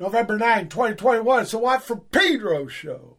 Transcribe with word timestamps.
November 0.00 0.36
9, 0.36 0.68
2021. 0.68 1.42
It's 1.42 1.52
the 1.52 1.58
Watt 1.58 1.84
from 1.84 2.00
Pedro 2.10 2.66
show. 2.66 3.18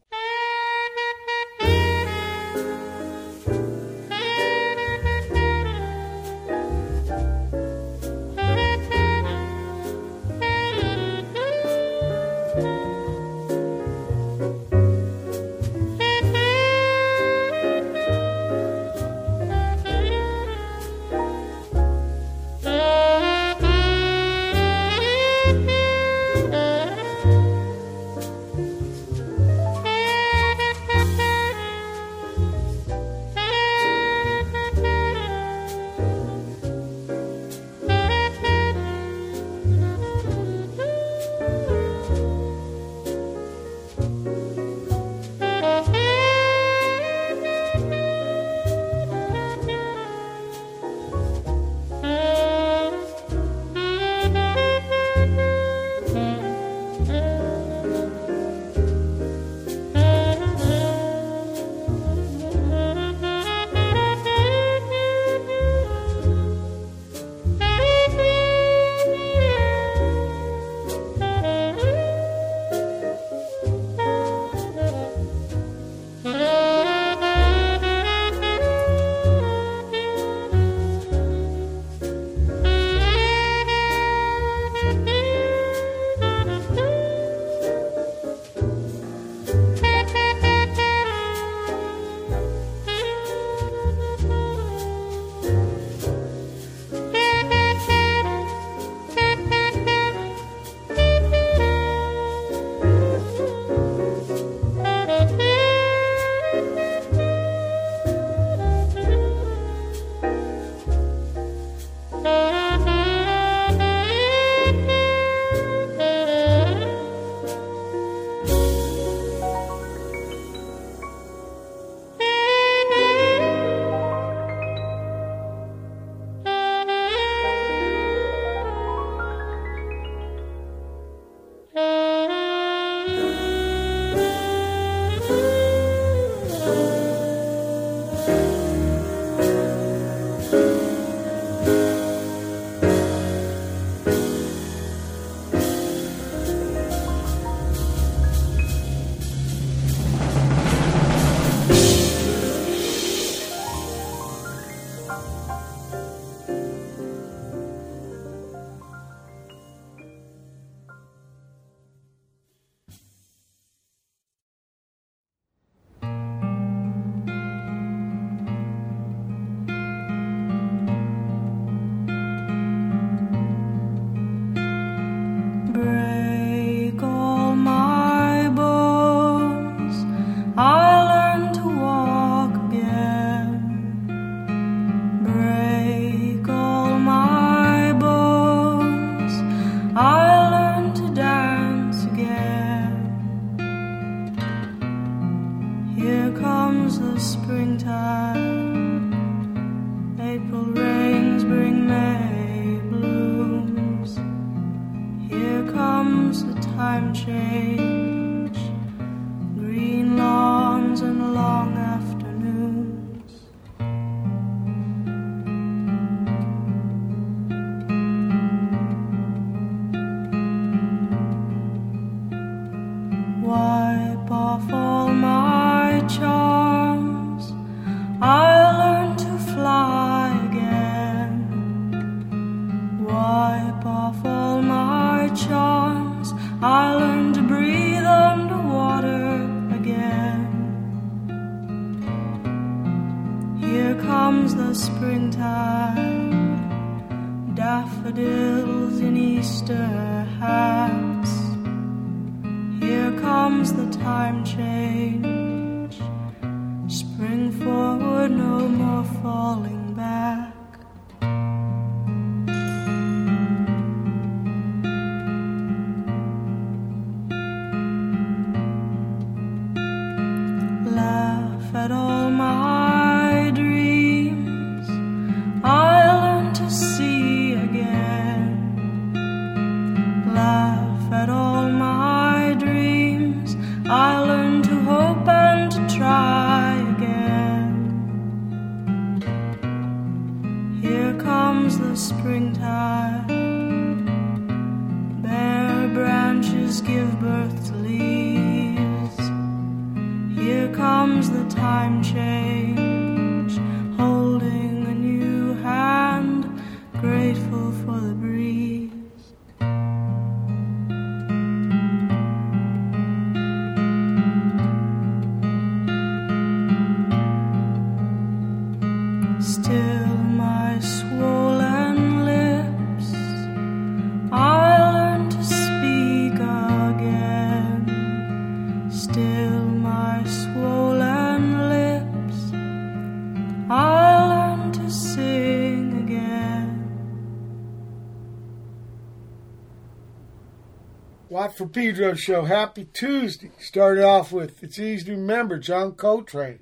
Watt 341.36 341.58
from 341.58 341.68
Pedro 341.68 342.14
show. 342.14 342.46
Happy 342.46 342.86
Tuesday. 342.86 343.52
Started 343.60 344.06
off 344.06 344.32
with 344.32 344.64
It's 344.64 344.80
Easy 344.80 345.04
to 345.08 345.12
Remember, 345.18 345.60
John 345.60 345.92
Coltrane. 345.92 346.60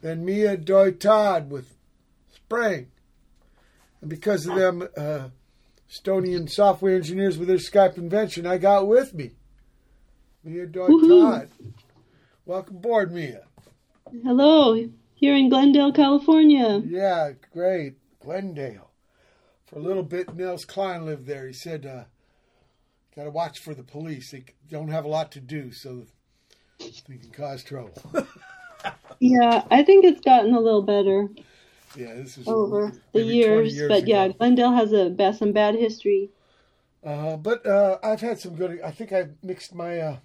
Then 0.00 0.24
Mia 0.24 0.56
Doi 0.56 0.92
Todd 0.92 1.50
with 1.50 1.74
Spring. 2.32 2.92
And 4.00 4.08
because 4.08 4.46
of 4.46 4.54
them 4.54 4.86
uh, 4.96 5.30
Estonian 5.90 6.48
software 6.48 6.94
engineers 6.94 7.36
with 7.36 7.48
their 7.48 7.56
Skype 7.56 7.98
invention, 7.98 8.46
I 8.46 8.58
got 8.58 8.86
with 8.86 9.12
me 9.12 9.32
Mia 10.44 10.66
Doi 10.66 10.86
Todd. 10.86 11.48
Welcome 12.46 12.76
aboard, 12.76 13.12
Mia. 13.12 13.42
Hello, 14.22 14.88
here 15.14 15.34
in 15.34 15.48
Glendale, 15.48 15.92
California. 15.92 16.80
Yeah, 16.86 17.32
great. 17.52 17.94
Glendale. 18.20 18.92
For 19.66 19.80
a 19.80 19.82
little 19.82 20.04
bit, 20.04 20.32
Nels 20.32 20.64
Cline 20.64 21.04
lived 21.06 21.26
there. 21.26 21.48
He 21.48 21.52
said, 21.52 21.84
uh, 21.84 22.04
got 23.16 23.24
to 23.24 23.30
watch 23.30 23.58
for 23.58 23.74
the 23.74 23.82
police. 23.82 24.30
They 24.30 24.44
don't 24.70 24.88
have 24.88 25.04
a 25.04 25.08
lot 25.08 25.32
to 25.32 25.40
do, 25.40 25.72
so 25.72 26.06
they 26.78 27.16
can 27.16 27.30
cause 27.30 27.62
trouble. 27.62 27.94
yeah, 29.20 29.64
I 29.70 29.82
think 29.82 30.04
it's 30.04 30.20
gotten 30.20 30.54
a 30.54 30.60
little 30.60 30.82
better. 30.82 31.28
Yeah, 31.96 32.14
this 32.14 32.38
is 32.38 32.48
over 32.48 32.92
the 33.12 33.22
years, 33.22 33.74
years, 33.74 33.88
but 33.88 34.02
ago. 34.02 34.12
yeah, 34.12 34.28
Glendale 34.28 34.72
has 34.72 34.92
a 34.92 35.10
bad, 35.10 35.36
some 35.36 35.52
bad 35.52 35.76
history. 35.76 36.30
Uh, 37.04 37.36
but 37.36 37.64
uh, 37.66 37.98
I've 38.02 38.20
had 38.20 38.40
some 38.40 38.56
good. 38.56 38.80
I 38.82 38.90
think 38.90 39.12
I 39.12 39.28
mixed 39.42 39.74
my 39.74 39.98
uh, 40.00 40.16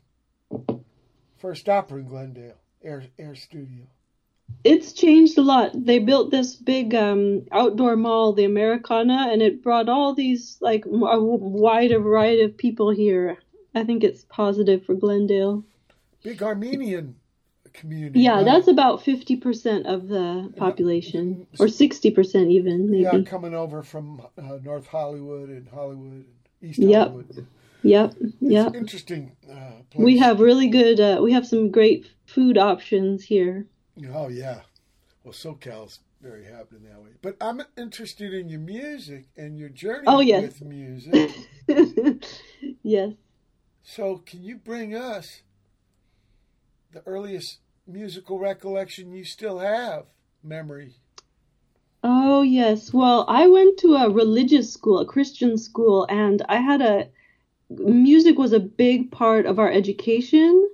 first 1.38 1.68
opera 1.70 2.00
in 2.00 2.08
Glendale 2.08 2.56
Air 2.84 3.04
Air 3.20 3.36
Studio. 3.36 3.86
It's 4.64 4.92
changed 4.92 5.38
a 5.38 5.42
lot. 5.42 5.72
They 5.74 6.00
built 6.00 6.32
this 6.32 6.56
big 6.56 6.94
um, 6.94 7.46
outdoor 7.52 7.96
mall, 7.96 8.34
the 8.34 8.44
Americana, 8.44 9.30
and 9.32 9.42
it 9.42 9.64
brought 9.64 9.88
all 9.88 10.14
these 10.14 10.58
like 10.60 10.86
a 10.86 10.90
wider 11.22 12.00
variety 12.00 12.42
of 12.44 12.58
people 12.58 12.90
here. 12.90 13.38
I 13.74 13.84
think 13.84 14.04
it's 14.04 14.26
positive 14.26 14.86
for 14.86 14.96
Glendale. 14.96 15.64
Big 16.24 16.44
Armenian 16.44 17.16
community. 17.72 18.20
Yeah, 18.22 18.44
that's 18.44 18.68
about 18.68 19.04
fifty 19.04 19.38
percent 19.38 19.86
of 19.86 20.08
the 20.08 20.52
population, 20.58 21.48
or 21.60 21.68
sixty 21.68 22.12
percent 22.12 22.50
even. 22.50 22.92
Maybe. 22.92 23.04
Yeah, 23.04 23.22
coming 23.22 23.56
over 23.56 23.82
from 23.84 24.22
uh, 24.38 24.58
North 24.64 24.88
Hollywood 24.88 25.50
and 25.50 25.68
Hollywood, 25.70 26.12
and 26.12 26.26
East 26.62 26.80
yep. 26.80 27.08
Hollywood. 27.08 27.48
Yep. 27.84 28.16
Yep. 28.42 28.76
Interesting. 28.76 29.32
Uh, 29.50 29.72
we 29.96 30.18
have 30.18 30.42
really 30.42 30.68
good. 30.68 31.00
Uh, 31.00 31.22
we 31.24 31.32
have 31.32 31.48
some 31.48 31.72
great 31.72 32.08
food 32.26 32.58
options 32.58 33.24
here. 33.24 33.66
Oh 34.08 34.28
yeah, 34.28 34.62
well 35.24 35.34
SoCal's 35.34 36.00
very 36.22 36.46
happening 36.46 36.84
that 36.84 37.02
way. 37.02 37.12
But 37.22 37.38
I'm 37.42 37.62
interested 37.78 38.34
in 38.34 38.50
your 38.50 38.60
music 38.60 39.26
and 39.38 39.58
your 39.58 39.70
journey 39.70 40.04
oh, 40.08 40.20
yes. 40.20 40.60
with 40.60 40.66
music. 40.66 41.32
yes. 42.84 43.14
So 43.84 44.18
can 44.26 44.44
you 44.44 44.58
bring 44.58 44.96
us 44.96 45.42
the 46.92 47.02
earliest 47.06 47.60
musical 47.88 48.40
recollection 48.40 49.12
you 49.12 49.24
still 49.24 49.60
have, 49.60 50.06
memory? 50.44 50.96
Oh 52.04 52.42
yes. 52.42 52.94
Well, 52.94 53.26
I 53.28 53.48
went 53.48 53.80
to 53.80 53.96
a 53.96 54.10
religious 54.10 54.72
school, 54.72 55.00
a 55.00 55.06
Christian 55.06 55.58
school, 55.58 56.06
and 56.10 56.42
I 56.50 56.58
had 56.58 56.82
a 56.82 57.10
music 57.70 58.38
was 58.38 58.52
a 58.52 58.60
big 58.60 59.12
part 59.12 59.46
of 59.46 59.60
our 59.60 59.72
education 59.72 60.70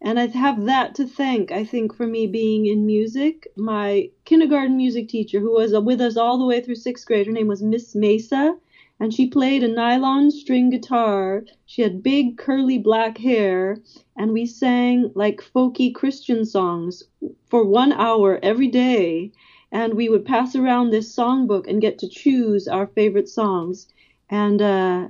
and 0.00 0.18
i 0.18 0.26
have 0.26 0.64
that 0.64 0.94
to 0.94 1.06
thank 1.06 1.52
i 1.52 1.64
think 1.64 1.94
for 1.94 2.06
me 2.06 2.26
being 2.26 2.66
in 2.66 2.86
music. 2.86 3.46
My 3.56 4.10
kindergarten 4.24 4.76
music 4.76 5.08
teacher 5.08 5.40
who 5.40 5.52
was 5.52 5.72
with 5.72 6.00
us 6.00 6.16
all 6.16 6.38
the 6.38 6.46
way 6.46 6.60
through 6.60 6.76
sixth 6.76 7.06
grade 7.06 7.26
her 7.26 7.32
name 7.32 7.48
was 7.48 7.62
miss 7.62 7.94
mesa 7.94 8.56
and 9.00 9.14
she 9.14 9.26
played 9.26 9.62
a 9.64 9.68
nylon 9.68 10.30
string 10.30 10.68
guitar. 10.68 11.44
She 11.64 11.80
had 11.80 12.02
big 12.02 12.36
curly 12.36 12.76
black 12.76 13.16
hair 13.16 13.78
and 14.14 14.32
we 14.32 14.44
sang 14.44 15.10
like 15.14 15.40
folky 15.40 15.94
christian 15.94 16.44
songs 16.44 17.02
for 17.48 17.64
one 17.64 17.92
hour 17.92 18.38
every 18.42 18.68
day. 18.68 19.32
And 19.72 19.94
we 19.94 20.08
would 20.10 20.26
pass 20.26 20.54
around 20.54 20.90
this 20.90 21.14
songbook 21.16 21.66
and 21.66 21.80
get 21.80 21.98
to 22.00 22.08
choose 22.08 22.68
our 22.68 22.88
favorite 22.88 23.28
songs. 23.28 23.88
And 24.28 24.60
uh 24.60 25.08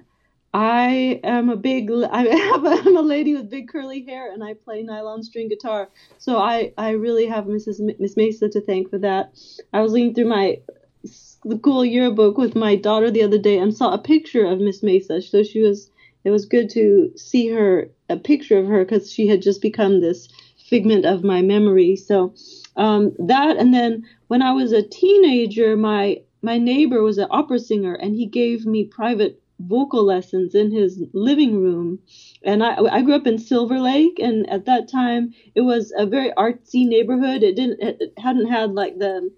I 0.52 1.20
am 1.22 1.48
a 1.48 1.56
big 1.56 1.90
I 1.90 2.22
have 2.50 2.64
a, 2.64 2.68
I'm 2.68 2.96
a 2.96 3.02
lady 3.02 3.34
with 3.34 3.50
big 3.50 3.68
curly 3.68 4.04
hair 4.04 4.32
and 4.32 4.42
I 4.42 4.54
play 4.54 4.82
nylon 4.82 5.22
string 5.22 5.48
guitar. 5.48 5.90
So 6.18 6.38
I 6.38 6.72
I 6.76 6.90
really 6.90 7.26
have 7.26 7.44
Mrs. 7.44 7.80
Miss 7.98 8.16
Mesa 8.16 8.48
to 8.48 8.60
thank 8.60 8.90
for 8.90 8.98
that. 8.98 9.32
I 9.72 9.80
was 9.80 9.92
looking 9.92 10.14
through 10.14 10.28
my 10.28 10.58
school 11.04 11.84
yearbook 11.84 12.36
with 12.36 12.54
my 12.54 12.76
daughter 12.76 13.10
the 13.10 13.22
other 13.22 13.38
day 13.38 13.58
and 13.58 13.74
saw 13.74 13.92
a 13.92 13.98
picture 13.98 14.44
of 14.44 14.60
Miss 14.60 14.82
Mesa. 14.82 15.22
So 15.22 15.42
she 15.42 15.60
was 15.60 15.90
it 16.24 16.30
was 16.30 16.44
good 16.46 16.68
to 16.70 17.12
see 17.16 17.48
her 17.48 17.90
a 18.08 18.16
picture 18.16 18.58
of 18.58 18.66
her 18.66 18.84
because 18.84 19.10
she 19.12 19.28
had 19.28 19.42
just 19.42 19.62
become 19.62 20.00
this 20.00 20.28
figment 20.68 21.04
of 21.04 21.24
my 21.24 21.42
memory. 21.42 21.96
So 21.96 22.34
um, 22.76 23.12
that 23.18 23.56
and 23.56 23.72
then 23.72 24.04
when 24.26 24.42
I 24.42 24.52
was 24.52 24.72
a 24.72 24.82
teenager, 24.82 25.76
my 25.76 26.22
my 26.42 26.58
neighbor 26.58 27.02
was 27.02 27.18
an 27.18 27.28
opera 27.30 27.58
singer 27.58 27.94
and 27.94 28.14
he 28.14 28.26
gave 28.26 28.66
me 28.66 28.84
private 28.84 29.39
vocal 29.60 30.04
lessons 30.04 30.54
in 30.54 30.70
his 30.70 31.02
living 31.12 31.60
room. 31.62 31.98
And 32.42 32.64
I, 32.64 32.76
I 32.76 33.02
grew 33.02 33.14
up 33.14 33.26
in 33.26 33.38
Silver 33.38 33.78
Lake, 33.78 34.18
and 34.18 34.48
at 34.50 34.66
that 34.66 34.88
time 34.88 35.34
it 35.54 35.62
was 35.62 35.92
a 35.96 36.06
very 36.06 36.30
artsy 36.32 36.86
neighborhood. 36.86 37.42
It 37.42 37.56
didn't, 37.56 37.80
it 37.80 38.12
hadn't 38.18 38.50
had 38.50 38.72
like 38.72 38.98
the, 38.98 39.30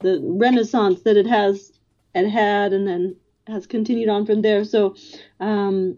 the 0.00 0.20
renaissance 0.22 1.02
that 1.02 1.16
it 1.16 1.26
has, 1.26 1.72
it 2.14 2.28
had, 2.28 2.72
and 2.72 2.86
then 2.86 3.16
has 3.46 3.66
continued 3.66 4.08
on 4.08 4.26
from 4.26 4.42
there. 4.42 4.64
So, 4.64 4.96
um, 5.40 5.96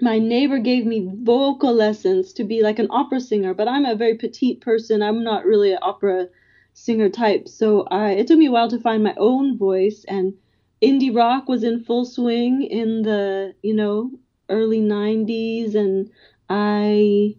my 0.00 0.18
neighbor 0.18 0.58
gave 0.58 0.84
me 0.84 1.08
vocal 1.22 1.72
lessons 1.72 2.32
to 2.32 2.44
be 2.44 2.60
like 2.60 2.80
an 2.80 2.88
opera 2.90 3.20
singer, 3.20 3.54
but 3.54 3.68
I'm 3.68 3.84
a 3.84 3.94
very 3.94 4.16
petite 4.16 4.60
person. 4.60 5.00
I'm 5.00 5.22
not 5.22 5.44
really 5.44 5.72
an 5.72 5.78
opera 5.80 6.28
singer 6.74 7.08
type. 7.08 7.46
So 7.46 7.82
I, 7.82 8.12
it 8.12 8.26
took 8.26 8.38
me 8.38 8.46
a 8.46 8.50
while 8.50 8.68
to 8.70 8.80
find 8.80 9.04
my 9.04 9.14
own 9.16 9.56
voice 9.56 10.04
and 10.08 10.34
indie 10.82 11.14
rock 11.14 11.48
was 11.48 11.62
in 11.64 11.84
full 11.84 12.04
swing 12.04 12.62
in 12.62 13.02
the 13.02 13.54
you 13.62 13.74
know 13.74 14.10
early 14.48 14.80
90s 14.80 15.74
and 15.74 16.10
i 16.48 17.34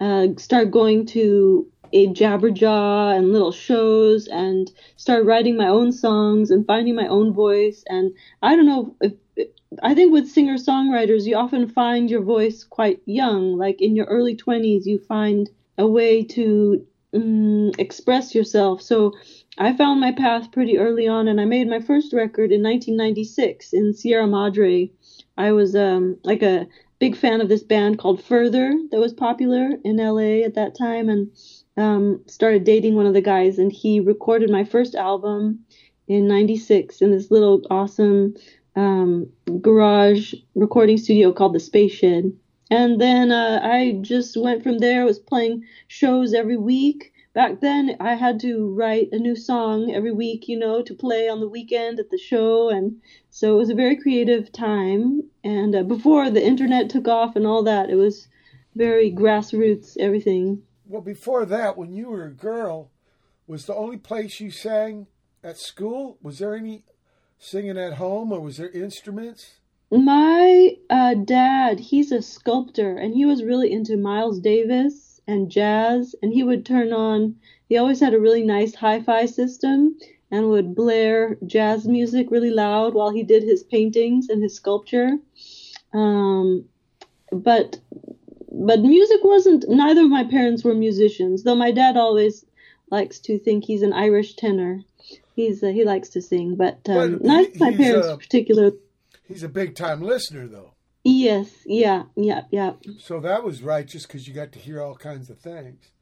uh, 0.00 0.28
started 0.36 0.70
going 0.70 1.06
to 1.06 1.66
a 1.92 2.08
jabberjaw 2.08 3.16
and 3.16 3.32
little 3.32 3.52
shows 3.52 4.26
and 4.28 4.70
started 4.96 5.26
writing 5.26 5.56
my 5.56 5.68
own 5.68 5.92
songs 5.92 6.50
and 6.50 6.66
finding 6.66 6.94
my 6.94 7.06
own 7.06 7.32
voice. 7.32 7.84
And 7.88 8.12
i 8.42 8.56
don't 8.56 8.66
know 8.66 8.96
if, 9.00 9.14
i 9.82 9.94
think 9.94 10.12
with 10.12 10.28
singer 10.28 10.56
songwriters 10.56 11.24
you 11.24 11.36
often 11.36 11.68
find 11.68 12.10
your 12.10 12.22
voice 12.22 12.64
quite 12.64 13.00
young. 13.06 13.56
Like 13.56 13.80
in 13.80 13.96
your 13.96 14.06
early 14.06 14.36
20s 14.36 14.86
you 14.86 14.98
find 14.98 15.48
a 15.78 15.86
way 15.86 16.24
to 16.24 16.86
um, 17.14 17.70
express 17.78 18.34
yourself. 18.34 18.82
So 18.82 19.12
I 19.58 19.72
found 19.74 20.00
my 20.00 20.12
path 20.12 20.52
pretty 20.52 20.76
early 20.76 21.08
on, 21.08 21.28
and 21.28 21.40
I 21.40 21.46
made 21.46 21.68
my 21.68 21.80
first 21.80 22.12
record 22.12 22.52
in 22.52 22.62
1996 22.62 23.72
in 23.72 23.94
Sierra 23.94 24.26
Madre. 24.26 24.90
I 25.38 25.52
was 25.52 25.74
um, 25.74 26.18
like 26.24 26.42
a 26.42 26.66
big 26.98 27.16
fan 27.16 27.40
of 27.40 27.48
this 27.48 27.62
band 27.62 27.98
called 27.98 28.22
Further 28.22 28.74
that 28.90 29.00
was 29.00 29.14
popular 29.14 29.70
in 29.82 29.96
LA 29.96 30.44
at 30.44 30.54
that 30.54 30.76
time, 30.76 31.08
and 31.08 31.30
um, 31.78 32.20
started 32.26 32.64
dating 32.64 32.96
one 32.96 33.06
of 33.06 33.14
the 33.14 33.22
guys, 33.22 33.58
and 33.58 33.72
he 33.72 33.98
recorded 33.98 34.50
my 34.50 34.64
first 34.64 34.94
album 34.94 35.64
in 36.06 36.28
'96 36.28 37.00
in 37.00 37.10
this 37.10 37.30
little 37.30 37.62
awesome 37.70 38.34
um, 38.76 39.26
garage 39.62 40.34
recording 40.54 40.98
studio 40.98 41.32
called 41.32 41.54
the 41.54 41.60
Space 41.60 41.92
Shed. 41.92 42.30
And 42.70 43.00
then 43.00 43.30
uh, 43.30 43.60
I 43.62 43.98
just 44.02 44.36
went 44.36 44.62
from 44.62 44.78
there. 44.78 45.02
I 45.02 45.06
was 45.06 45.18
playing 45.18 45.64
shows 45.88 46.34
every 46.34 46.56
week 46.56 47.12
back 47.36 47.60
then 47.60 47.94
I 48.00 48.14
had 48.14 48.40
to 48.40 48.74
write 48.74 49.10
a 49.12 49.18
new 49.18 49.36
song 49.36 49.92
every 49.94 50.10
week, 50.10 50.48
you 50.48 50.58
know, 50.58 50.80
to 50.80 50.94
play 50.94 51.28
on 51.28 51.40
the 51.40 51.48
weekend 51.48 52.00
at 52.00 52.08
the 52.08 52.16
show, 52.16 52.70
and 52.70 53.02
so 53.28 53.52
it 53.52 53.58
was 53.58 53.68
a 53.68 53.74
very 53.74 53.94
creative 53.94 54.50
time. 54.50 55.22
And 55.44 55.76
uh, 55.76 55.82
before 55.82 56.30
the 56.30 56.42
internet 56.42 56.88
took 56.88 57.06
off 57.06 57.36
and 57.36 57.46
all 57.46 57.62
that, 57.64 57.90
it 57.90 57.96
was 57.96 58.28
very 58.74 59.12
grassroots 59.12 59.98
everything. 59.98 60.62
Well, 60.86 61.02
before 61.02 61.44
that, 61.44 61.76
when 61.76 61.92
you 61.92 62.08
were 62.08 62.24
a 62.24 62.32
girl, 62.32 62.90
was 63.46 63.66
the 63.66 63.74
only 63.74 63.98
place 63.98 64.40
you 64.40 64.50
sang 64.50 65.06
at 65.44 65.58
school? 65.58 66.16
Was 66.22 66.38
there 66.38 66.56
any 66.56 66.84
singing 67.38 67.76
at 67.76 67.94
home, 67.94 68.32
or 68.32 68.40
was 68.40 68.56
there 68.56 68.70
instruments? 68.70 69.56
My 69.90 70.78
uh, 70.88 71.14
dad, 71.14 71.80
he's 71.80 72.12
a 72.12 72.22
sculptor, 72.22 72.96
and 72.96 73.12
he 73.12 73.26
was 73.26 73.44
really 73.44 73.70
into 73.70 73.98
Miles 73.98 74.40
Davis 74.40 75.05
and 75.26 75.50
jazz, 75.50 76.14
and 76.22 76.32
he 76.32 76.42
would 76.42 76.64
turn 76.64 76.92
on. 76.92 77.36
He 77.68 77.76
always 77.76 78.00
had 78.00 78.14
a 78.14 78.20
really 78.20 78.44
nice 78.44 78.74
hi-fi 78.74 79.26
system 79.26 79.96
and 80.30 80.48
would 80.48 80.74
blare 80.74 81.36
jazz 81.46 81.86
music 81.86 82.30
really 82.30 82.50
loud 82.50 82.94
while 82.94 83.10
he 83.10 83.22
did 83.22 83.42
his 83.42 83.62
paintings 83.62 84.28
and 84.28 84.42
his 84.42 84.54
sculpture. 84.54 85.18
Um, 85.92 86.64
but 87.32 87.80
but 88.50 88.80
music 88.80 89.20
wasn't. 89.22 89.68
Neither 89.68 90.02
of 90.02 90.10
my 90.10 90.24
parents 90.24 90.64
were 90.64 90.74
musicians, 90.74 91.42
though 91.42 91.54
my 91.54 91.70
dad 91.70 91.96
always 91.96 92.44
likes 92.90 93.18
to 93.20 93.38
think 93.38 93.64
he's 93.64 93.82
an 93.82 93.92
Irish 93.92 94.34
tenor. 94.36 94.82
He's 95.34 95.62
uh, 95.62 95.68
he 95.68 95.84
likes 95.84 96.08
to 96.10 96.22
sing, 96.22 96.56
but, 96.56 96.80
um, 96.88 97.18
but 97.18 97.22
neither 97.22 97.48
of 97.48 97.60
my 97.60 97.76
parents 97.76 98.08
a, 98.08 98.16
particular. 98.16 98.72
He's 99.28 99.42
a 99.42 99.48
big 99.48 99.74
time 99.74 100.00
listener, 100.00 100.46
though. 100.46 100.72
Yes, 101.08 101.48
yeah, 101.64 102.02
yeah, 102.16 102.42
yeah. 102.50 102.72
So 102.98 103.20
that 103.20 103.44
was 103.44 103.62
right, 103.62 103.86
just 103.86 104.08
because 104.08 104.26
you 104.26 104.34
got 104.34 104.50
to 104.52 104.58
hear 104.58 104.82
all 104.82 104.96
kinds 104.96 105.30
of 105.30 105.38
things. 105.38 105.92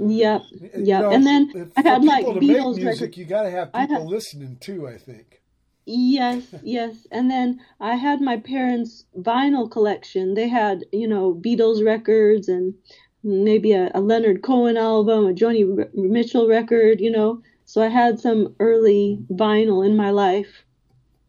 Yep, 0.00 0.42
You 0.50 0.70
yep. 0.78 1.00
know, 1.02 1.10
and 1.12 1.24
then 1.24 1.72
I 1.76 1.82
had 1.82 2.04
like 2.04 2.24
Beatles 2.24 2.34
make 2.34 2.42
music, 2.76 2.84
records. 2.86 3.16
you 3.18 3.24
got 3.24 3.42
to 3.44 3.50
have 3.50 3.72
people 3.72 3.96
had- 4.00 4.06
listening 4.06 4.56
too. 4.60 4.88
I 4.88 4.96
think. 4.98 5.42
Yes, 5.86 6.42
yes. 6.62 7.06
And 7.12 7.30
then 7.30 7.60
I 7.80 7.94
had 7.94 8.20
my 8.20 8.36
parents' 8.36 9.06
vinyl 9.16 9.70
collection. 9.70 10.34
They 10.34 10.48
had, 10.48 10.84
you 10.92 11.06
know, 11.08 11.32
Beatles 11.34 11.82
records 11.84 12.48
and 12.48 12.74
maybe 13.22 13.72
a, 13.72 13.90
a 13.94 14.00
Leonard 14.00 14.42
Cohen 14.42 14.76
album, 14.76 15.26
a 15.28 15.32
Joni 15.32 15.78
R- 15.78 15.88
Mitchell 15.94 16.46
record, 16.48 17.00
you 17.00 17.10
know. 17.10 17.42
So 17.64 17.80
I 17.80 17.88
had 17.88 18.18
some 18.20 18.54
early 18.60 19.20
vinyl 19.30 19.86
in 19.86 19.96
my 19.96 20.10
life. 20.10 20.64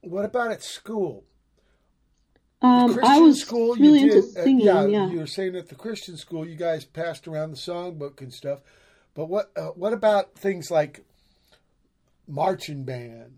What 0.02 0.26
about 0.26 0.52
at 0.52 0.62
school? 0.64 1.24
Um, 2.62 3.00
I 3.04 3.20
was 3.20 3.40
school, 3.40 3.78
you 3.78 3.84
really 3.84 4.10
did, 4.10 4.24
into 4.36 4.42
uh, 4.42 4.46
yeah, 4.46 4.86
yeah. 4.86 5.10
you 5.10 5.20
were 5.20 5.28
saying 5.28 5.56
at 5.56 5.70
the 5.70 5.76
Christian 5.76 6.18
school, 6.18 6.46
you 6.46 6.58
guys 6.58 6.84
passed 6.84 7.26
around 7.26 7.52
the 7.52 7.58
songbook 7.58 8.20
and 8.20 8.34
stuff. 8.34 8.60
But 9.14 9.30
what 9.30 9.52
uh, 9.56 9.68
what 9.68 9.94
about 9.94 10.36
things 10.36 10.70
like 10.70 11.06
marching 12.28 12.84
band? 12.84 13.38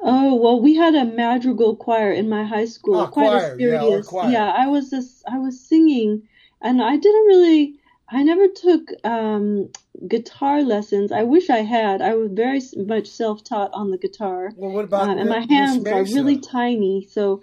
Oh 0.00 0.34
well, 0.34 0.60
we 0.60 0.74
had 0.74 0.94
a 0.94 1.04
madrigal 1.04 1.76
choir 1.76 2.12
in 2.12 2.28
my 2.28 2.44
high 2.44 2.66
school. 2.66 3.00
Ah, 3.00 3.06
quite 3.06 3.26
choir, 3.26 3.54
a 3.54 3.62
yeah, 3.62 4.00
choir. 4.02 4.30
Yeah, 4.30 4.52
I 4.54 4.66
was 4.66 4.90
this. 4.90 5.22
I 5.26 5.38
was 5.38 5.58
singing, 5.58 6.22
and 6.60 6.82
I 6.82 6.96
didn't 6.96 7.26
really. 7.26 7.76
I 8.08 8.22
never 8.22 8.46
took 8.48 8.92
um, 9.04 9.68
guitar 10.06 10.62
lessons. 10.62 11.10
I 11.10 11.24
wish 11.24 11.50
I 11.50 11.58
had. 11.58 12.00
I 12.02 12.14
was 12.14 12.30
very 12.30 12.60
much 12.76 13.08
self-taught 13.08 13.72
on 13.72 13.90
the 13.90 13.98
guitar, 13.98 14.52
Well, 14.54 14.70
what 14.70 14.84
about 14.84 15.08
um, 15.08 15.18
and 15.18 15.28
my 15.28 15.40
hands 15.40 15.84
are 15.86 16.04
really 16.04 16.38
tiny, 16.38 17.08
so 17.10 17.42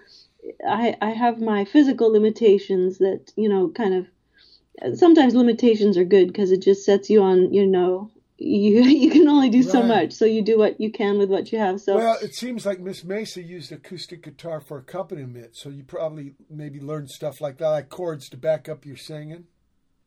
I 0.68 0.96
I 1.02 1.12
have 1.12 1.42
my 1.42 1.66
physical 1.66 2.12
limitations 2.12 2.98
that 3.00 3.32
you 3.36 3.50
know 3.50 3.70
kind 3.70 3.94
of. 3.94 4.08
Sometimes 4.98 5.36
limitations 5.36 5.98
are 5.98 6.04
good 6.04 6.28
because 6.28 6.52
it 6.52 6.62
just 6.62 6.84
sets 6.84 7.10
you 7.10 7.22
on. 7.22 7.54
You 7.54 7.66
know, 7.66 8.12
you 8.38 8.82
you 8.84 9.10
can 9.12 9.28
only 9.28 9.50
do 9.50 9.64
so 9.64 9.84
much, 9.84 10.12
so 10.12 10.26
you 10.26 10.42
do 10.42 10.58
what 10.58 10.80
you 10.80 10.92
can 10.92 11.18
with 11.18 11.30
what 11.30 11.52
you 11.52 11.60
have. 11.60 11.80
So. 11.80 11.96
Well, 11.96 12.18
it 12.22 12.36
seems 12.36 12.66
like 12.66 12.80
Miss 12.80 13.04
Mesa 13.04 13.42
used 13.42 13.72
acoustic 13.72 14.24
guitar 14.24 14.60
for 14.60 14.78
accompaniment, 14.78 15.56
so 15.56 15.70
you 15.70 15.84
probably 15.84 16.34
maybe 16.50 16.80
learned 16.80 17.10
stuff 17.10 17.40
like 17.40 17.58
that, 17.58 17.70
like 17.70 17.90
chords 17.90 18.30
to 18.30 18.38
back 18.38 18.68
up 18.68 18.86
your 18.86 18.98
singing. 18.98 19.46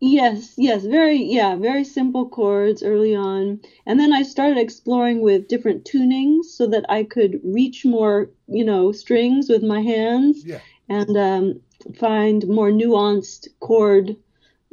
Yes, 0.01 0.55
yes, 0.59 0.85
very, 0.85 1.23
yeah, 1.23 1.57
very 1.57 1.83
simple 1.83 2.29
chords 2.29 2.83
early 2.83 3.15
on. 3.15 3.61
And 3.87 3.99
then 3.99 4.13
I 4.13 4.23
started 4.23 4.59
exploring 4.59 5.23
with 5.23 5.49
different 5.49 5.85
tunings 5.85 6.45
so 6.45 6.67
that 6.67 6.85
I 6.91 7.03
could 7.03 7.41
reach 7.43 7.85
more, 7.85 8.31
you 8.47 8.65
know, 8.65 8.93
strings 8.93 9.49
with 9.49 9.63
my 9.63 9.81
hands 9.81 10.45
Yeah. 10.45 10.61
and 10.91 11.17
um, 11.17 11.61
find 11.99 12.47
more 12.47 12.71
nuanced 12.71 13.49
chord, 13.61 14.17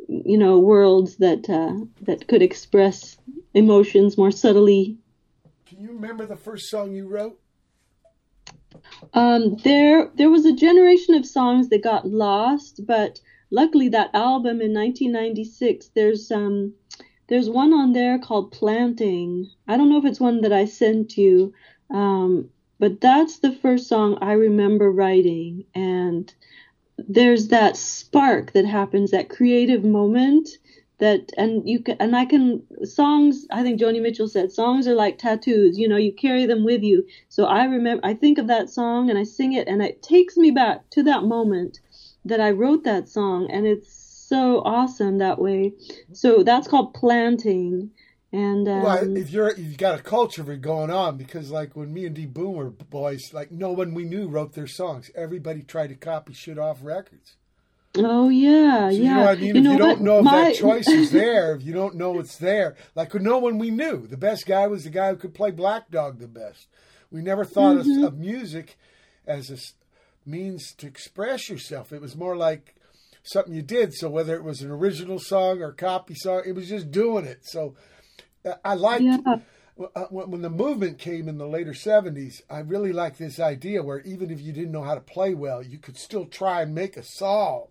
you 0.09 0.37
know, 0.37 0.59
worlds 0.59 1.15
that 1.17 1.49
uh, 1.49 1.85
that 2.01 2.27
could 2.27 2.41
express 2.41 3.15
emotions 3.53 4.17
more 4.17 4.31
subtly. 4.31 4.97
Can 5.65 5.79
you 5.79 5.93
remember 5.93 6.25
the 6.25 6.35
first 6.35 6.69
song 6.69 6.93
you 6.93 7.07
wrote? 7.07 7.39
Um, 9.13 9.55
there, 9.63 10.11
there 10.15 10.29
was 10.29 10.45
a 10.45 10.53
generation 10.53 11.15
of 11.15 11.25
songs 11.25 11.69
that 11.69 11.83
got 11.83 12.07
lost, 12.09 12.81
but 12.85 13.21
luckily 13.53 13.87
that 13.89 14.09
album 14.13 14.61
in 14.61 14.73
1996, 14.73 15.91
there's 15.95 16.31
um, 16.31 16.73
there's 17.27 17.49
one 17.49 17.71
on 17.71 17.93
there 17.93 18.17
called 18.19 18.51
Planting. 18.51 19.49
I 19.67 19.77
don't 19.77 19.89
know 19.89 19.99
if 19.99 20.05
it's 20.05 20.19
one 20.19 20.41
that 20.41 20.51
I 20.51 20.65
sent 20.65 21.17
you, 21.17 21.53
um, 21.89 22.49
but 22.79 22.99
that's 22.99 23.39
the 23.39 23.53
first 23.53 23.87
song 23.87 24.17
I 24.21 24.33
remember 24.33 24.91
writing, 24.91 25.65
and 25.73 26.33
there's 26.97 27.47
that 27.49 27.77
spark 27.77 28.51
that 28.53 28.65
happens, 28.65 29.11
that 29.11 29.29
creative 29.29 29.85
moment 29.85 30.49
that 30.99 31.31
and 31.37 31.67
you 31.67 31.81
can 31.81 31.97
and 31.99 32.15
I 32.15 32.25
can 32.25 32.63
songs 32.85 33.45
I 33.51 33.61
think 33.63 33.79
Joni 33.79 34.01
Mitchell 34.01 34.27
said 34.27 34.51
songs 34.51 34.87
are 34.87 34.93
like 34.93 35.17
tattoos 35.17 35.77
you 35.77 35.87
know 35.87 35.97
you 35.97 36.13
carry 36.13 36.45
them 36.45 36.63
with 36.63 36.83
you 36.83 37.05
so 37.29 37.45
I 37.45 37.65
remember 37.65 38.05
I 38.05 38.13
think 38.13 38.37
of 38.37 38.47
that 38.47 38.69
song 38.69 39.09
and 39.09 39.17
I 39.17 39.23
sing 39.23 39.53
it 39.53 39.67
and 39.67 39.81
it 39.81 40.01
takes 40.03 40.37
me 40.37 40.51
back 40.51 40.89
to 40.91 41.03
that 41.03 41.23
moment 41.23 41.79
that 42.25 42.39
I 42.39 42.51
wrote 42.51 42.83
that 42.85 43.09
song 43.09 43.49
and 43.51 43.65
it's 43.65 43.91
so 43.93 44.59
awesome 44.65 45.17
that 45.19 45.39
way 45.39 45.73
so 46.11 46.43
that's 46.43 46.67
called 46.67 46.93
planting 46.93 47.91
and 48.31 48.67
um, 48.67 48.81
well, 48.81 49.17
if 49.17 49.29
you're 49.29 49.53
you've 49.55 49.77
got 49.77 49.99
a 49.99 50.01
culture 50.01 50.41
of 50.41 50.49
it 50.49 50.61
going 50.61 50.89
on 50.89 51.17
because 51.17 51.51
like 51.51 51.75
when 51.75 51.93
me 51.93 52.05
and 52.07 52.15
D 52.15 52.25
Boon 52.25 52.53
were 52.53 52.71
boys, 52.71 53.31
like 53.31 53.51
no 53.51 53.71
one 53.71 53.93
we 53.93 54.05
knew 54.05 54.27
wrote 54.27 54.53
their 54.53 54.65
songs. 54.65 55.11
Everybody 55.13 55.61
tried 55.61 55.89
to 55.89 55.95
copy 55.95 56.33
shit 56.33 56.57
off 56.57 56.79
records. 56.81 57.35
oh 57.95 58.29
yeah 58.29 58.89
So 58.89 58.95
yeah 58.95 58.97
You 58.97 59.03
know 59.13 59.19
what 59.19 59.29
I 59.29 59.35
mean? 59.35 59.43
You 59.43 59.53
if 59.57 59.63
know 59.65 59.71
you 59.73 59.77
don't 59.77 60.01
know 60.01 60.17
if 60.17 60.23
My- 60.23 60.31
that 60.45 60.55
choice 60.55 60.87
is 60.87 61.11
there, 61.21 61.53
if 61.55 61.61
you 61.61 61.73
don't 61.73 61.93
know 61.93 62.17
it's 62.19 62.37
there, 62.37 62.75
like 62.95 63.13
no 63.13 63.37
one 63.37 63.59
we 63.59 63.69
knew. 63.69 64.07
The 64.07 64.17
best 64.17 64.47
guy 64.47 64.65
was 64.65 64.83
the 64.83 64.89
guy 64.89 65.09
who 65.11 65.15
could 65.17 65.35
play 65.35 65.51
Black 65.51 65.91
Dog 65.91 66.17
the 66.17 66.27
best. 66.27 66.65
We 67.11 67.21
never 67.21 67.45
thought 67.45 67.77
of, 67.77 67.85
Mm-hmm. 67.85 68.03
of 68.03 68.17
music 68.17 68.77
as 69.27 69.51
a 69.51 69.57
means 70.25 70.73
to 70.75 70.87
express 70.87 71.49
yourself. 71.49 71.91
It 71.91 72.01
was 72.01 72.15
more 72.15 72.35
like 72.35 72.75
something 73.23 73.53
you 73.53 73.61
did. 73.61 73.93
So 73.93 74.09
whether 74.09 74.35
it 74.35 74.43
was 74.43 74.61
an 74.61 74.71
original 74.71 75.19
song 75.19 75.61
or 75.61 75.71
copy 75.71 76.15
song, 76.15 76.43
it 76.45 76.53
was 76.53 76.69
just 76.69 76.91
doing 76.91 77.25
it. 77.25 77.45
So 77.45 77.75
uh, 78.45 78.55
I 78.63 78.75
liked 78.75 79.03
yeah 79.03 79.37
uh, 79.95 80.05
when 80.09 80.31
when 80.31 80.41
the 80.41 80.49
movement 80.49 80.99
came 80.99 81.27
in 81.27 81.37
the 81.37 81.47
later 81.47 81.71
70s, 81.71 82.41
I 82.49 82.59
really 82.59 82.93
liked 82.93 83.17
this 83.17 83.39
idea 83.39 83.83
where 83.83 84.01
even 84.01 84.29
if 84.29 84.39
you 84.39 84.53
didn't 84.53 84.71
know 84.71 84.83
how 84.83 84.95
to 84.95 85.01
play 85.01 85.33
well, 85.33 85.63
you 85.63 85.77
could 85.77 85.97
still 85.97 86.25
try 86.25 86.61
and 86.61 86.75
make 86.75 86.97
a 86.97 87.03
song. 87.03 87.67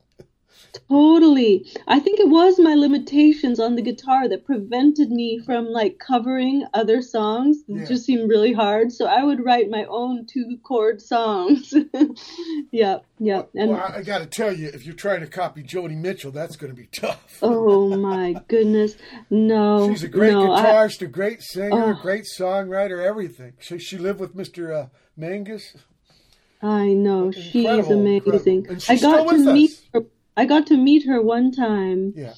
Totally. 0.89 1.71
I 1.87 1.99
think 2.01 2.19
it 2.21 2.29
was 2.29 2.59
my 2.59 2.75
limitations 2.75 3.61
on 3.61 3.75
the 3.75 3.83
guitar 3.83 4.29
that 4.29 4.45
prevented 4.47 5.11
me 5.11 5.39
from 5.39 5.67
like 5.67 5.99
covering 5.99 6.65
other 6.73 7.03
songs. 7.03 7.59
It 7.69 7.77
Yeah. 7.77 7.85
just 7.85 8.07
seemed 8.07 8.29
really 8.31 8.53
hard. 8.53 8.93
So 8.93 9.07
I 9.07 9.23
would 9.23 9.45
write 9.45 9.69
my 9.71 9.85
own 9.85 10.27
two 10.27 10.59
chord 10.63 11.03
songs. 11.03 11.75
yeah, 12.71 12.99
yeah. 13.19 13.43
And 13.55 13.71
well, 13.73 13.81
I, 13.95 13.99
I 13.99 14.03
got 14.03 14.19
to 14.21 14.27
tell 14.27 14.53
you, 14.53 14.69
if 14.69 14.85
you're 14.87 14.95
trying 14.95 15.21
to 15.21 15.27
copy 15.27 15.63
Joni 15.63 15.97
Mitchell, 15.97 16.31
that's 16.31 16.57
going 16.57 16.73
to 16.75 16.77
be 16.81 16.87
tough. 16.93 17.39
oh 17.43 17.97
my 17.97 18.35
goodness. 18.49 18.97
No. 19.31 19.91
She's 19.91 20.05
a 20.05 20.09
great 20.09 20.33
no, 20.33 20.49
guitarist, 20.49 21.03
a 21.03 21.07
great 21.07 21.43
singer, 21.43 21.71
Oh. 21.73 21.91
a 21.91 22.01
great 22.01 22.25
songwriter, 22.25 23.05
everything. 23.05 23.55
She, 23.61 23.79
she 23.79 23.99
lived 23.99 24.21
with 24.21 24.35
Mr. 24.37 24.75
Uh, 24.75 24.87
Mingus. 25.19 25.77
I 26.63 26.93
know 26.93 27.33
she's 27.33 27.55
Incredible, 27.57 27.93
amazing. 28.01 28.17
incredible. 28.17 28.71
And 28.71 28.85
I 28.89 28.97
got 28.97 29.31
to 29.31 29.53
meet 29.53 29.71
us. 29.73 29.83
her. 29.93 30.01
I 30.37 30.47
got 30.47 30.67
to 30.69 30.77
meet 30.77 31.07
her 31.07 31.21
one 31.21 31.51
time. 31.53 32.13
Yeah. 32.17 32.35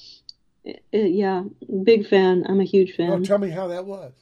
Uh, 0.66 0.72
yeah, 0.92 1.44
big 1.82 2.06
fan. 2.06 2.44
I'm 2.48 2.60
a 2.60 2.64
huge 2.64 2.92
Oh, 2.92 2.96
fan. 2.96 3.22
tell 3.22 3.38
me 3.38 3.50
how 3.50 3.68
that 3.68 3.84
was. 3.84 4.12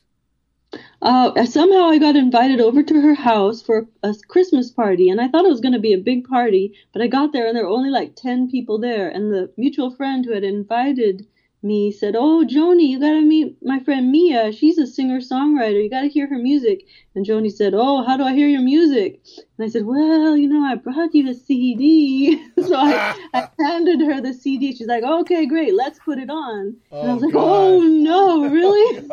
Uh, 1.02 1.44
somehow 1.44 1.84
I 1.88 1.98
got 1.98 2.16
invited 2.16 2.60
over 2.60 2.82
to 2.82 3.00
her 3.00 3.14
house 3.14 3.60
for 3.62 3.86
a 4.02 4.14
Christmas 4.28 4.70
party, 4.70 5.10
and 5.10 5.20
I 5.20 5.28
thought 5.28 5.44
it 5.44 5.50
was 5.50 5.60
going 5.60 5.74
to 5.74 5.78
be 5.78 5.92
a 5.92 5.98
big 5.98 6.26
party, 6.26 6.74
but 6.92 7.02
I 7.02 7.08
got 7.08 7.32
there 7.32 7.46
and 7.46 7.54
there 7.56 7.64
were 7.64 7.70
only 7.70 7.90
like 7.90 8.16
10 8.16 8.50
people 8.50 8.78
there, 8.78 9.08
and 9.08 9.32
the 9.32 9.52
mutual 9.56 9.90
friend 9.90 10.24
who 10.24 10.32
had 10.32 10.44
invited 10.44 11.26
me 11.62 11.90
said, 11.92 12.14
"Oh, 12.16 12.44
Joni, 12.46 12.88
you 12.88 12.98
got 13.00 13.12
to 13.12 13.22
meet 13.22 13.56
my 13.62 13.78
friend 13.80 14.10
Mia. 14.10 14.52
She's 14.52 14.78
a 14.78 14.86
singer-songwriter. 14.86 15.82
You 15.82 15.90
got 15.90 16.02
to 16.02 16.08
hear 16.08 16.26
her 16.28 16.38
music." 16.38 16.86
And 17.14 17.24
Joni 17.26 17.50
said, 17.52 17.74
"Oh, 17.74 18.02
how 18.04 18.16
do 18.16 18.24
I 18.24 18.34
hear 18.34 18.48
your 18.48 18.62
music?" 18.62 19.20
And 19.58 19.64
I 19.66 19.68
said, 19.68 19.86
"Well, 19.86 20.36
you 20.36 20.48
know, 20.48 20.64
I 20.64 20.74
brought 20.76 21.14
you 21.14 21.24
the 21.24 21.34
CD." 21.34 22.42
so 22.60 22.76
I, 22.76 23.14
I 23.34 23.48
handed 23.60 24.00
her 24.00 24.20
the 24.20 24.32
CD. 24.34 24.74
She's 24.74 24.86
like, 24.88 25.04
"Okay, 25.04 25.46
great. 25.46 25.74
Let's 25.74 25.98
put 25.98 26.18
it 26.18 26.30
on." 26.30 26.76
and 26.90 27.10
I 27.10 27.12
Oh, 27.12 27.14
was 27.14 27.22
like, 27.22 27.32
God. 27.32 27.42
"Oh, 27.42 27.80
no, 27.80 28.48
really?" 28.50 29.08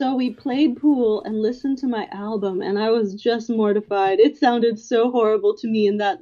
So 0.00 0.14
we 0.14 0.30
played 0.30 0.78
pool 0.78 1.22
and 1.24 1.42
listened 1.42 1.76
to 1.78 1.86
my 1.86 2.08
album, 2.10 2.62
and 2.62 2.78
I 2.78 2.90
was 2.90 3.14
just 3.14 3.50
mortified. 3.50 4.18
It 4.18 4.38
sounded 4.38 4.78
so 4.78 5.10
horrible 5.10 5.54
to 5.58 5.68
me 5.68 5.86
in 5.86 5.98
that 5.98 6.18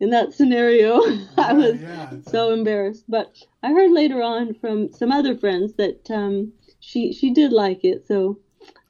in 0.00 0.10
that 0.10 0.32
scenario. 0.34 1.00
I 1.38 1.52
was 1.52 1.80
yeah, 1.80 2.10
so 2.26 2.52
embarrassed. 2.52 3.04
But 3.08 3.34
I 3.62 3.72
heard 3.72 3.92
later 3.92 4.22
on 4.22 4.54
from 4.54 4.92
some 4.92 5.12
other 5.12 5.36
friends 5.36 5.74
that 5.74 6.10
um, 6.10 6.52
she 6.80 7.12
she 7.12 7.32
did 7.32 7.52
like 7.52 7.84
it. 7.84 8.06
So 8.06 8.38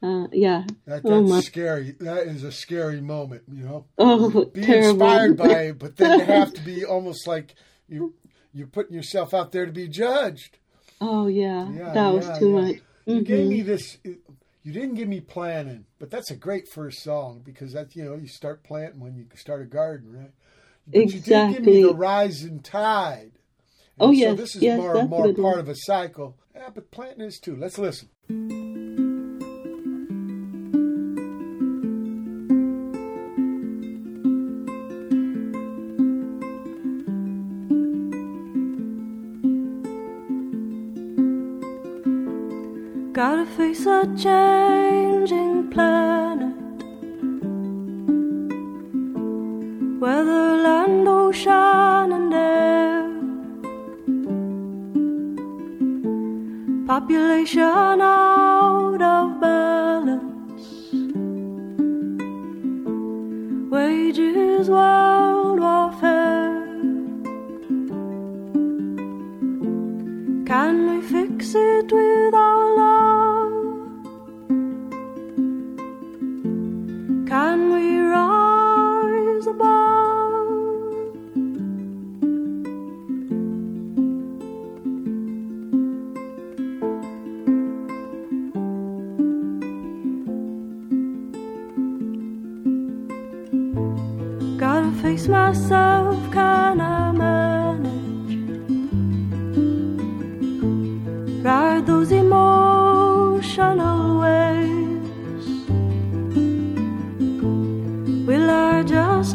uh, 0.03 0.29
yeah. 0.33 0.65
That, 0.87 1.03
Oh, 1.05 1.21
that's 1.21 1.31
my- 1.31 1.41
scary. 1.41 1.97
That 2.01 2.27
is 2.27 2.43
a 2.45 2.53
scary 2.53 3.01
moment, 3.01 3.43
you 3.53 3.65
know. 3.65 3.85
Oh, 3.99 4.47
Be 4.47 4.63
terrible. 4.63 5.03
inspired 5.03 5.37
by 5.37 5.61
it, 5.65 5.79
but 5.79 5.97
then 5.97 6.19
to 6.19 6.25
have 6.25 6.55
to 6.55 6.63
be 6.63 6.85
almost 6.95 7.27
like 7.27 7.55
you 7.89 8.15
you're 8.53 8.67
putting 8.67 8.95
yourself 8.95 9.33
out 9.35 9.53
there 9.53 9.67
to 9.67 9.73
be 9.73 9.89
judged. 9.89 10.59
Oh 11.01 11.27
yeah, 11.29 11.69
Yeah, 11.71 11.93
that 11.93 12.13
was 12.15 12.27
yeah, 12.27 12.39
too 12.39 12.49
yeah. 12.51 12.61
much. 12.61 12.77
You 13.07 13.23
gave 13.23 13.49
me 13.49 13.63
this. 13.63 13.99
You 14.63 14.73
didn't 14.73 14.95
give 14.97 15.09
me 15.09 15.21
planning, 15.21 15.87
but 15.99 16.11
that's 16.11 16.31
a 16.31 16.37
great 16.37 16.69
first 16.69 17.03
song 17.03 17.41
because 17.45 17.73
that's 17.73 17.97
you 17.97 18.05
know 18.05 18.15
you 18.17 18.29
start 18.29 18.63
planting 18.63 19.01
when 19.01 19.15
you 19.17 19.27
start 19.35 19.63
a 19.63 19.65
garden, 19.65 20.13
right? 20.13 20.31
But 20.93 21.03
exactly. 21.03 21.41
you 21.41 21.53
give 21.55 21.65
me 21.65 21.83
the 21.83 21.95
rising 21.95 22.61
tide. 22.61 23.33
And 23.99 24.11
oh, 24.11 24.15
so 24.15 24.35
this 24.35 24.57
is 24.57 24.63
yes, 24.63 24.79
more 24.79 24.97
and 24.97 25.11
more 25.11 25.33
part 25.35 25.59
of 25.59 25.69
a 25.69 25.75
cycle. 25.77 26.37
Yeah, 26.55 26.71
but 26.75 26.91
planting 26.91 27.27
is 27.27 27.39
too. 27.39 27.55
Let's 27.55 27.79
listen. 27.79 28.09
Gotta 43.13 43.45
face 43.45 43.85
a 43.85 44.07
changing 44.17 45.71
plan. 45.71 46.30
Ocean, 51.31 52.13
and 52.13 52.35
air. 52.35 53.07
Population 56.87 58.01
of 58.01 58.60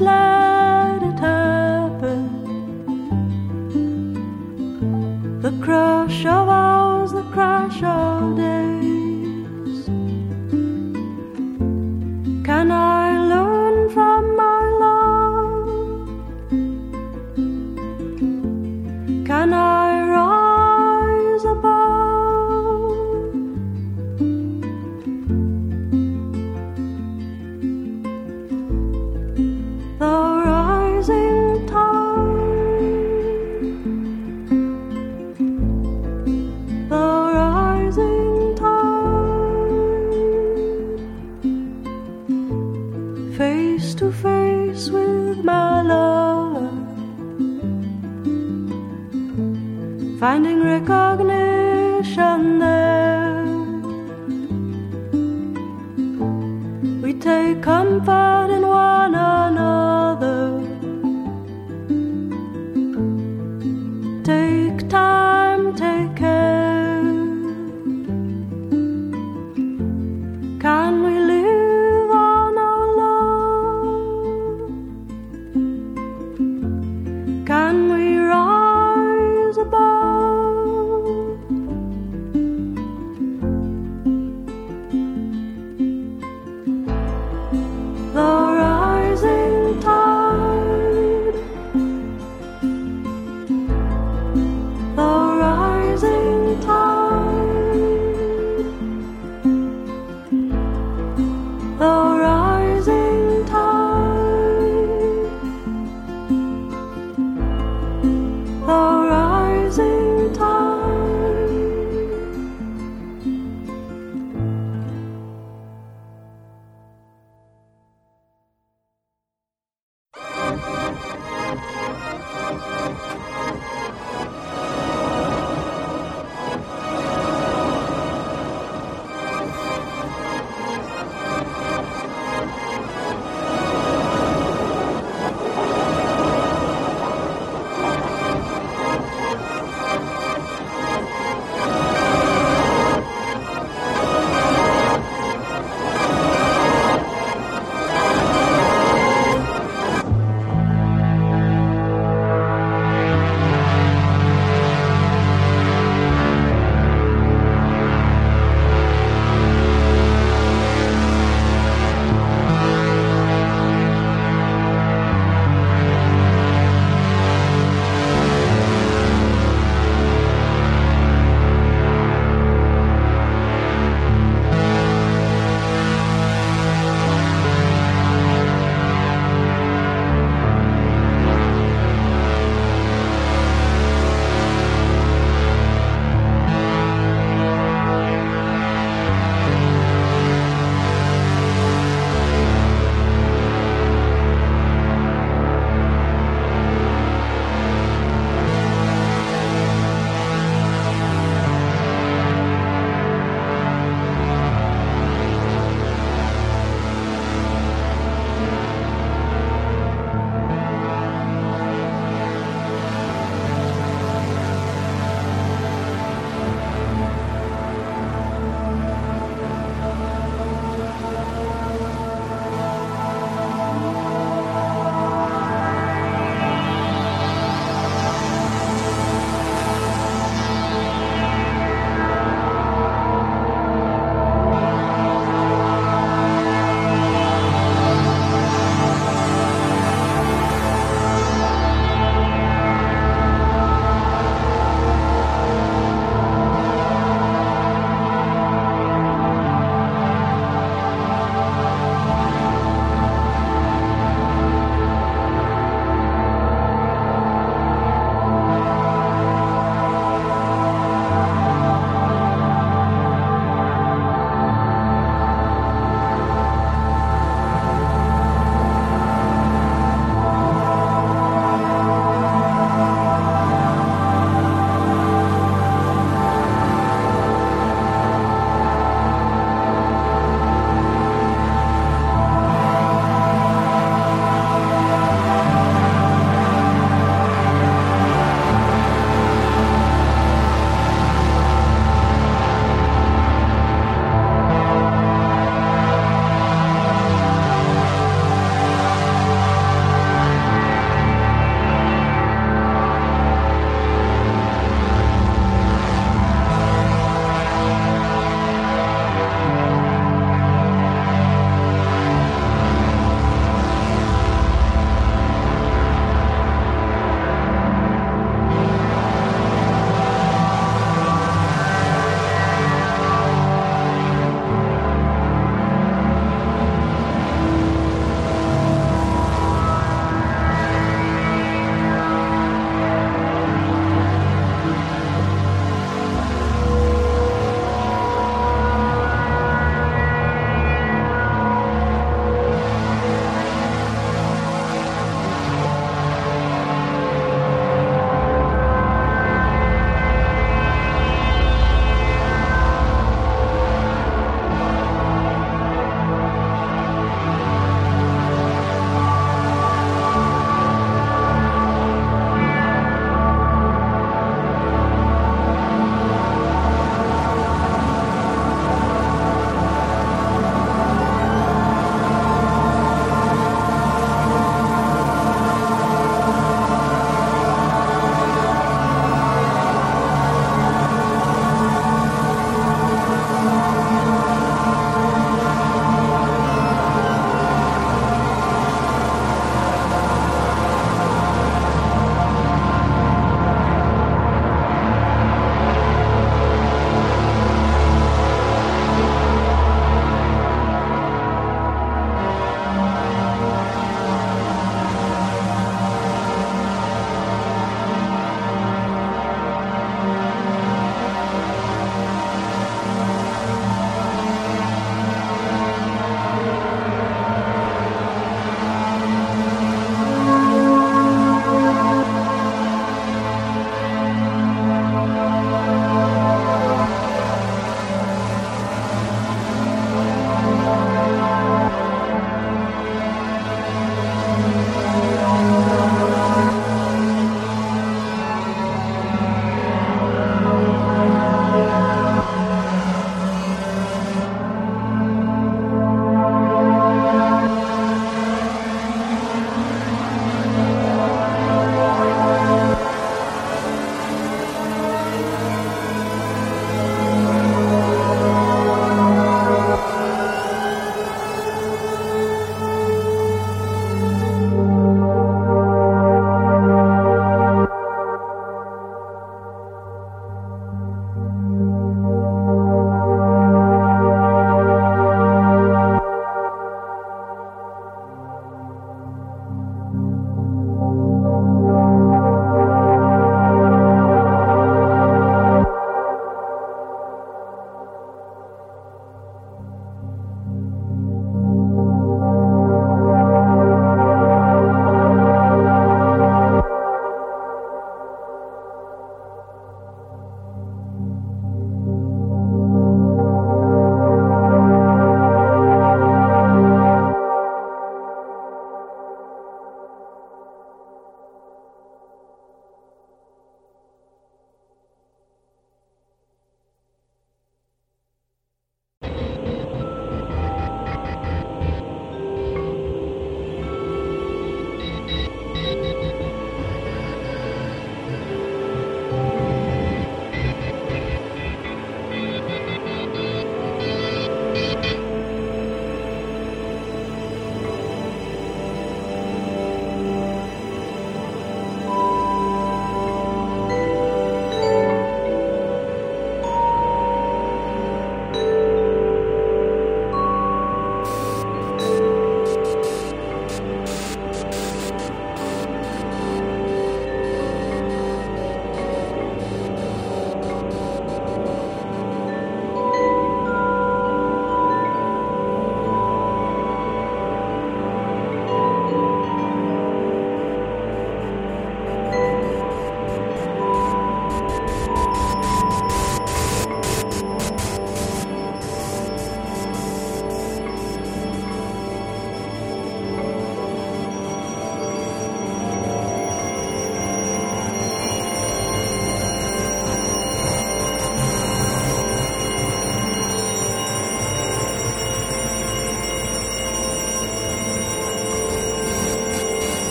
I 0.00 0.23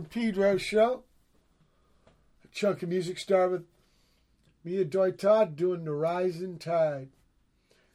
from 0.00 0.08
Pedro 0.08 0.56
show. 0.56 1.02
A 2.42 2.48
chunk 2.54 2.82
of 2.82 2.88
music 2.88 3.18
started 3.18 3.50
with 3.52 3.64
Mia 4.64 4.82
Doi 4.86 5.10
Todd 5.10 5.56
doing 5.56 5.84
The 5.84 5.92
Rising 5.92 6.58
Tide. 6.58 7.10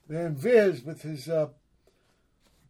Then 0.07 0.35
Viz 0.35 0.83
with 0.83 1.01
his 1.01 1.27
uh, 1.27 1.47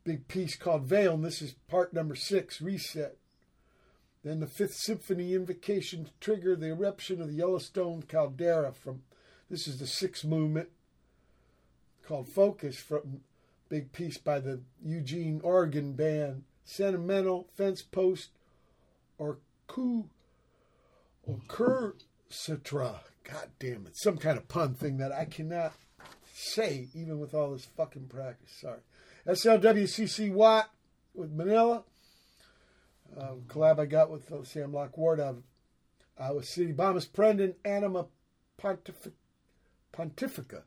big 0.06 0.30
piece 0.30 0.56
called 0.56 0.84
Veil, 0.84 1.16
and 1.16 1.26
this 1.26 1.42
is 1.42 1.56
part 1.68 1.94
number 1.94 2.16
six, 2.16 2.62
Reset. 2.62 3.18
Then 4.24 4.40
the 4.40 4.48
Fifth 4.48 4.76
Symphony 4.76 5.34
Invocation 5.34 6.06
to 6.06 6.12
Trigger, 6.22 6.56
the 6.56 6.68
eruption 6.68 7.22
of 7.22 7.28
the 7.28 7.34
Yellowstone 7.34 8.04
caldera 8.04 8.72
from 8.72 9.02
this 9.50 9.68
is 9.68 9.80
the 9.80 9.88
sixth 9.88 10.24
movement 10.24 10.70
called 12.08 12.30
Focus 12.30 12.78
from 12.78 13.20
big 13.68 13.92
piece 13.92 14.18
by 14.18 14.40
the 14.40 14.62
Eugene, 14.82 15.42
Oregon 15.44 15.92
band. 15.92 16.44
Sentimental, 16.64 17.48
Fence 17.54 17.84
Post, 17.84 18.30
Ku 19.68 20.09
or 21.24 21.39
Kurcitra. 21.47 22.99
God 23.24 23.49
damn 23.59 23.88
it. 23.88 23.97
Some 23.97 24.18
kind 24.18 24.38
of 24.38 24.47
pun 24.47 24.74
thing 24.76 24.97
that 24.97 25.11
I 25.11 25.26
cannot 25.26 25.74
say 26.34 26.88
even 26.93 27.20
with 27.20 27.34
all 27.34 27.51
this 27.51 27.66
fucking 27.66 28.07
practice. 28.07 28.51
Sorry. 28.61 28.80
SLWCC 29.28 30.32
Watt 30.32 30.70
with 31.13 31.36
Manilla. 31.36 31.84
Um, 33.20 33.43
collab 33.47 33.80
I 33.80 33.86
got 33.86 34.11
with 34.11 34.32
uh, 34.32 34.43
Sam 34.43 34.74
Locke 34.74 34.97
Ward 34.97 35.20
of 35.20 35.43
Iowa 36.20 36.43
City. 36.43 36.74
Bomis 36.74 37.07
Prendin, 37.07 37.55
Anima 37.63 38.05
Pontific- 38.61 39.13
Pontifica. 39.93 40.63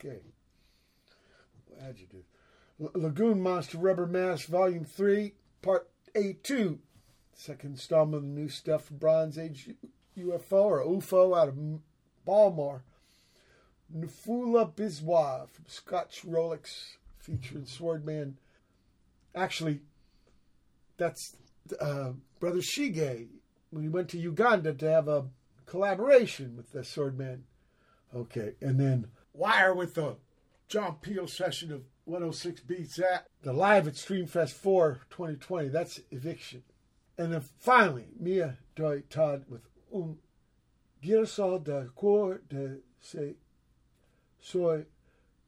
Okay. 0.00 0.20
Adjective. 1.82 2.24
L- 2.80 2.90
Lagoon 2.94 3.40
Monster 3.40 3.78
Rubber 3.78 4.06
Mask 4.06 4.46
Volume 4.46 4.84
3, 4.84 5.32
Part 5.62 5.88
A2. 6.14 6.78
Second 7.36 7.72
installment 7.72 8.24
of 8.24 8.28
the 8.30 8.40
new 8.40 8.48
stuff 8.48 8.90
Bronze 8.90 9.38
Age 9.38 9.70
UFO 10.18 10.64
or 10.64 10.84
UFO 10.84 11.36
out 11.36 11.48
of 11.48 11.58
Baltimore. 12.24 12.84
Nfulula 13.94 14.74
Biswa 14.74 15.48
from 15.48 15.64
Scotch 15.66 16.22
Rolex 16.26 16.96
featuring 17.18 17.64
Swordman. 17.64 18.34
Actually, 19.34 19.80
that's 20.96 21.36
uh, 21.80 22.12
Brother 22.40 22.60
Shige 22.60 23.28
when 23.70 23.82
he 23.82 23.88
went 23.88 24.08
to 24.10 24.18
Uganda 24.18 24.72
to 24.72 24.90
have 24.90 25.08
a 25.08 25.26
collaboration 25.66 26.56
with 26.56 26.72
the 26.72 26.80
Swordman. 26.80 27.40
Okay, 28.14 28.54
and 28.60 28.78
then 28.78 29.08
Wire 29.32 29.74
with 29.74 29.94
the 29.94 30.16
John 30.68 30.96
Peel 31.02 31.26
session 31.26 31.72
of 31.72 31.82
106 32.04 32.60
Beats 32.62 32.96
That. 32.96 33.26
The 33.42 33.52
live 33.52 33.88
at 33.88 33.94
Streamfest 33.94 34.52
4 34.52 35.00
2020. 35.10 35.68
That's 35.68 36.00
Evicshen. 36.12 36.62
And 37.18 37.32
then 37.32 37.42
finally, 37.58 38.06
Mia 38.18 38.58
Doi 38.74 39.02
Todd 39.10 39.44
with 39.48 39.62
Un 39.94 40.16
Girasol 41.02 41.62
de 41.64 41.88
Cor 41.94 42.40
de 42.48 42.78
Se 43.00 43.34
Soy 44.40 44.84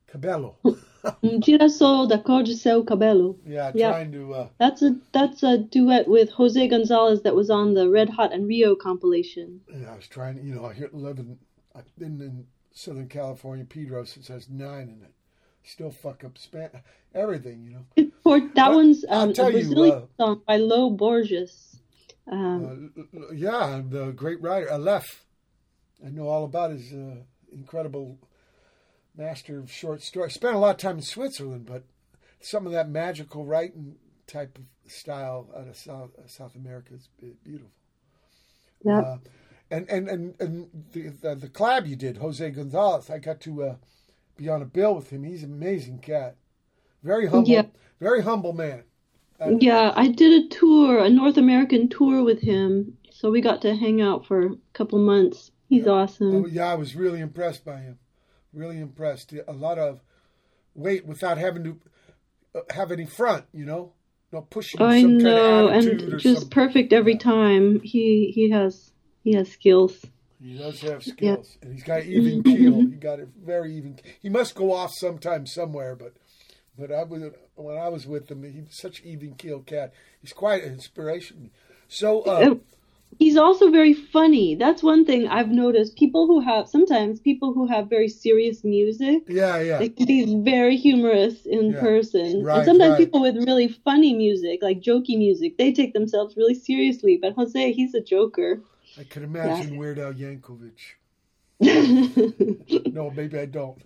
Cabello. 0.07 0.57
Um 1.23 1.41
girassol 1.41 2.09
da 2.09 2.19
cor 2.19 2.43
de 2.43 2.57
seu 2.57 2.83
cabelo. 2.83 3.37
yeah, 3.47 3.71
Yeah. 3.73 3.93
trying 3.93 4.11
to. 4.11 4.35
Uh, 4.35 4.49
That's 4.59 4.83
a 4.83 4.97
that's 5.13 5.45
a 5.45 5.57
duet 5.57 6.09
with 6.09 6.31
Jose 6.31 6.67
Gonzalez 6.67 7.23
that 7.23 7.37
was 7.37 7.49
on 7.49 7.75
the 7.75 7.89
Red 7.89 8.11
Hot 8.11 8.33
and 8.33 8.49
Rio 8.49 8.75
compilation. 8.75 9.61
Yeah, 9.73 9.93
I 9.93 9.95
was 9.95 10.09
trying. 10.09 10.45
You 10.45 10.57
know, 10.57 10.65
I 10.65 10.75
hear 10.75 10.91
living. 10.93 11.39
I've 11.77 11.95
been 11.97 12.21
in 12.21 12.47
Southern 12.73 13.07
California 13.07 13.65
Pedros. 13.65 14.17
It 14.17 14.25
says 14.25 14.49
nine 14.51 14.89
in 14.89 15.01
it. 15.05 15.13
Still 15.63 15.93
fuck 15.93 16.25
up 16.25 16.37
span 16.39 16.71
everything, 17.15 17.63
you 17.63 17.71
know. 17.71 18.06
For, 18.27 18.41
that 18.41 18.73
one's 18.73 19.05
um, 19.09 19.31
a 19.31 19.33
tell 19.33 19.53
you, 19.53 19.59
Brazilian 19.61 19.99
uh, 19.99 20.07
song 20.17 20.43
by 20.45 20.57
Lo 20.57 20.91
Borges. 20.91 21.79
Um, 22.29 22.93
Uh, 23.17 23.33
yeah, 23.33 23.81
the 23.89 24.11
great 24.11 24.43
writer 24.43 24.69
Aleph. 24.69 25.25
I 26.05 26.11
know 26.11 26.27
all 26.27 26.45
about 26.45 26.73
his 26.73 26.93
uh, 26.93 27.23
incredible 27.53 28.19
master 29.17 29.61
of 29.61 29.71
short 29.71 30.03
story. 30.03 30.33
Spent 30.33 30.57
a 30.57 30.59
lot 30.59 30.71
of 30.71 30.79
time 30.79 30.97
in 30.97 31.03
Switzerland, 31.03 31.67
but 31.67 31.85
some 32.41 32.67
of 32.67 32.73
that 32.73 32.89
magical 32.89 33.45
writing 33.45 33.95
type 34.27 34.59
of 34.59 34.91
style 34.91 35.49
out 35.57 35.69
of 35.69 35.77
South 35.77 36.11
South 36.27 36.57
America 36.57 36.95
is 36.95 37.09
beautiful. 37.45 37.71
yeah. 38.85 38.99
Uh, 38.99 39.19
and 39.71 39.89
and 39.89 40.09
and 40.09 40.35
and 40.41 40.85
the, 40.91 41.11
the 41.11 41.35
the 41.37 41.49
collab 41.49 41.87
you 41.87 41.95
did, 41.95 42.17
Jose 42.17 42.51
Gonzalez. 42.51 43.09
I 43.09 43.19
got 43.19 43.41
to 43.43 43.63
uh, 43.63 43.77
be 44.37 44.49
on 44.49 44.63
a 44.63 44.67
bill 44.67 44.97
with 44.97 45.11
him. 45.11 45.23
He's 45.23 45.45
an 45.45 45.53
amazing 45.53 46.01
cat. 46.01 46.35
Very 47.07 47.29
humble. 47.29 47.49
Yeah. 47.49 47.63
Very 48.01 48.21
humble 48.21 48.53
man. 48.53 48.83
Yeah, 49.61 49.93
I 49.95 50.09
did 50.09 50.45
a 50.45 50.49
tour, 50.49 50.99
a 50.99 51.09
North 51.09 51.37
American 51.37 51.89
tour 51.89 52.25
with 52.25 52.41
him. 52.41 52.99
So 53.13 53.31
we 53.31 53.41
got 53.41 53.63
to 53.63 53.77
hang 53.77 54.03
out 54.03 54.27
for 54.27 54.47
a 54.47 54.51
couple 54.73 54.99
months. 54.99 55.53
He's 55.69 55.87
awesome. 55.87 56.35
Oh, 56.35 56.47
yeah, 56.47 56.67
I 56.67 56.75
was 56.75 56.97
really 56.97 57.21
impressed 57.21 57.65
by 57.65 57.79
him. 57.79 57.99
Really 58.53 58.81
impressed. 58.81 59.33
A 59.47 59.53
lot 59.53 59.79
of 59.79 60.01
weight 60.75 61.07
without 61.07 61.39
having 61.39 61.65
to 61.65 61.81
uh, 62.57 62.61
have 62.75 62.91
any 62.91 63.07
front, 63.07 63.45
you 63.53 63.65
know, 63.65 63.93
no 64.33 64.41
pushing 64.43 64.81
I 64.81 65.01
some 65.01 65.19
know, 65.19 65.69
kind 65.71 65.87
of 65.87 66.11
and 66.11 66.21
just 66.21 66.51
perfect 66.51 66.93
every 66.93 67.13
Yeah. 67.13 67.19
time. 67.19 67.81
He 67.81 68.33
he 68.35 68.51
has 68.51 68.93
he 69.23 69.35
has 69.35 69.51
skills. 69.51 70.05
He 70.41 70.59
does 70.59 70.81
have 70.81 71.03
skills, 71.05 71.57
and 71.63 71.73
he's 71.73 71.83
got 71.83 72.05
even 72.05 72.43
keel. 72.43 72.81
He 72.87 72.97
got 72.97 73.21
it 73.21 73.29
very 73.43 73.75
even. 73.75 73.99
He 74.21 74.29
must 74.29 74.55
go 74.55 74.73
off 74.73 74.93
sometime 74.95 75.47
somewhere, 75.47 75.95
but 75.97 76.15
but 76.79 76.93
I 76.93 77.03
was 77.05 77.23
when 77.55 77.79
I 77.79 77.89
was 77.89 78.07
with 78.07 78.31
him, 78.31 78.43
he's 78.43 78.77
such 78.77 79.01
an 79.01 79.09
even 79.09 79.35
keel 79.35 79.61
cat. 79.61 79.93
He's 80.21 80.33
quite 80.33 80.65
an 80.65 80.73
inspiration. 80.73 81.51
So 81.89 82.23
uh, 82.23 82.51
Uh, 82.51 82.55
He's 83.19 83.37
also 83.37 83.71
very 83.71 83.95
funny. 83.95 84.57
That's 84.57 84.83
one 84.83 85.05
thing 85.07 85.27
I've 85.29 85.51
noticed. 85.51 85.97
People 85.97 86.27
who 86.27 86.41
have 86.41 86.69
sometimes 86.69 87.21
people 87.21 87.55
who 87.55 87.67
have 87.67 87.89
very 87.89 88.09
serious 88.09 88.63
music, 88.63 89.23
yeah, 89.29 89.59
yeah, 89.61 89.79
they 89.79 89.89
can 89.89 90.07
be 90.07 90.43
very 90.43 90.77
humorous 90.77 91.47
in 91.47 91.71
Yeah. 91.73 91.81
person. 91.81 92.43
Right, 92.45 92.57
and 92.57 92.65
sometimes 92.67 92.93
right. 92.93 92.99
people 92.99 93.23
with 93.23 93.37
really 93.37 93.69
funny 93.69 94.13
music, 94.13 94.61
like 94.61 94.81
jokey 94.81 95.17
music, 95.17 95.57
they 95.57 95.73
take 95.73 95.95
themselves 95.95 96.37
really 96.37 96.55
seriously. 96.55 97.17
But 97.17 97.33
Jose, 97.35 97.73
he's 97.73 97.95
a 97.95 98.03
joker. 98.03 98.61
I 98.99 99.05
can 99.05 99.23
imagine 99.23 99.77
Weird 99.77 99.99
Al 99.99 100.13
Yankovic. 100.13 100.97
No, 102.93 103.11
maybe 103.11 103.39
I 103.39 103.47
don't. 103.47 103.83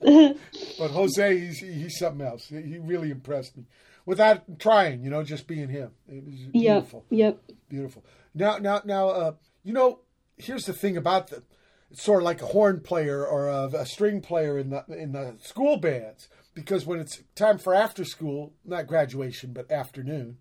but 0.00 0.90
Jose, 0.90 1.38
he's 1.38 1.58
he's 1.58 1.98
something 1.98 2.26
else. 2.26 2.48
He 2.48 2.78
really 2.78 3.10
impressed 3.10 3.56
me 3.56 3.64
without 4.04 4.58
trying. 4.58 5.02
You 5.02 5.10
know, 5.10 5.22
just 5.22 5.46
being 5.46 5.68
him. 5.68 5.92
It 6.08 6.24
was 6.24 6.34
yep, 6.34 6.52
beautiful, 6.52 7.04
yep. 7.10 7.40
beautiful. 7.68 8.04
Now, 8.34 8.58
now, 8.58 8.82
now. 8.84 9.08
Uh, 9.08 9.32
you 9.62 9.72
know, 9.72 10.00
here's 10.36 10.64
the 10.64 10.72
thing 10.72 10.96
about 10.96 11.28
the. 11.28 11.42
It's 11.90 12.04
sort 12.04 12.22
of 12.22 12.24
like 12.24 12.40
a 12.40 12.46
horn 12.46 12.80
player 12.80 13.26
or 13.26 13.48
a, 13.48 13.64
a 13.66 13.86
string 13.86 14.20
player 14.20 14.58
in 14.58 14.70
the 14.70 14.84
in 14.88 15.12
the 15.12 15.34
school 15.40 15.76
bands 15.76 16.28
because 16.54 16.86
when 16.86 17.00
it's 17.00 17.22
time 17.34 17.58
for 17.58 17.74
after 17.74 18.04
school, 18.04 18.52
not 18.64 18.86
graduation, 18.86 19.52
but 19.52 19.70
afternoon, 19.70 20.38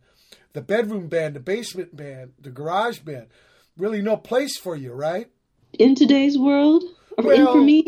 the 0.53 0.61
bedroom 0.61 1.07
band, 1.07 1.35
the 1.35 1.39
basement 1.39 1.95
band, 1.95 2.33
the 2.39 2.49
garage 2.49 2.99
band, 2.99 3.27
really 3.77 4.01
no 4.01 4.17
place 4.17 4.57
for 4.57 4.75
you, 4.75 4.93
right? 4.93 5.29
In 5.77 5.95
today's 5.95 6.37
world, 6.37 6.83
or 7.17 7.23
Well, 7.23 7.53
for 7.53 7.61
me, 7.61 7.81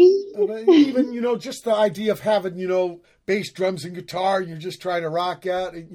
even 0.68 1.14
you 1.14 1.22
know 1.22 1.36
just 1.38 1.64
the 1.64 1.74
idea 1.74 2.12
of 2.12 2.20
having 2.22 2.58
you 2.58 2.68
know 2.68 3.02
bass 3.26 3.52
drums 3.52 3.86
and 3.86 3.96
guitar 3.96 4.40
and 4.40 4.50
you're 4.50 4.58
just 4.58 4.82
trying 4.82 5.02
to 5.04 5.10
rock 5.10 5.46
out 5.48 5.76
it- 5.76 5.88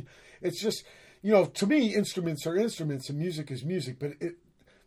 it's 0.42 0.60
just 0.60 0.84
you 1.22 1.32
know 1.32 1.44
to 1.46 1.66
me 1.66 1.94
instruments 1.94 2.46
are 2.46 2.56
instruments 2.56 3.08
and 3.08 3.18
music 3.18 3.50
is 3.50 3.64
music 3.64 3.98
but 3.98 4.12
it 4.20 4.34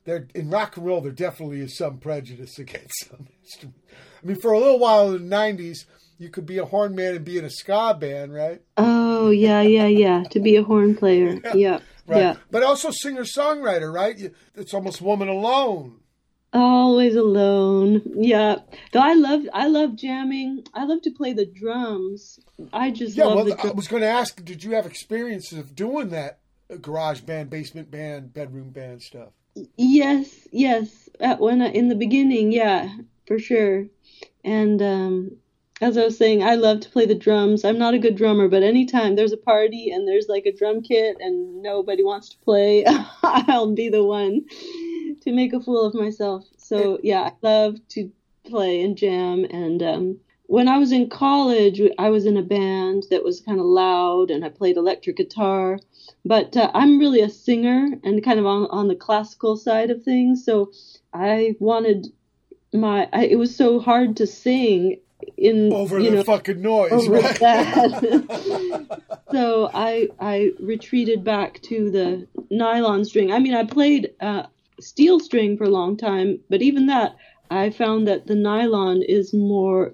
there 0.06 0.28
in 0.36 0.50
rock 0.50 0.78
and 0.78 0.86
roll 0.86 1.02
there 1.02 1.12
definitely 1.12 1.60
is 1.62 1.76
some 1.78 1.98
prejudice 1.98 2.58
against 2.66 3.10
some 3.10 3.28
instruments. 3.44 3.80
I 4.24 4.26
mean 4.28 4.40
for 4.42 4.52
a 4.52 4.60
little 4.60 4.80
while 4.80 5.14
in 5.14 5.30
the 5.30 5.36
90s 5.36 5.86
you 6.18 6.30
could 6.30 6.46
be 6.46 6.58
a 6.58 6.66
horn 6.66 6.96
man 6.96 7.16
and 7.16 7.26
be 7.26 7.38
in 7.38 7.46
a 7.46 7.50
ska 7.50 7.96
band 8.00 8.34
right? 8.34 8.62
Oh 8.78 9.30
yeah, 9.32 9.62
yeah, 9.62 9.88
yeah. 9.88 10.24
To 10.32 10.40
be 10.40 10.56
a 10.58 10.64
horn 10.64 10.96
player, 10.96 11.40
yeah, 11.54 11.80
right. 12.08 12.20
yeah. 12.22 12.36
but 12.52 12.64
also 12.64 12.90
singer 12.92 13.24
songwriter 13.24 13.94
right 13.94 14.32
it's 14.56 14.74
almost 14.74 15.02
woman 15.02 15.28
alone 15.30 15.99
Always 16.52 17.16
alone. 17.16 18.02
Yeah. 18.16 18.58
Though 18.92 19.02
I 19.02 19.14
love 19.14 19.44
I 19.54 19.68
love 19.68 19.96
jamming. 19.96 20.66
I 20.74 20.86
love 20.86 21.04
to 21.04 21.12
play 21.12 21.34
the 21.34 21.46
drums. 21.46 22.40
I 22.74 22.92
just 22.92 23.16
yeah 23.16 23.26
love 23.26 23.48
well 23.48 23.58
i 23.64 23.72
was 23.72 23.88
going 23.88 24.02
to 24.02 24.08
ask 24.08 24.44
did 24.44 24.64
you 24.64 24.72
have 24.72 24.86
experiences 24.86 25.58
of 25.58 25.76
doing 25.76 26.10
that 26.10 26.40
uh, 26.72 26.76
garage 26.76 27.22
band 27.22 27.50
basement 27.50 27.90
band 27.90 28.34
bedroom 28.34 28.72
band 28.72 29.02
stuff 29.02 29.30
Yes, 29.78 30.48
yes. 30.52 31.10
At 31.20 31.40
when 31.40 31.62
I, 31.62 31.70
in 31.70 31.90
the 31.90 31.96
beginning, 31.96 32.52
yeah, 32.52 32.90
for 33.26 33.40
sure. 33.40 33.86
And 34.44 34.82
um 34.82 35.38
as 35.82 35.98
I 35.98 36.04
was 36.04 36.18
saying, 36.18 36.44
I 36.44 36.56
love 36.56 36.82
to 36.82 36.90
play 36.90 37.06
the 37.06 37.16
drums. 37.16 37.64
I'm 37.64 37.78
not 37.78 37.94
a 37.94 38.00
good 38.00 38.18
drummer, 38.18 38.50
but 38.50 38.64
anytime 38.64 39.16
there's 39.16 39.32
a 39.32 39.38
party 39.38 39.92
and 39.92 40.06
there's 40.06 40.28
like 40.28 40.46
a 40.46 40.52
drum 40.52 40.82
kit 40.82 41.16
and 41.22 41.62
nobody 41.62 42.04
wants 42.04 42.30
to 42.30 42.38
play, 42.40 42.86
I'll 43.24 43.74
be 43.74 43.88
the 43.88 44.04
one 44.04 44.46
to 45.30 45.36
make 45.36 45.54
a 45.54 45.60
fool 45.60 45.86
of 45.86 45.94
myself. 45.94 46.46
So 46.58 47.00
yeah, 47.04 47.22
I 47.22 47.34
love 47.42 47.76
to 47.90 48.12
play 48.46 48.82
and 48.82 48.98
jam. 48.98 49.46
And 49.46 49.82
um, 49.84 50.20
when 50.48 50.68
I 50.68 50.78
was 50.78 50.92
in 50.92 51.10
college, 51.10 51.82
I 51.98 52.10
was 52.10 52.26
in 52.26 52.38
a 52.38 52.42
band 52.42 53.06
that 53.12 53.24
was 53.24 53.42
kind 53.42 53.60
of 53.60 53.66
loud, 53.66 54.32
and 54.32 54.44
I 54.44 54.50
played 54.50 54.78
electric 54.78 55.18
guitar. 55.18 55.80
But 56.26 56.58
uh, 56.58 56.72
I'm 56.74 57.00
really 57.00 57.22
a 57.22 57.30
singer 57.30 57.88
and 58.04 58.24
kind 58.24 58.40
of 58.40 58.46
on 58.46 58.68
on 58.72 58.88
the 58.88 58.96
classical 58.96 59.56
side 59.56 59.92
of 59.92 60.04
things. 60.04 60.44
So 60.44 60.72
I 61.14 61.56
wanted 61.60 62.08
my. 62.74 63.08
I, 63.14 63.26
it 63.26 63.38
was 63.38 63.56
so 63.56 63.80
hard 63.80 64.18
to 64.18 64.28
sing 64.28 65.00
in 65.38 65.72
over 65.74 66.00
you 66.00 66.10
the 66.10 66.16
know, 66.18 66.24
fucking 66.24 66.62
noise, 66.62 66.92
over 66.92 67.14
right? 67.14 67.40
that. 67.40 69.22
so 69.32 69.70
I 69.74 70.08
I 70.20 70.52
retreated 70.60 71.24
back 71.24 71.62
to 71.64 71.92
the 71.92 72.28
nylon 72.50 73.06
string. 73.06 73.32
I 73.32 73.40
mean, 73.40 73.54
I 73.54 73.66
played 73.66 74.14
uh, 74.20 74.44
steel 74.82 75.20
string 75.20 75.58
for 75.58 75.66
a 75.66 75.70
long 75.70 75.98
time, 75.98 76.40
but 76.50 76.62
even 76.62 76.88
that, 76.88 77.16
I 77.52 77.72
found 77.72 78.08
that 78.08 78.28
the 78.28 78.36
nylon 78.36 79.02
is 79.02 79.34
more 79.34 79.94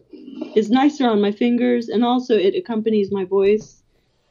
is 0.55 0.69
nicer 0.69 1.07
on 1.07 1.21
my 1.21 1.31
fingers, 1.31 1.87
and 1.89 2.03
also 2.03 2.35
it 2.35 2.55
accompanies 2.55 3.11
my 3.11 3.25
voice. 3.25 3.81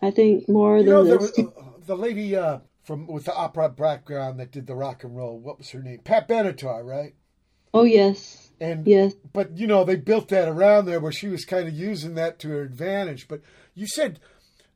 I 0.02 0.11
think 0.11 0.48
more 0.48 0.78
you 0.78 0.84
than 0.84 0.92
know, 0.92 1.05
the 1.05 1.26
st- 1.26 1.48
uh, 1.57 1.62
the 1.86 1.96
lady 1.96 2.36
uh, 2.36 2.59
from 2.82 3.07
with 3.07 3.24
the 3.24 3.34
opera 3.34 3.70
background 3.70 4.38
that 4.40 4.52
did 4.52 4.66
the 4.66 4.74
rock 4.74 5.05
and 5.05 5.16
roll. 5.16 5.38
What 5.38 5.59
was 5.59 5.70
her 5.70 5.82
name? 5.82 6.00
Pat 6.05 6.28
Benatar, 6.28 6.84
right? 6.84 7.14
oh 7.72 7.84
yes, 7.84 8.52
And 8.61 8.86
yes. 8.86 9.14
but 9.32 9.57
you 9.57 9.66
know 9.66 9.84
they 9.84 9.96
built 9.96 10.28
that 10.28 10.48
around 10.48 10.84
there 10.84 11.00
where 11.00 11.11
she 11.12 11.28
was 11.28 11.44
kind 11.44 11.66
of 11.66 11.74
using 11.74 12.14
that 12.14 12.38
to 12.40 12.48
her 12.50 12.62
advantage. 12.62 13.26
But 13.26 13.40
you 13.74 13.86
said 13.86 14.20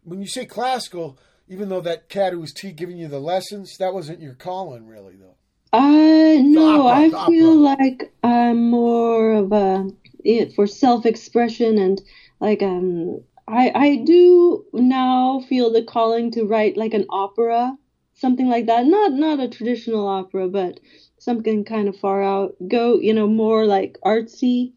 when 0.04 0.20
you 0.22 0.26
say 0.26 0.46
classical, 0.46 1.18
even 1.48 1.68
though 1.68 1.80
that 1.82 2.08
cat 2.08 2.32
who 2.32 2.40
was 2.40 2.52
T 2.52 2.72
giving 2.72 2.96
you 2.96 3.08
the 3.08 3.20
lessons, 3.20 3.76
that 3.78 3.94
wasn't 3.94 4.20
your 4.20 4.34
calling, 4.34 4.86
really, 4.86 5.16
though. 5.16 5.36
Uh, 5.72 6.36
no, 6.42 6.86
opera, 6.86 6.86
I 6.86 7.10
feel 7.10 7.16
opera. 7.18 7.54
like 7.54 8.12
I'm 8.22 8.70
more 8.70 9.32
of 9.34 9.52
a 9.52 9.90
it 10.24 10.52
for 10.54 10.66
self-expression 10.66 11.78
and 11.78 12.00
like 12.40 12.62
um 12.62 13.22
I 13.46 13.70
I 13.74 13.96
do 14.04 14.64
now 14.72 15.40
feel 15.48 15.70
the 15.72 15.82
calling 15.82 16.30
to 16.32 16.44
write 16.44 16.76
like 16.76 16.94
an 16.94 17.06
opera, 17.10 17.76
something 18.14 18.48
like 18.48 18.66
that. 18.66 18.86
Not 18.86 19.12
not 19.12 19.40
a 19.40 19.48
traditional 19.48 20.06
opera, 20.08 20.48
but 20.48 20.80
something 21.18 21.64
kind 21.64 21.88
of 21.88 21.96
far 21.96 22.22
out. 22.22 22.54
Go, 22.68 22.98
you 23.00 23.12
know, 23.14 23.26
more 23.28 23.66
like 23.66 23.98
artsy 24.04 24.72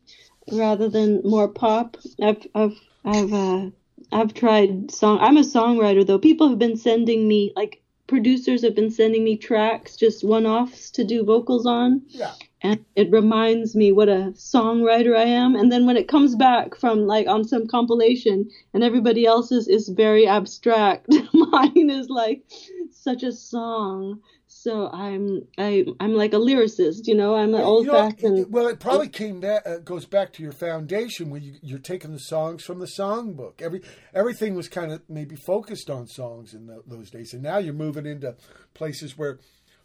rather 0.51 0.89
than 0.89 1.21
more 1.23 1.47
pop. 1.47 1.97
I've 2.21 2.45
I've 2.55 2.79
I've 3.05 3.33
uh 3.33 3.69
I've 4.11 4.33
tried 4.33 4.91
song. 4.91 5.19
I'm 5.21 5.37
a 5.37 5.41
songwriter 5.41 6.05
though. 6.05 6.19
People 6.19 6.49
have 6.49 6.59
been 6.59 6.77
sending 6.77 7.27
me 7.27 7.53
like 7.55 7.80
producers 8.11 8.61
have 8.61 8.75
been 8.75 8.91
sending 8.91 9.23
me 9.23 9.37
tracks, 9.37 9.95
just 9.95 10.21
one-offs 10.21 10.91
to 10.91 11.01
do 11.05 11.23
vocals 11.23 11.65
on, 11.65 12.01
Yeah. 12.09 12.33
and 12.61 12.83
it 12.97 13.09
reminds 13.09 13.73
me 13.73 13.93
what 13.93 14.09
a 14.09 14.33
songwriter 14.35 15.15
I 15.15 15.23
am. 15.23 15.55
And 15.55 15.71
then 15.71 15.85
when 15.85 15.95
it 15.95 16.09
comes 16.09 16.35
back 16.35 16.75
from 16.75 17.07
like 17.07 17.27
on 17.29 17.45
some 17.45 17.67
compilation, 17.67 18.49
and 18.73 18.83
everybody 18.83 19.25
else's 19.25 19.69
is 19.69 19.87
very 19.87 20.27
abstract, 20.27 21.07
mine 21.33 21.89
is 21.89 22.09
like 22.09 22.43
such 22.91 23.23
a 23.23 23.31
song. 23.31 24.19
So 24.63 24.89
I'm 24.91 25.41
I 25.57 25.85
I'm 25.99 26.13
like 26.13 26.33
a 26.33 26.37
lyricist, 26.37 27.07
you 27.07 27.15
know. 27.15 27.33
I'm 27.33 27.55
an 27.55 27.61
You 27.61 27.65
know, 27.65 27.65
old-fashioned. 27.65 28.53
well, 28.53 28.67
it 28.67 28.79
probably 28.79 29.07
came 29.09 29.39
back 29.39 29.63
uh, 29.65 29.77
goes 29.77 30.05
back 30.05 30.33
to 30.33 30.43
your 30.43 30.51
foundation 30.51 31.31
where 31.31 31.41
you, 31.41 31.55
you're 31.63 31.79
taking 31.79 32.11
the 32.11 32.19
songs 32.19 32.63
from 32.63 32.77
the 32.77 32.85
songbook. 32.85 33.59
Every 33.59 33.81
everything 34.13 34.53
was 34.53 34.69
kind 34.69 34.91
of 34.91 35.01
maybe 35.09 35.35
focused 35.35 35.89
on 35.89 36.05
songs 36.05 36.53
in 36.53 36.67
tho- 36.67 36.83
those 36.85 37.09
days, 37.09 37.33
and 37.33 37.41
now 37.41 37.57
you're 37.57 37.73
moving 37.73 38.05
into 38.05 38.35
places 38.75 39.17
where 39.17 39.39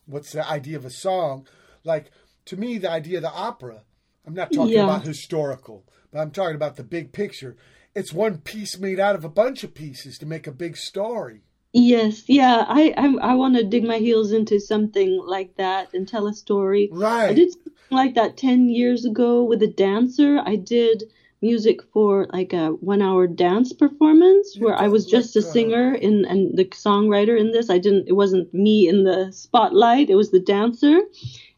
what's 0.05 0.33
the 0.33 0.47
idea 0.47 0.77
of 0.77 0.85
a 0.85 0.91
song? 0.91 1.47
Like 1.83 2.11
to 2.45 2.59
me, 2.59 2.77
the 2.77 2.91
idea 2.91 3.17
of 3.17 3.23
the 3.23 3.33
opera. 3.33 3.81
I'm 4.27 4.35
not 4.35 4.53
talking 4.53 4.75
Yeah. 4.75 4.85
about 4.85 5.05
historical, 5.07 5.87
but 6.13 6.19
I'm 6.21 6.33
talking 6.33 6.55
about 6.57 6.77
the 6.77 6.85
big 6.85 7.13
picture. 7.13 7.57
It's 7.95 8.13
one 8.13 8.39
piece 8.41 8.77
made 8.79 9.01
out 9.01 9.15
of 9.15 9.25
a 9.25 9.31
bunch 9.31 9.65
of 9.65 9.73
pieces 9.73 10.19
to 10.19 10.27
make 10.27 10.47
a 10.47 10.53
big 10.53 10.77
story. 10.77 11.45
Yes, 11.79 12.23
yeah. 12.27 12.65
I 12.67 12.95
I, 12.97 13.33
I 13.33 13.35
want 13.35 13.57
to 13.57 13.63
dig 13.63 13.85
my 13.85 13.99
heels 13.99 14.33
into 14.33 14.59
something 14.59 15.23
like 15.23 15.55
that 15.57 15.93
and 15.93 16.09
tell 16.09 16.27
a 16.27 16.33
story. 16.33 16.89
Right. 16.91 17.29
I 17.29 17.35
did 17.35 17.53
something 17.53 17.73
like 17.91 18.15
that 18.15 18.39
10 18.39 18.71
years 18.71 19.05
ago 19.05 19.45
with 19.45 19.63
a 19.63 19.67
dancer. 19.67 20.41
I 20.43 20.57
did 20.57 21.05
music 21.43 21.83
for 21.93 22.29
like 22.33 22.55
a 22.55 22.69
one 22.69 23.03
hour 23.03 23.27
dance 23.27 23.75
performance 23.75 24.57
where 24.59 24.75
I 24.75 24.89
was 24.89 25.05
just 25.05 25.37
a 25.37 25.41
uh, 25.41 25.43
singer 25.43 25.93
and, 25.93 26.25
and 26.25 26.57
the 26.57 26.65
songwriter 26.65 27.39
in 27.39 27.53
this. 27.53 27.69
I 27.69 27.77
didn't, 27.77 28.09
it 28.09 28.15
wasn't 28.15 28.55
me 28.55 28.89
in 28.89 29.05
the 29.05 29.31
spotlight, 29.33 30.09
it 30.09 30.15
was 30.15 30.31
the 30.31 30.41
dancer. 30.41 30.99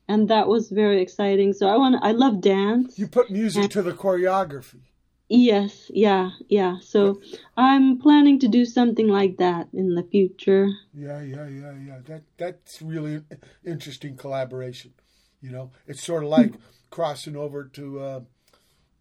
And 0.08 0.28
that 0.30 0.48
was 0.48 0.68
very 0.70 1.00
exciting. 1.00 1.52
So 1.52 1.68
I 1.68 1.76
want 1.76 1.94
I 2.02 2.10
love 2.10 2.40
dance. 2.40 2.98
You 2.98 3.06
put 3.06 3.30
music 3.30 3.70
to 3.70 3.82
the 3.82 3.92
choreography. 3.92 4.80
Yes, 5.28 5.90
yeah, 5.92 6.30
yeah. 6.48 6.78
So 6.80 7.20
I'm 7.56 7.98
planning 7.98 8.38
to 8.40 8.48
do 8.48 8.64
something 8.64 9.08
like 9.08 9.36
that 9.36 9.68
in 9.74 9.94
the 9.94 10.02
future. 10.02 10.70
Yeah, 10.94 11.20
yeah, 11.20 11.46
yeah, 11.46 11.74
yeah. 11.86 11.98
That 12.06 12.22
that's 12.38 12.80
really 12.80 13.22
interesting 13.64 14.16
collaboration. 14.16 14.94
You 15.42 15.50
know, 15.52 15.70
it's 15.86 16.02
sort 16.02 16.24
of 16.24 16.30
like 16.30 16.54
crossing 16.90 17.36
over 17.36 17.64
to 17.64 18.00
uh, 18.00 18.20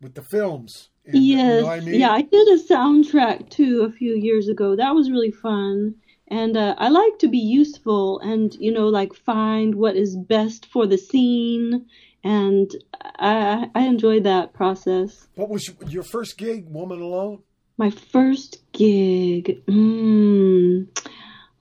with 0.01 0.15
the 0.15 0.21
films. 0.21 0.89
And, 1.05 1.23
Yes, 1.23 1.47
You 1.47 1.61
know 1.61 1.69
I 1.69 1.79
mean? 1.79 2.01
yeah, 2.01 2.11
I 2.11 2.21
did 2.21 2.47
a 2.49 2.61
soundtrack 2.61 3.49
too 3.49 3.83
a 3.83 3.91
few 3.91 4.13
years 4.13 4.49
ago. 4.49 4.75
That 4.75 4.95
was 4.95 5.09
really 5.09 5.31
fun. 5.31 5.95
And 6.29 6.57
uh, 6.57 6.75
I 6.77 6.89
like 6.89 7.19
to 7.19 7.29
be 7.29 7.37
useful 7.37 8.19
and, 8.19 8.53
you 8.55 8.71
know, 8.71 8.89
like 8.89 9.13
find 9.13 9.75
what 9.75 9.95
is 9.95 10.17
best 10.17 10.65
for 10.65 10.85
the 10.85 10.97
scene. 10.97 11.85
And 12.27 12.75
I, 13.19 13.69
I 13.73 13.83
enjoy 13.83 14.19
that 14.19 14.53
process. 14.53 15.29
What 15.35 15.47
was 15.47 15.71
your, 15.87 16.03
first 16.03 16.37
gig, 16.37 16.65
Woman 16.67 16.99
Alone? 16.99 17.41
My 17.77 17.89
first 17.89 18.61
gig, 18.73 19.65
mm, 19.65 20.87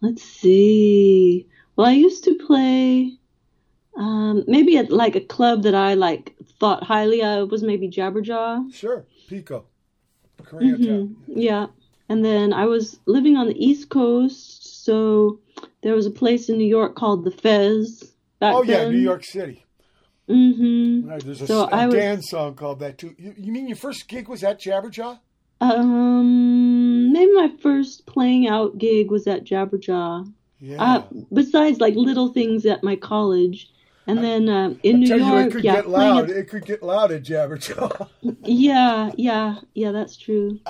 let's 0.00 0.24
see. 0.24 1.46
Well, 1.76 1.86
I 1.86 1.92
used 1.92 2.24
to 2.24 2.34
play 2.34 3.12
um, 3.96 4.42
maybe 4.48 4.76
at 4.76 4.90
like 4.90 5.14
a 5.14 5.20
club 5.20 5.62
that 5.62 5.76
I 5.76 5.94
like 5.94 6.34
thought 6.58 6.82
highly 6.82 7.22
of 7.22 7.52
was 7.52 7.62
maybe 7.62 7.88
Jabberjaw. 7.88 8.74
Sure, 8.74 9.06
Pico, 9.28 9.66
Koreatown. 10.42 11.14
Yeah. 11.28 11.66
And 12.08 12.24
then 12.24 12.52
I 12.52 12.64
was 12.64 12.98
living 13.06 13.36
on 13.36 13.46
the 13.46 13.64
East 13.64 13.88
Coast, 13.88 14.84
so 14.84 15.38
there 15.82 15.94
was 15.94 16.06
a 16.06 16.10
place 16.10 16.48
in 16.48 16.58
New 16.58 16.66
York 16.66 16.96
called 16.96 17.24
the 17.24 17.30
Fez 17.30 18.12
back 18.40 18.54
Oh 18.54 18.64
yeah, 18.64 18.78
then. 18.78 18.92
New 18.94 18.98
York 18.98 19.24
City. 19.24 19.62
Mm-hmm. 20.28 21.08
There's 21.24 21.40
a, 21.42 21.46
So 21.46 21.64
s- 21.66 21.72
I 21.72 21.84
a 21.84 21.86
was- 21.86 21.94
dance 21.94 22.30
song 22.30 22.54
called 22.54 22.80
that 22.80 22.98
too. 22.98 23.14
You, 23.18 23.34
you 23.38 23.52
mean 23.52 23.68
your 23.68 23.76
first 23.76 24.08
gig 24.08 24.28
was 24.28 24.42
at 24.44 24.60
Jabberjaw? 24.60 25.18
Um, 25.60 27.12
maybe 27.12 27.32
my 27.32 27.50
first 27.60 28.06
playing 28.06 28.48
out 28.48 28.78
gig 28.78 29.10
was 29.10 29.26
at 29.26 29.44
Jabberjaw. 29.44 30.30
Yeah. 30.60 30.82
Uh, 30.82 31.02
besides 31.32 31.80
like 31.80 31.94
little 31.94 32.28
things 32.32 32.64
at 32.66 32.82
my 32.82 32.96
college, 32.96 33.70
and 34.06 34.22
then 34.22 34.48
uh, 34.48 34.74
in 34.82 35.00
New 35.00 35.06
Tell 35.08 35.18
you, 35.18 35.24
it 35.36 35.40
York, 35.40 35.52
could 35.52 35.64
yeah, 35.64 35.80
loud. 35.86 36.30
at- 36.30 36.36
It 36.36 36.48
could 36.48 36.64
get 36.64 36.82
loud 36.82 37.12
at 37.12 37.22
Jabberjaw. 37.22 38.08
yeah, 38.44 39.10
yeah, 39.16 39.56
yeah, 39.74 39.92
that's 39.92 40.16
true. 40.16 40.60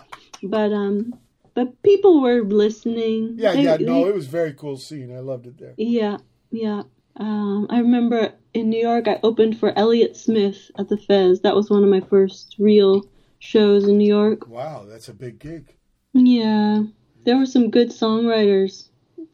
But 0.42 0.72
um, 0.72 1.14
but 1.54 1.80
people 1.82 2.20
were 2.20 2.42
listening. 2.42 3.34
yeah, 3.38 3.52
They- 3.52 3.62
yeah. 3.62 3.76
they- 3.76 3.84
No, 3.84 4.06
it 4.06 4.14
was 4.14 4.26
a 4.26 4.30
very 4.30 4.52
cool 4.54 4.76
scene. 4.76 5.14
I 5.14 5.20
loved 5.20 5.46
it 5.46 5.58
there. 5.58 5.74
Yeah, 5.76 6.18
yeah. 6.50 6.82
Um, 7.18 7.66
I 7.70 7.78
remember 7.78 8.32
in 8.52 8.68
New 8.70 8.80
York, 8.80 9.08
I 9.08 9.18
opened 9.22 9.58
for 9.58 9.72
Elliott 9.76 10.16
Smith 10.16 10.70
at 10.78 10.88
the 10.88 10.96
Fez. 10.98 11.40
That 11.40 11.54
was 11.56 11.70
one 11.70 11.82
of 11.82 11.88
my 11.88 12.00
first 12.00 12.56
real 12.58 13.04
shows 13.38 13.88
in 13.88 13.98
New 13.98 14.06
York. 14.08 14.48
Wow, 14.48 14.84
that's 14.86 15.08
a 15.08 15.14
big 15.14 15.38
gig. 15.38 15.74
Yeah, 16.12 16.82
there 17.24 17.36
were 17.36 17.46
some 17.46 17.70
good 17.70 17.88
songwriters 17.90 18.88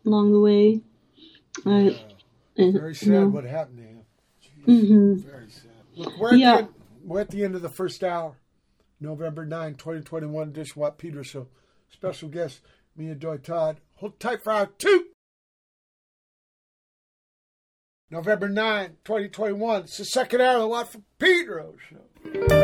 along 0.07 0.33
the 0.33 0.41
way. 0.41 0.81
I, 1.67 1.99
and, 2.57 2.73
Very 2.75 2.95
sad 2.95 3.07
you 3.07 3.13
know, 3.13 3.29
what 3.29 3.45
happened 3.45 3.79
to 3.79 3.85
him. 3.85 4.03
Jeez, 4.67 4.91
Mhm. 4.91 5.17
Very 5.25 5.51
sad. 5.51 5.71
Look, 5.97 6.19
we're 6.19 6.33
at, 6.35 6.39
Yeah. 6.39 6.53
the 6.57 6.59
end, 6.63 6.69
we're 7.05 7.21
at 7.21 7.31
the 7.31 7.45
end 7.45 7.55
of 7.55 7.63
the 7.63 7.69
first 7.69 8.03
hour. 8.05 8.37
November 9.01 9.45
9, 9.45 9.75
2021, 9.75 10.53
Dishwat 10.53 10.97
Peter 10.99 11.25
Show. 11.25 11.49
Special 11.91 12.29
guest, 12.29 12.61
Mia 12.97 13.15
Doi 13.15 13.37
Todd. 13.39 13.81
Hold 13.97 14.19
tight 14.21 14.43
for 14.43 14.53
hour 14.53 14.67
two. 14.79 15.07
November 18.13 18.47
9, 18.47 18.99
2021. 19.07 19.85
It's 19.85 19.97
the 19.97 20.05
second 20.05 20.43
hour 20.43 20.57
of 20.57 20.61
the 20.61 20.69
Watt 20.69 20.93
from 20.93 21.05
Pedro 21.19 21.75
Show. 21.89 22.62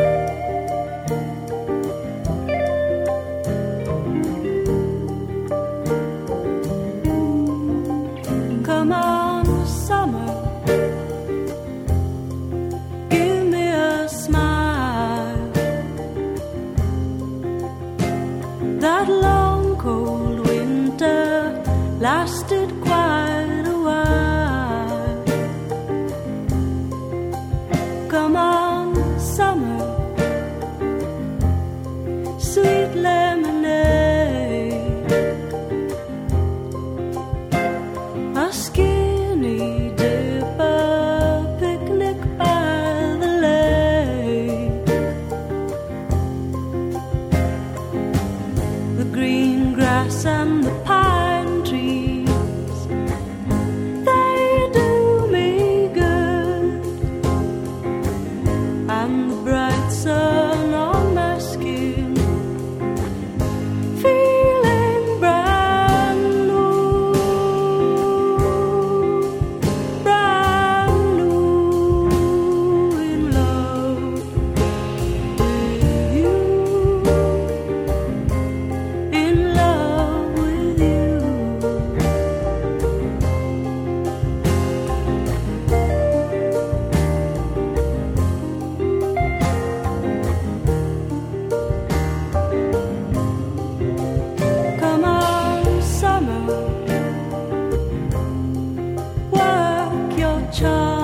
Work 100.51 100.98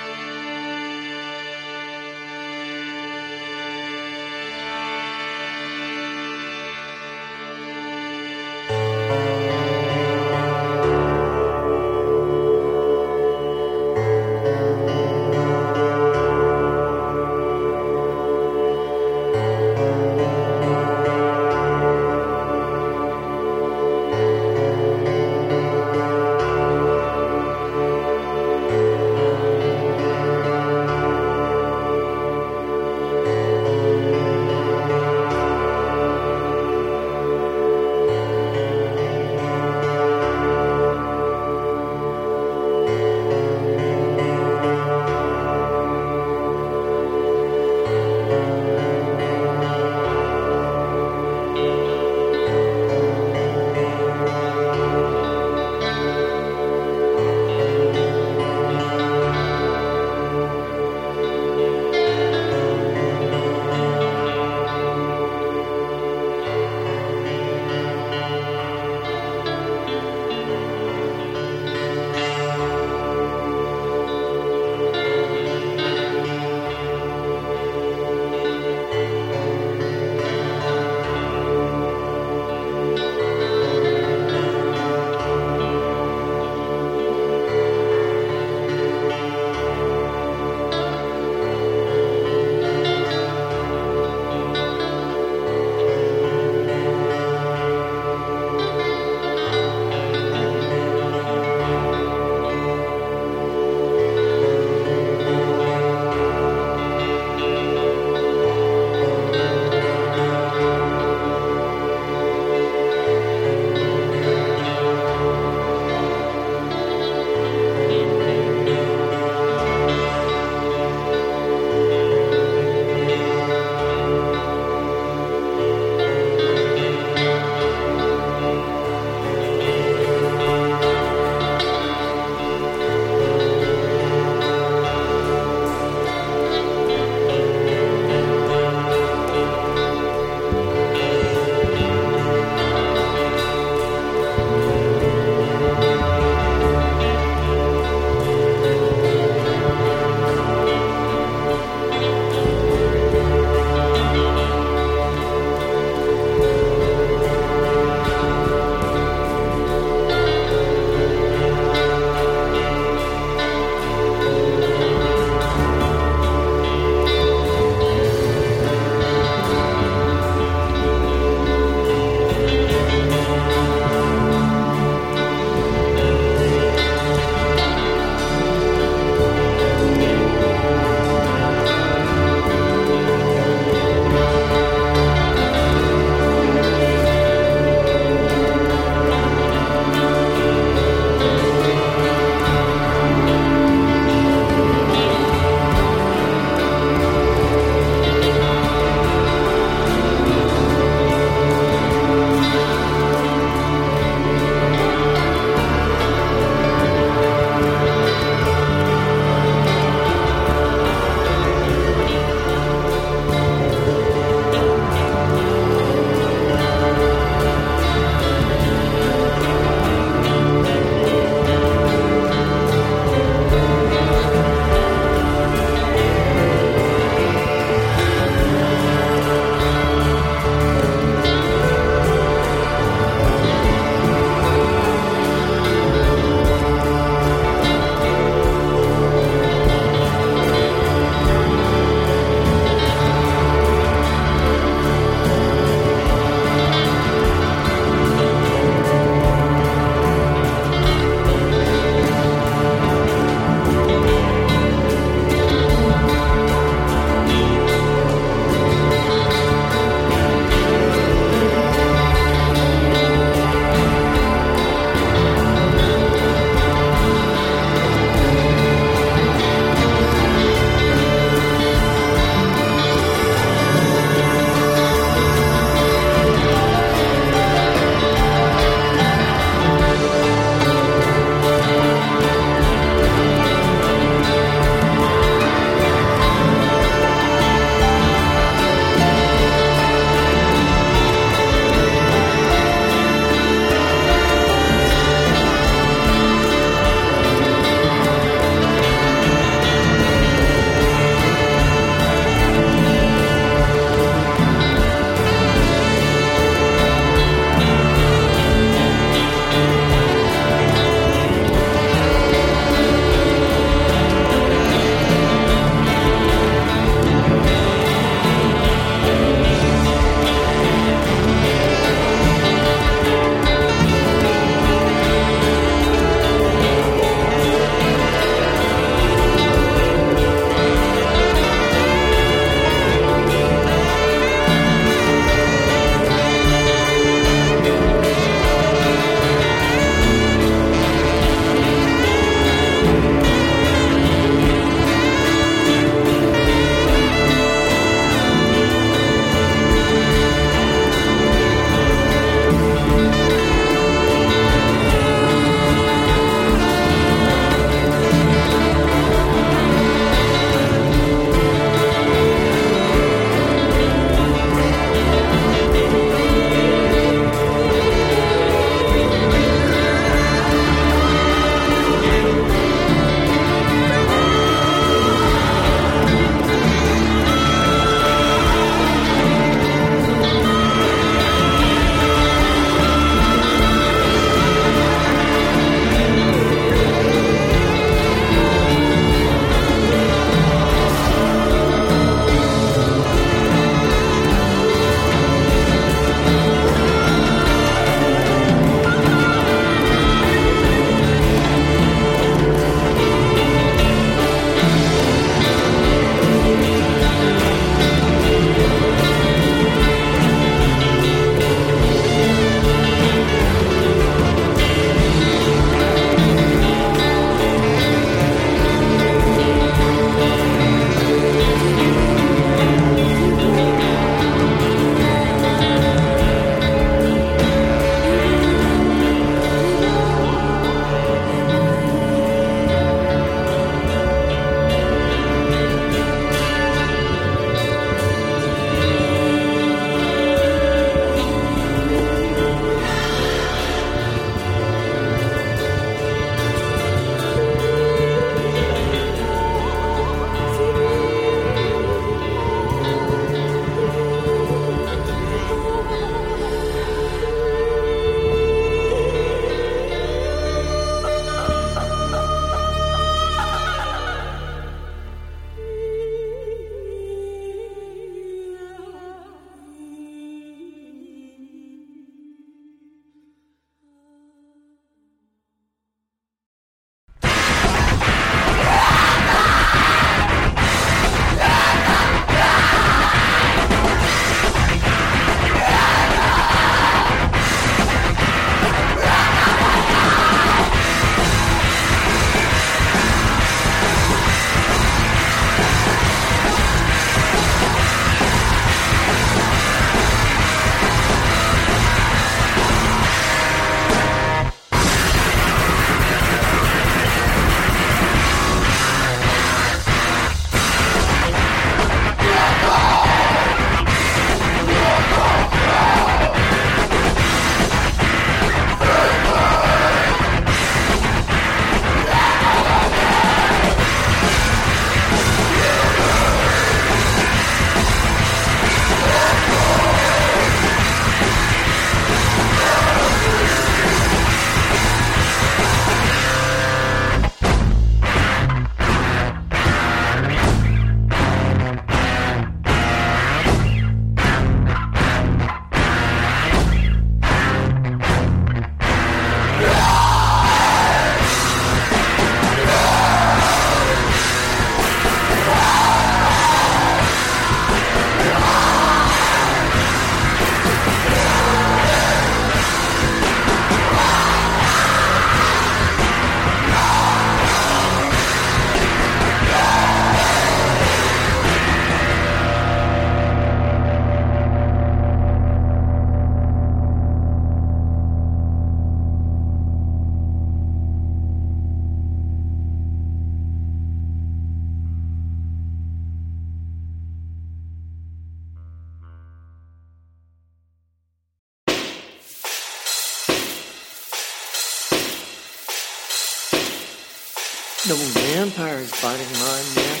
No 597.86 597.96
vampires 597.96 598.90
biting 599.02 599.30
my 599.34 599.62
neck. 599.76 600.00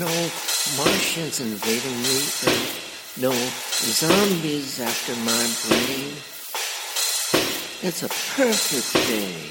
No 0.00 0.10
Martians 0.76 1.38
invading 1.38 2.02
the 2.02 2.18
earth. 2.50 3.16
No 3.20 3.30
zombies 3.30 4.80
after 4.80 5.14
my 5.22 5.46
brain. 5.62 6.10
It's 7.86 8.02
a 8.02 8.08
perfect 8.34 8.92
day. 9.06 9.46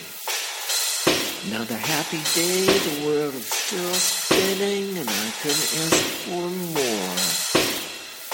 Another 1.49 1.77
happy 1.77 2.21
day, 2.35 2.65
the 2.65 3.07
world 3.07 3.33
is 3.35 3.47
still 3.47 3.93
spinning, 3.93 4.97
and 4.97 5.09
I 5.09 5.31
couldn't 5.41 5.71
ask 5.79 6.03
for 6.27 6.49
more 6.75 7.15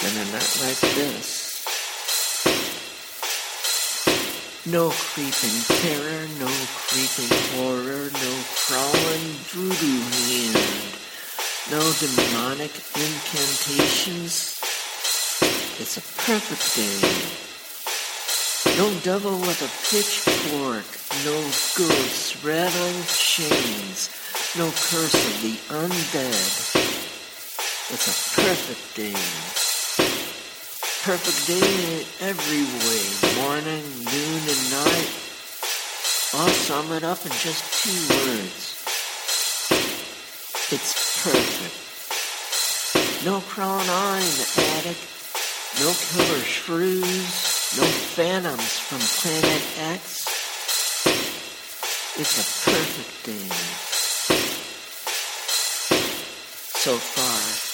than 0.02 0.26
a 0.26 0.32
night 0.32 0.58
like 0.60 0.80
this. 0.96 1.45
No 4.68 4.90
creeping 4.90 5.62
terror, 5.78 6.26
no 6.40 6.50
creeping 6.90 7.30
horror, 7.54 8.10
no 8.10 8.32
crawling 8.66 9.38
voodoo 9.54 10.02
hand, 10.26 10.58
no 11.70 11.78
demonic 12.00 12.74
incantations. 12.98 14.58
It's 15.78 15.96
a 15.96 16.02
perfect 16.20 16.74
day. 16.74 16.98
No 18.76 18.92
devil 19.04 19.38
with 19.38 19.62
a 19.62 19.70
pitchfork, 19.86 20.84
no 21.24 21.40
ghosts 21.78 22.44
rattling 22.44 23.04
chains, 23.06 24.10
no 24.58 24.66
curse 24.66 25.14
of 25.14 25.42
the 25.42 25.54
undead. 25.72 26.74
It's 27.92 28.08
a 28.08 28.40
perfect 28.40 28.96
day. 28.96 29.65
Perfect 31.06 31.46
day 31.46 32.00
in 32.00 32.04
every 32.18 32.64
way, 32.82 33.04
morning, 33.40 33.84
noon, 34.10 34.42
and 34.42 34.70
night. 34.74 35.10
I'll 36.34 36.50
sum 36.66 36.90
it 36.90 37.04
up 37.04 37.24
in 37.24 37.30
just 37.30 37.62
two 37.84 37.94
words. 38.10 38.74
It's 40.72 41.22
perfect. 41.22 41.78
No 43.24 43.40
crawling 43.42 43.88
eye 43.88 44.18
in 44.18 44.34
the 44.34 44.48
attic, 44.74 44.98
no 45.78 45.94
killer 45.94 46.42
shrews, 46.42 47.78
no 47.78 47.84
phantoms 48.16 48.72
from 48.76 48.98
Planet 48.98 49.62
X. 49.78 50.26
It's 52.18 52.34
a 52.34 52.44
perfect 52.68 53.24
day. 53.24 53.48
So 56.74 56.96
far. 56.96 57.65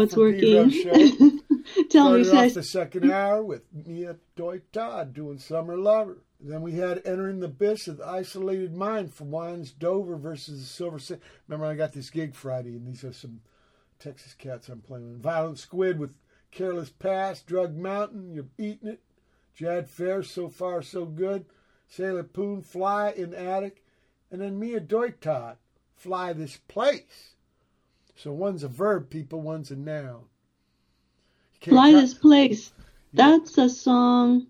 How 0.00 0.04
it's 0.04 0.14
From 0.14 0.32
P. 0.32 0.58
Rush 0.58 0.84
working. 0.84 1.40
Tell 1.90 2.12
me, 2.12 2.24
Started 2.24 2.26
off 2.28 2.32
Sesh. 2.32 2.52
the 2.54 2.62
second 2.62 3.10
hour 3.10 3.42
with 3.42 3.62
Mia 3.72 4.16
Doi 4.34 4.62
Todd 4.72 5.12
doing 5.12 5.38
Summer 5.38 5.76
Lover. 5.76 6.18
Then 6.40 6.62
we 6.62 6.72
had 6.72 7.02
Entering 7.04 7.40
the 7.40 7.46
Abyss 7.46 7.86
of 7.86 7.98
the 7.98 8.06
Isolated 8.06 8.74
Mind 8.74 9.12
from 9.12 9.30
Wanz 9.30 9.72
Dover 9.78 10.16
versus 10.16 10.60
the 10.60 10.66
Silver 10.66 10.98
Saint. 10.98 11.20
Remember, 11.46 11.66
I 11.66 11.74
got 11.74 11.92
this 11.92 12.08
gig 12.08 12.34
Friday, 12.34 12.70
and 12.70 12.86
these 12.86 13.04
are 13.04 13.12
some 13.12 13.40
Texas 13.98 14.32
cats 14.32 14.68
I'm 14.70 14.80
playing 14.80 15.10
with. 15.12 15.20
Violent 15.22 15.58
Squid 15.58 15.98
with 15.98 16.14
Careless 16.50 16.88
Past, 16.90 17.46
Drug 17.46 17.76
Mountain, 17.76 18.32
You're 18.32 18.46
Eating 18.56 18.88
It, 18.88 19.02
Jad 19.54 19.88
Fair, 19.88 20.22
So 20.22 20.48
Far 20.48 20.80
So 20.80 21.04
Good, 21.04 21.44
Sailor 21.88 22.24
Poon, 22.24 22.62
Fly 22.62 23.10
in 23.10 23.32
the 23.32 23.40
Attic, 23.40 23.84
and 24.30 24.40
then 24.40 24.58
Mia 24.58 24.80
Doi 24.80 25.10
Todd, 25.10 25.58
Fly 25.94 26.32
This 26.32 26.56
Place. 26.68 27.02
So 28.22 28.34
one's 28.34 28.62
a 28.62 28.68
verb, 28.68 29.08
people, 29.08 29.40
one's 29.40 29.70
a 29.70 29.76
noun. 29.76 30.24
Fly 31.62 31.92
cut- 31.92 32.00
This 32.02 32.12
Place. 32.12 32.70
That's 33.14 33.56
a 33.56 33.70
song 33.70 34.46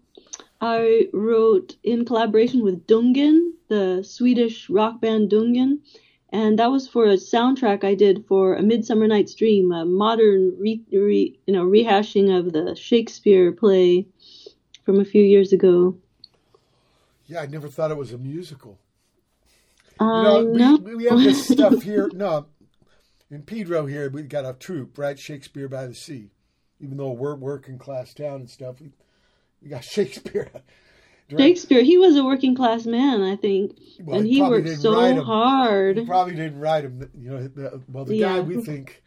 I 0.60 1.08
wrote 1.12 1.76
in 1.84 2.04
collaboration 2.04 2.64
with 2.64 2.84
Dungen, 2.88 3.52
the 3.68 4.02
Swedish 4.02 4.68
rock 4.68 5.00
band 5.00 5.30
Dungen. 5.30 5.78
And 6.30 6.58
that 6.58 6.72
was 6.72 6.88
for 6.88 7.04
a 7.04 7.14
soundtrack 7.14 7.84
I 7.84 7.94
did 7.94 8.26
for 8.26 8.56
A 8.56 8.62
Midsummer 8.62 9.06
Night's 9.06 9.34
Dream, 9.34 9.70
a 9.70 9.84
modern 9.84 10.58
re, 10.58 10.82
re, 10.92 11.38
you 11.46 11.54
know, 11.54 11.64
rehashing 11.64 12.36
of 12.36 12.52
the 12.52 12.74
Shakespeare 12.74 13.52
play 13.52 14.04
from 14.84 14.98
a 14.98 15.04
few 15.04 15.22
years 15.22 15.52
ago. 15.52 15.96
Yeah, 17.28 17.42
I 17.42 17.46
never 17.46 17.68
thought 17.68 17.92
it 17.92 17.96
was 17.96 18.12
a 18.12 18.18
musical. 18.18 18.80
I 20.00 20.16
You 20.16 20.22
know, 20.24 20.42
know. 20.42 20.76
we, 20.78 20.94
we 20.96 21.04
have 21.04 21.18
this 21.22 21.46
stuff 21.46 21.82
here. 21.82 22.10
No, 22.14 22.46
in 23.30 23.42
Pedro 23.42 23.86
here, 23.86 24.10
we 24.10 24.22
got 24.22 24.44
a 24.44 24.52
troupe, 24.52 24.98
right? 24.98 25.18
Shakespeare 25.18 25.68
by 25.68 25.86
the 25.86 25.94
Sea. 25.94 26.30
Even 26.80 26.96
though 26.96 27.10
we're 27.12 27.34
working 27.34 27.78
class 27.78 28.14
town 28.14 28.40
and 28.40 28.50
stuff, 28.50 28.80
we, 28.80 28.90
we 29.62 29.68
got 29.68 29.84
Shakespeare. 29.84 30.50
Direct- 31.28 31.40
Shakespeare, 31.44 31.82
he 31.82 31.96
was 31.98 32.16
a 32.16 32.24
working 32.24 32.54
class 32.56 32.86
man, 32.86 33.22
I 33.22 33.36
think. 33.36 33.78
Well, 34.02 34.18
and 34.18 34.26
he 34.26 34.42
worked 34.42 34.68
so 34.80 35.22
hard. 35.22 35.98
He 35.98 36.04
probably 36.04 36.34
didn't 36.34 36.58
write 36.58 36.84
him. 36.84 37.08
You 37.16 37.30
know, 37.30 37.48
the, 37.48 37.82
well, 37.88 38.04
the 38.04 38.16
Yeah. 38.16 38.36
guy 38.36 38.40
we 38.40 38.62
think 38.62 39.02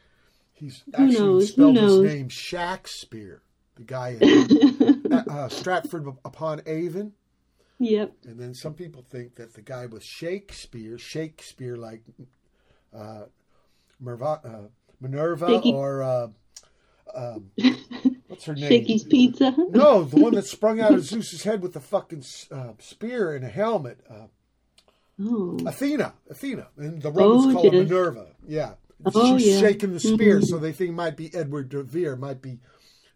he's 0.54 0.84
Who 0.96 1.04
actually 1.04 1.20
knows? 1.20 1.50
Spelled 1.50 1.78
his 1.78 2.00
name 2.00 2.30
Shakespeare. 2.30 3.42
The 3.76 3.84
guy 3.84 4.18
in 4.22 5.12
uh, 5.30 5.50
Stratford 5.50 6.08
upon 6.24 6.62
Avon. 6.68 7.12
Yep. 7.80 8.14
And 8.26 8.40
then 8.40 8.54
some 8.54 8.76
people 8.76 9.02
think 9.02 9.36
that 9.36 9.56
the 9.56 9.62
guy 9.64 9.88
was 9.88 10.04
Shakespeare, 10.06 10.98
Shakespeare 11.00 11.76
like 11.76 12.04
uh, 12.96 13.24
Merva, 14.04 14.46
uh, 14.46 14.68
Minerva 15.00 15.62
or 15.66 16.04
uh, 16.04 16.28
um, 17.16 17.52
what's 18.28 18.46
her 18.46 18.56
name? 18.56 18.70
Shakey's 18.70 19.04
Pizza. 19.04 19.54
No, 19.70 20.04
the 20.04 20.20
one 20.22 20.34
that 20.36 20.46
sprung 20.46 20.80
out 20.82 20.94
of 20.94 21.04
Zeus's 21.06 21.44
head 21.44 21.62
with 21.62 21.74
the 21.74 21.80
fucking 21.80 22.24
uh, 22.52 22.74
spear 22.80 23.36
and 23.36 23.46
a 23.46 23.50
helmet. 23.50 24.00
Uh, 24.10 24.28
Oh. 25.22 25.60
Athena, 25.68 26.16
Athena, 26.28 26.70
and 26.76 27.00
the 27.00 27.12
Romans 27.12 27.46
Oh, 27.56 27.62
call 27.62 27.72
her. 27.72 27.84
Minerva. 27.84 28.28
Yeah, 28.48 28.74
Oh, 29.14 29.38
she's 29.38 29.48
yeah. 29.54 29.60
shaking 29.60 29.94
the 29.94 30.00
spear, 30.00 30.40
Mhm. 30.40 30.46
so 30.46 30.58
they 30.58 30.72
think 30.72 30.90
it 30.90 30.94
might 30.94 31.16
be 31.16 31.34
Edward 31.36 31.70
de 31.70 31.84
Vere, 31.84 32.16
might 32.16 32.42
be 32.42 32.60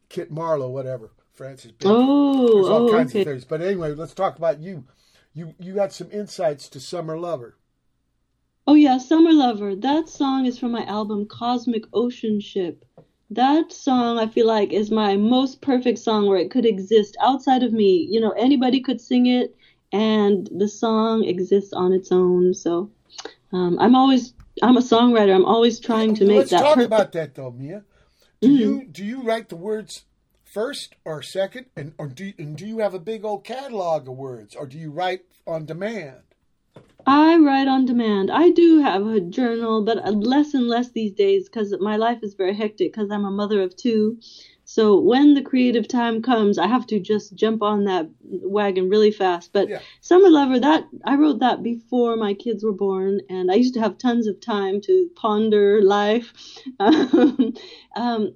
Kit 0.07 0.30
Marlowe, 0.30 0.69
whatever. 0.69 1.09
Francis 1.34 1.72
Bacon. 1.72 1.91
Oh, 1.95 2.53
There's 2.53 2.68
all 2.68 2.88
oh, 2.88 2.91
kinds 2.91 3.11
okay. 3.11 3.22
of 3.22 3.26
theories. 3.26 3.45
But 3.45 3.61
anyway, 3.61 3.95
let's 3.95 4.14
talk 4.14 4.38
about 4.38 4.59
you. 4.59 4.85
You 5.34 5.55
you 5.59 5.73
got 5.73 5.91
some 5.91 6.11
insights 6.11 6.69
to 6.69 6.80
Summer 6.80 7.18
Lover. 7.18 7.57
Oh 8.69 8.73
yeah, 8.73 8.98
Summer 8.98 9.31
Lover. 9.31 9.76
That 9.77 10.10
song 10.10 10.45
is 10.45 10.60
from 10.60 10.72
my 10.73 10.84
album 10.85 11.26
Cosmic 11.26 11.85
Ocean 11.94 12.41
Ship. 12.41 12.84
That 13.30 13.72
song 13.72 14.19
I 14.19 14.27
feel 14.27 14.45
like 14.45 14.73
is 14.73 14.91
my 14.91 15.15
most 15.15 15.61
perfect 15.61 15.99
song 15.99 16.27
where 16.27 16.38
it 16.38 16.52
could 16.52 16.65
exist 16.65 17.15
outside 17.22 17.64
of 17.64 17.72
me. 17.72 18.06
You 18.10 18.19
know, 18.19 18.31
anybody 18.31 18.81
could 18.81 18.99
sing 18.99 19.27
it 19.27 19.56
and 19.94 20.49
the 20.52 20.68
song 20.68 21.23
exists 21.23 21.72
on 21.72 21.94
its 21.94 22.11
own. 22.11 22.53
So 22.53 22.91
um, 23.53 23.80
I'm 23.80 23.95
always 23.95 24.34
I'm 24.61 24.76
a 24.76 24.81
songwriter. 24.81 25.34
I'm 25.34 25.45
always 25.45 25.80
trying 25.80 26.15
to 26.15 26.26
make 26.26 26.39
Let's 26.39 26.52
that 26.52 26.60
talk 26.60 26.76
perfect. 26.76 26.88
about 26.88 27.11
that 27.14 27.35
though, 27.35 27.52
Mia. 27.52 27.85
Do 28.41 28.49
Mm. 28.49 28.60
you 28.60 28.85
do 28.91 29.06
you 29.06 29.22
write 29.23 29.48
the 29.48 29.56
words 29.56 30.03
first 30.44 30.95
or 31.06 31.22
second, 31.22 31.68
and 31.77 31.94
or 31.98 32.07
do 32.07 32.34
and 32.38 32.57
do 32.57 32.65
you 32.68 32.80
have 32.80 32.94
a 32.94 32.99
big 32.99 33.23
old 33.23 33.45
catalog 33.45 34.10
of 34.10 34.18
words, 34.18 34.56
or 34.56 34.65
do 34.68 34.77
you 34.77 34.91
write 34.91 35.22
on 35.45 35.65
demand? 35.65 36.27
I 37.07 37.38
write 37.38 37.69
on 37.69 37.85
demand. 37.85 38.29
I 38.29 38.49
do 38.49 38.79
have 38.79 39.07
a 39.07 39.21
journal, 39.21 39.81
but 39.81 40.13
less 40.13 40.53
and 40.53 40.67
less 40.67 40.91
these 40.91 41.13
days 41.13 41.47
because 41.47 41.73
my 41.79 41.95
life 41.95 42.19
is 42.21 42.34
very 42.34 42.53
hectic 42.53 42.91
because 42.91 43.09
I'm 43.09 43.23
a 43.23 43.31
mother 43.31 43.61
of 43.61 43.77
two. 43.77 44.19
So 44.65 44.99
when 44.99 45.34
the 45.34 45.41
creative 45.41 45.88
time 45.88 46.21
comes, 46.21 46.57
I 46.57 46.67
have 46.67 46.85
to 46.88 46.99
just 46.99 47.34
jump 47.34 47.63
on 47.63 47.85
that 47.85 48.09
wagon 48.21 48.89
really 48.89 49.11
fast. 49.11 49.53
But 49.53 49.69
Yeah. 49.69 49.79
Summer 50.01 50.29
Lover, 50.29 50.59
that 50.59 50.84
I 51.05 51.15
wrote 51.15 51.39
that 51.39 51.63
before 51.63 52.17
my 52.17 52.34
kids 52.34 52.65
were 52.65 52.73
born, 52.73 53.21
and 53.29 53.49
I 53.49 53.55
used 53.55 53.75
to 53.75 53.79
have 53.79 53.97
tons 53.97 54.27
of 54.27 54.41
time 54.41 54.81
to 54.81 55.09
ponder 55.15 55.81
life. 55.81 56.34
Um, 56.81 57.53
um, 57.95 58.35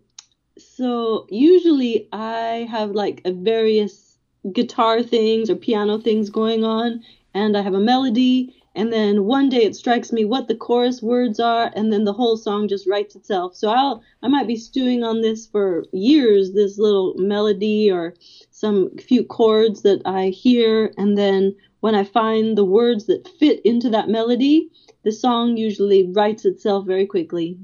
so 0.58 1.28
usually 1.30 2.08
I 2.14 2.68
have 2.72 2.92
like 2.92 3.22
a 3.26 3.34
various 3.34 4.18
guitar 4.54 5.04
things 5.04 5.50
or 5.50 5.56
piano 5.56 6.00
things 6.00 6.30
going 6.30 6.64
on, 6.64 7.04
and 7.34 7.58
I 7.58 7.62
have 7.62 7.74
a 7.74 7.80
melody, 7.80 8.56
and 8.76 8.92
then 8.92 9.26
one 9.26 9.50
day 9.50 9.64
it 9.64 9.76
strikes 9.76 10.12
me 10.12 10.24
what 10.26 10.48
the 10.48 10.56
chorus 10.56 11.02
words 11.02 11.40
are, 11.40 11.72
and 11.76 11.92
then 11.92 12.06
the 12.06 12.14
whole 12.14 12.38
song 12.38 12.68
just 12.68 12.88
writes 12.88 13.16
itself. 13.16 13.56
So 13.56 13.70
I'll 13.70 14.04
I 14.24 14.28
might 14.28 14.48
be 14.48 14.56
stewing 14.56 15.04
on 15.04 15.22
this 15.22 15.46
for 15.46 15.86
years, 15.92 16.54
this 16.54 16.78
little 16.78 17.14
melody 17.18 17.92
or 17.92 18.14
some 18.52 18.98
few 18.98 19.24
chords 19.24 19.82
that 19.82 20.02
I 20.06 20.28
hear, 20.28 20.94
and 20.98 21.18
then 21.18 21.56
when 21.82 21.96
I 21.96 22.04
find 22.04 22.58
the 22.58 22.66
words 22.66 23.08
that 23.08 23.28
fit 23.40 23.60
into 23.66 23.90
that 23.90 24.08
melody, 24.08 24.70
the 25.04 25.12
song 25.12 25.58
usually 25.58 26.10
writes 26.12 26.46
itself 26.46 26.86
very 26.86 27.08
quickly. 27.08 27.58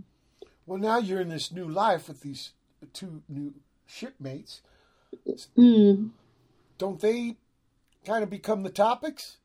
Well, 0.66 0.80
now 0.80 0.98
you're 0.98 1.22
in 1.22 1.30
this 1.30 1.52
new 1.52 1.68
life 1.68 2.08
with 2.08 2.22
these 2.22 2.52
two 2.94 3.22
new 3.30 3.54
shipmates. 3.86 4.62
Mm. 5.58 6.10
Don't 6.78 7.00
they 7.00 7.38
kind 8.06 8.24
of 8.24 8.30
become 8.30 8.64
the 8.64 8.70
topics? 8.70 9.38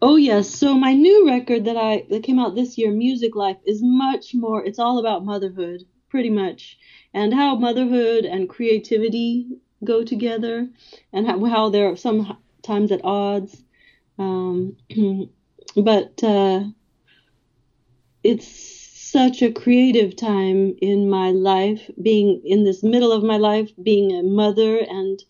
Oh 0.00 0.16
yes. 0.16 0.48
So 0.48 0.74
my 0.74 0.94
new 0.94 1.26
record 1.26 1.64
that 1.64 1.76
I 1.76 2.04
that 2.10 2.22
came 2.22 2.38
out 2.38 2.54
this 2.54 2.78
year, 2.78 2.90
Music 2.90 3.34
Life, 3.34 3.58
is 3.64 3.80
much 3.82 4.34
more. 4.34 4.64
It's 4.64 4.78
all 4.78 4.98
about 4.98 5.24
motherhood, 5.24 5.84
pretty 6.08 6.30
much, 6.30 6.78
and 7.14 7.34
how 7.34 7.56
motherhood 7.56 8.24
and 8.24 8.48
creativity 8.48 9.46
go 9.84 10.04
together, 10.04 10.68
and 11.12 11.26
how, 11.26 11.44
how 11.44 11.68
they're 11.70 11.96
sometimes 11.96 12.92
at 12.92 13.04
odds. 13.04 13.62
Um, 14.18 14.76
but 15.76 16.22
uh, 16.22 16.64
it's 18.22 18.46
such 18.46 19.42
a 19.42 19.50
creative 19.50 20.14
time 20.16 20.76
in 20.82 21.08
my 21.08 21.30
life, 21.30 21.90
being 22.02 22.40
in 22.44 22.64
this 22.64 22.82
middle 22.82 23.12
of 23.12 23.22
my 23.22 23.36
life, 23.36 23.72
being 23.82 24.12
a 24.12 24.22
mother, 24.22 24.78
and 24.78 25.24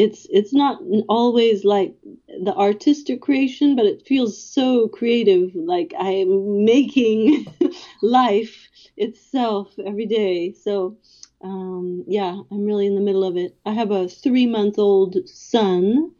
it's 0.00 0.26
it's 0.30 0.52
not 0.54 0.80
always 1.08 1.64
like 1.64 1.94
the 2.42 2.54
artistic 2.54 3.20
creation, 3.20 3.76
but 3.76 3.84
it 3.86 4.06
feels 4.06 4.42
so 4.42 4.88
creative, 4.88 5.54
like 5.54 5.92
I'm 5.98 6.64
making 6.64 7.46
life 8.02 8.68
itself 8.96 9.74
every 9.84 10.06
day. 10.06 10.52
So 10.52 10.96
um, 11.42 12.04
yeah, 12.06 12.40
I'm 12.50 12.64
really 12.64 12.86
in 12.86 12.94
the 12.94 13.00
middle 13.02 13.24
of 13.24 13.36
it. 13.36 13.56
I 13.66 13.72
have 13.72 13.90
a 13.90 14.08
three 14.08 14.46
month 14.46 14.78
old 14.78 15.16
son, 15.28 16.12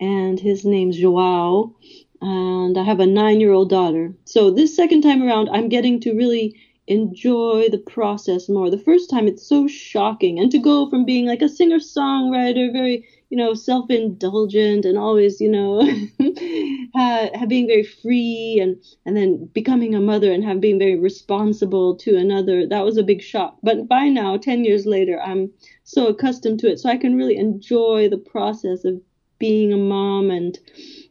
and 0.00 0.40
his 0.40 0.64
name's 0.64 0.96
Joao, 0.98 1.74
and 2.22 2.78
I 2.78 2.84
have 2.84 3.00
a 3.00 3.06
nine 3.06 3.40
year 3.40 3.52
old 3.52 3.68
daughter. 3.68 4.14
So 4.24 4.50
this 4.50 4.74
second 4.74 5.02
time 5.02 5.22
around, 5.22 5.50
I'm 5.50 5.68
getting 5.68 6.00
to 6.00 6.14
really 6.14 6.54
enjoy 6.86 7.68
the 7.70 7.78
process 7.78 8.48
more. 8.48 8.70
The 8.70 8.78
first 8.78 9.10
time, 9.10 9.28
it's 9.28 9.46
so 9.46 9.66
shocking, 9.68 10.38
and 10.38 10.50
to 10.52 10.58
go 10.58 10.88
from 10.88 11.04
being 11.04 11.26
like 11.26 11.42
a 11.42 11.48
singer 11.48 11.78
songwriter, 11.80 12.72
very 12.72 13.04
you 13.30 13.36
know 13.36 13.54
self 13.54 13.90
indulgent 13.90 14.84
and 14.84 14.98
always 14.98 15.40
you 15.40 15.50
know 15.50 15.80
uh, 16.94 17.46
being 17.46 17.66
very 17.66 17.84
free, 17.84 18.58
and 18.60 18.76
and 19.04 19.16
then 19.16 19.46
becoming 19.52 19.94
a 19.94 20.00
mother 20.00 20.32
and 20.32 20.44
have 20.44 20.60
being 20.60 20.78
very 20.78 20.98
responsible 20.98 21.96
to 21.96 22.16
another. 22.16 22.66
That 22.66 22.84
was 22.84 22.96
a 22.96 23.02
big 23.02 23.22
shock. 23.22 23.56
But 23.62 23.88
by 23.88 24.08
now, 24.08 24.36
ten 24.36 24.64
years 24.64 24.86
later, 24.86 25.20
I'm 25.20 25.50
so 25.84 26.08
accustomed 26.08 26.60
to 26.60 26.70
it, 26.70 26.78
so 26.78 26.88
I 26.88 26.96
can 26.96 27.16
really 27.16 27.36
enjoy 27.36 28.08
the 28.08 28.18
process 28.18 28.84
of 28.84 29.00
being 29.38 29.72
a 29.72 29.76
mom 29.76 30.30
and 30.30 30.58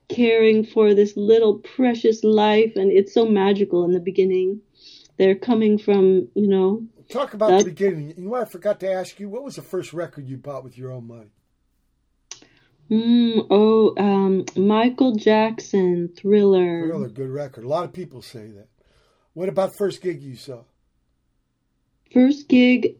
caring 0.09 0.63
for 0.65 0.93
this 0.93 1.15
little 1.15 1.59
precious 1.59 2.23
life 2.23 2.73
and 2.75 2.91
it's 2.91 3.13
so 3.13 3.25
magical 3.25 3.83
in 3.85 3.91
the 3.91 3.99
beginning 3.99 4.61
they're 5.17 5.35
coming 5.35 5.77
from 5.77 6.27
you 6.35 6.47
know 6.47 6.83
Talk 7.09 7.33
about 7.35 7.49
That- 7.49 7.65
the 7.65 7.69
beginning. 7.71 8.13
You 8.17 8.23
know 8.23 8.35
I 8.35 8.45
forgot 8.45 8.79
to 8.79 8.91
ask 8.91 9.19
you? 9.19 9.29
What 9.29 9.43
was 9.43 9.55
the 9.57 9.61
first 9.61 9.93
record 9.93 10.27
you 10.27 10.37
bought 10.37 10.63
with 10.63 10.77
your 10.77 10.91
own 10.91 11.07
money? 11.07 11.29
Mm, 12.89 13.47
oh 13.49 13.93
um 13.97 14.45
michael 14.55 15.15
jackson 15.15 16.09
thriller 16.15 16.87
Really 16.87 17.09
good 17.09 17.29
record. 17.29 17.63
A 17.63 17.67
lot 17.67 17.83
of 17.85 17.93
people 17.93 18.21
say 18.21 18.47
that. 18.51 18.67
What 19.33 19.49
about 19.49 19.75
first 19.75 20.01
gig 20.01 20.21
you 20.21 20.35
saw? 20.35 20.63
first 22.13 22.47
gig 22.47 22.97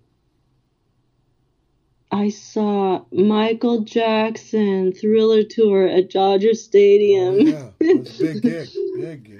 i 2.11 2.29
saw 2.29 3.03
michael 3.11 3.81
jackson 3.81 4.91
thriller 4.93 5.43
tour 5.43 5.87
at 5.87 6.09
dodger 6.09 6.53
stadium 6.53 7.35
Oh, 7.35 7.37
yeah, 7.37 7.69
it 7.79 7.99
was 7.99 8.19
a 8.19 8.23
big 8.23 8.41
gig. 8.41 8.69
Big 8.95 9.23
gig. 9.23 9.39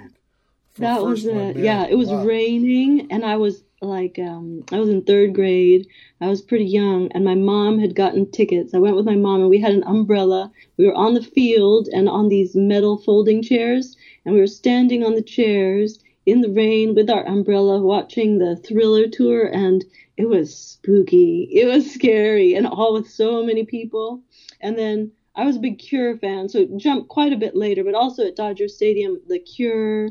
For 0.72 0.80
that 0.82 1.02
was 1.04 1.24
one, 1.24 1.56
yeah 1.56 1.86
it 1.86 1.96
was 1.96 2.08
Wow. 2.08 2.24
raining 2.24 3.10
and 3.10 3.24
i 3.24 3.36
was 3.36 3.62
like 3.86 4.18
um 4.18 4.64
i 4.72 4.78
was 4.78 4.88
in 4.88 5.02
third 5.02 5.34
grade. 5.34 5.86
I 6.20 6.28
was 6.28 6.42
pretty 6.42 6.64
young 6.64 7.10
and 7.12 7.24
my 7.24 7.34
mom 7.34 7.78
had 7.78 7.94
gotten 7.94 8.30
tickets. 8.30 8.74
I 8.74 8.78
went 8.78 8.96
with 8.96 9.04
my 9.04 9.16
mom 9.16 9.40
and 9.40 9.50
we 9.50 9.60
had 9.60 9.74
an 9.74 9.84
umbrella. 9.84 10.50
We 10.76 10.86
were 10.86 10.94
on 10.94 11.14
the 11.14 11.22
field 11.22 11.88
and 11.92 12.08
on 12.08 12.28
these 12.28 12.54
metal 12.54 12.98
folding 12.98 13.42
chairs 13.42 13.96
and 14.24 14.34
we 14.34 14.40
were 14.40 14.46
standing 14.46 15.04
on 15.04 15.14
the 15.14 15.22
chairs 15.22 15.98
in 16.24 16.40
the 16.40 16.50
rain 16.50 16.94
with 16.94 17.08
our 17.08 17.24
umbrella 17.26 17.80
watching 17.80 18.38
the 18.38 18.56
thriller 18.56 19.08
tour 19.08 19.46
and 19.46 19.84
it 20.16 20.28
was 20.28 20.56
spooky. 20.56 21.48
It 21.52 21.66
was 21.66 21.90
scary 21.92 22.54
and 22.54 22.66
all 22.66 22.94
with 22.94 23.08
so 23.08 23.44
many 23.44 23.64
people. 23.64 24.22
And 24.60 24.78
then 24.78 25.12
I 25.34 25.44
was 25.44 25.56
a 25.56 25.60
big 25.60 25.78
Cure 25.78 26.16
fan, 26.16 26.48
so 26.48 26.60
it 26.60 26.76
jumped 26.78 27.08
quite 27.08 27.34
a 27.34 27.36
bit 27.36 27.54
later, 27.54 27.84
but 27.84 27.94
also 27.94 28.26
at 28.26 28.36
Dodger 28.36 28.68
Stadium, 28.68 29.20
The 29.28 29.38
Cure, 29.38 30.08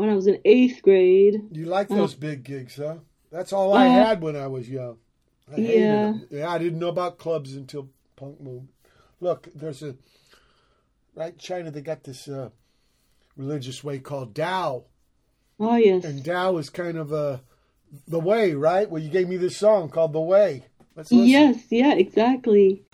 when 0.00 0.08
I 0.08 0.14
was 0.14 0.26
in 0.26 0.38
eighth 0.44 0.82
grade. 0.82 1.40
You 1.52 1.66
like 1.66 1.88
those 1.88 2.14
big 2.14 2.42
gigs, 2.44 2.76
huh? 2.76 2.96
That's 3.30 3.52
all 3.52 3.72
I 3.74 3.86
Uh, 3.86 3.90
had 3.90 4.22
when 4.22 4.36
I 4.36 4.46
was 4.48 4.68
young. 4.68 4.96
I 5.50 5.56
hated 5.56 5.80
yeah. 5.80 6.02
them. 6.02 6.26
Yeah, 6.30 6.48
I 6.50 6.58
didn't 6.58 6.78
know 6.78 6.88
about 6.88 7.18
clubs 7.18 7.54
until 7.54 7.88
punk 8.16 8.40
movement. 8.40 8.70
Look, 9.20 9.48
there's 9.54 9.82
a 9.82 9.96
right 11.14 11.36
China. 11.38 11.70
They 11.70 11.80
got 11.82 12.04
this 12.04 12.26
uh, 12.28 12.50
religious 13.36 13.84
way 13.84 13.98
called 13.98 14.34
Tao, 14.34 14.84
Oh, 15.58 15.76
yes. 15.76 16.04
and 16.04 16.24
Tao 16.24 16.56
is 16.56 16.70
kind 16.70 16.96
of 16.96 17.12
uh, 17.12 17.38
the 18.08 18.20
way, 18.20 18.54
right? 18.54 18.88
Well, 18.88 19.02
you 19.02 19.10
gave 19.10 19.28
me 19.28 19.36
this 19.36 19.56
song 19.56 19.90
called 19.90 20.12
"The 20.12 20.20
Way." 20.20 20.64
Let's. 20.96 21.12
Yes, 21.12 21.58
yeah, 21.70 21.94
exactly. 21.94 22.84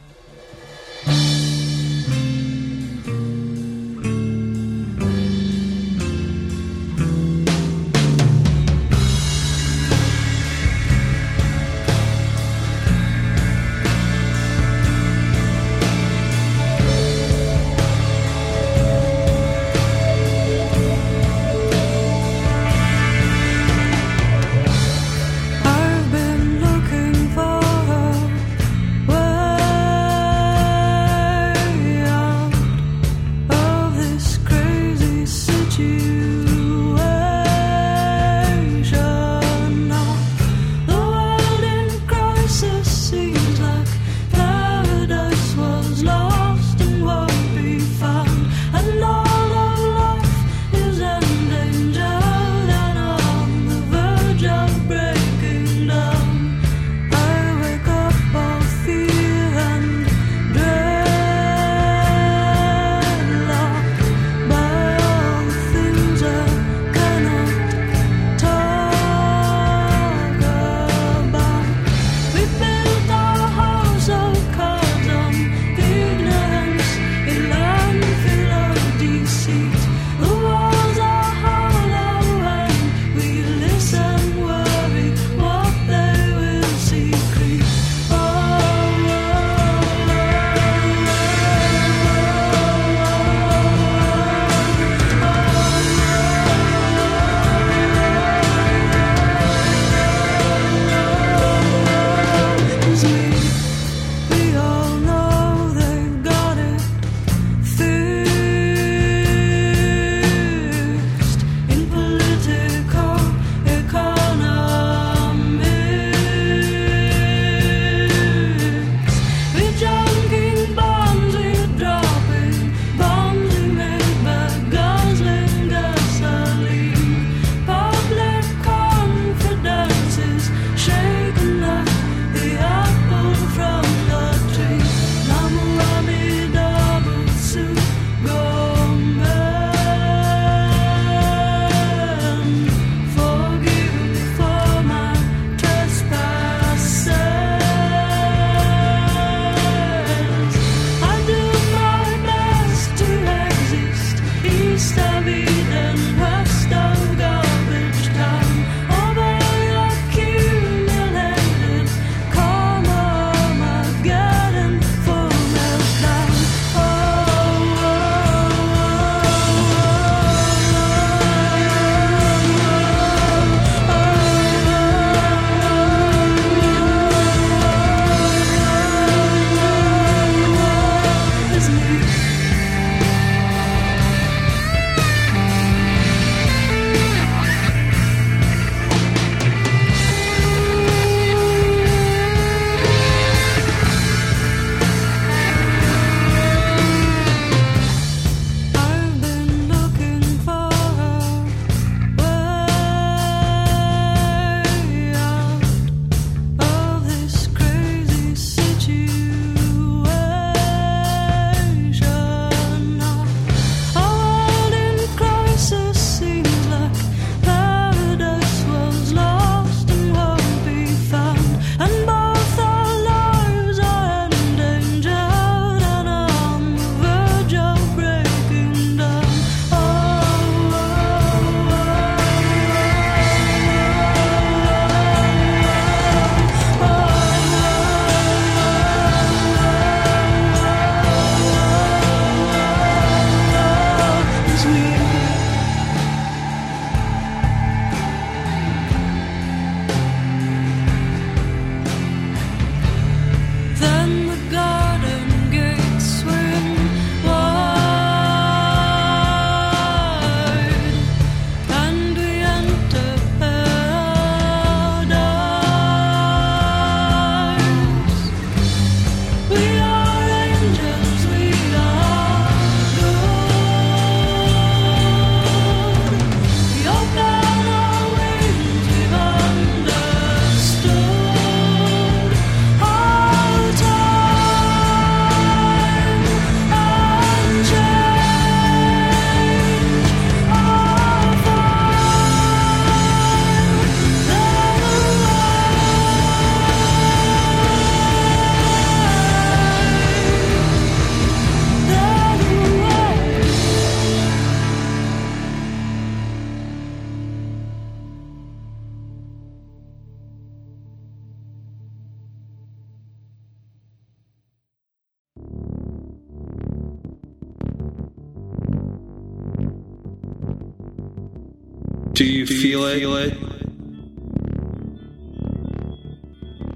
Feel 322.67 323.15
it? 323.17 323.33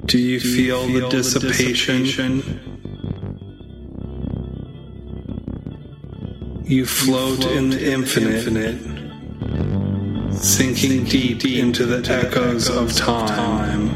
Do 0.07 0.19
you 0.19 0.39
feel 0.39 0.87
the 0.87 1.09
dissipation? 1.09 2.37
You 6.65 6.87
float 6.87 7.45
in 7.45 7.71
the 7.71 7.93
infinite, 7.93 8.47
sinking 10.33 11.07
deep 11.07 11.41
deep, 11.41 11.59
into 11.59 11.87
the 11.87 12.09
echoes 12.09 12.71
of 12.71 12.93
time. 12.95 13.89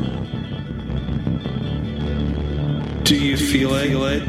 Do 3.04 3.14
you 3.14 3.36
feel 3.36 4.04
it? 4.06 4.24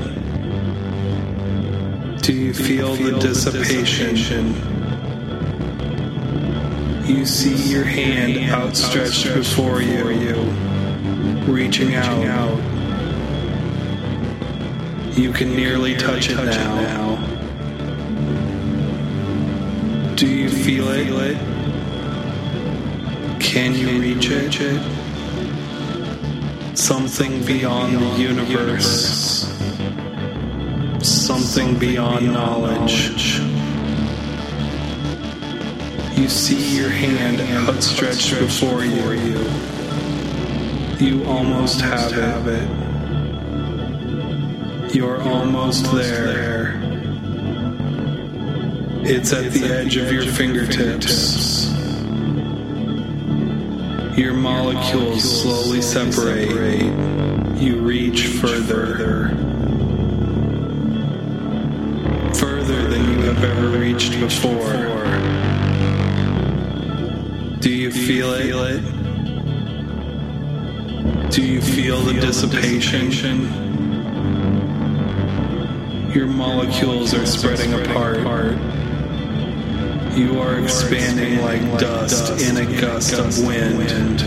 Do 2.22 2.34
you 2.34 2.54
feel 2.54 2.96
the 2.96 3.18
dissipation? 3.20 4.75
You 7.06 7.24
see 7.26 7.56
your 7.72 7.84
hand 7.84 8.50
outstretched 8.50 9.34
before 9.34 9.82
you, 9.82 10.04
reaching 11.46 11.94
out. 11.94 12.60
You 15.16 15.32
can 15.32 15.56
nearly 15.56 15.96
touch 15.96 16.30
it 16.30 16.36
now. 16.36 17.16
Do 20.16 20.28
you 20.28 20.50
feel 20.50 20.90
it? 20.90 21.38
Can 23.40 23.76
you 23.76 24.02
reach 24.02 24.32
it? 24.32 24.82
Something 26.76 27.46
beyond 27.46 27.96
the 27.98 28.18
universe. 28.18 29.46
Something 31.02 31.78
beyond 31.78 32.34
knowledge. 32.34 33.35
You 36.26 36.32
see 36.32 36.76
your 36.76 36.90
hand 36.90 37.40
outstretched 37.40 38.40
before 38.40 38.84
you. 38.84 39.38
You 40.98 41.24
almost 41.26 41.82
have 41.82 42.48
it. 42.48 42.68
You're 44.96 45.22
almost 45.22 45.86
there. 45.92 46.82
It's 49.04 49.34
at 49.34 49.52
the 49.52 49.66
edge 49.66 49.98
of 49.98 50.12
your 50.12 50.26
fingertips. 50.26 51.68
Your 54.18 54.34
molecules 54.34 55.44
slowly 55.44 55.84
separate. 55.84 56.50
You 57.62 57.82
reach 57.82 58.26
further. 58.30 59.30
Further 62.34 62.88
than 62.88 63.12
you 63.12 63.20
have 63.26 63.44
ever 63.44 63.78
reached 63.78 64.20
before. 64.20 65.45
Do 67.66 67.74
you 67.74 67.90
feel 67.90 68.32
it? 68.32 68.82
Do 71.32 71.42
you 71.42 71.60
feel 71.60 72.00
the 72.02 72.14
dissipation? 72.14 73.42
Your 76.14 76.28
molecules 76.28 77.16
are 77.16 77.26
spreading 77.26 77.74
apart. 77.74 78.20
You 80.16 80.40
are 80.42 80.60
expanding 80.60 81.42
like 81.42 81.80
dust 81.80 82.40
in 82.48 82.58
a 82.58 82.66
gust 82.80 83.14
of 83.14 83.36
wind. 83.44 84.20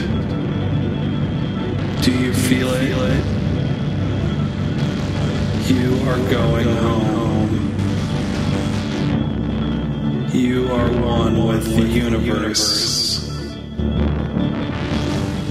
Do 2.02 2.10
you 2.10 2.32
feel 2.34 2.70
it? 2.72 3.24
You 5.70 5.94
are 6.08 6.18
going 6.28 6.66
home. 6.78 7.70
You 10.32 10.72
are 10.72 10.90
one 11.00 11.46
with 11.46 11.76
the 11.76 11.82
universe. 11.82 13.07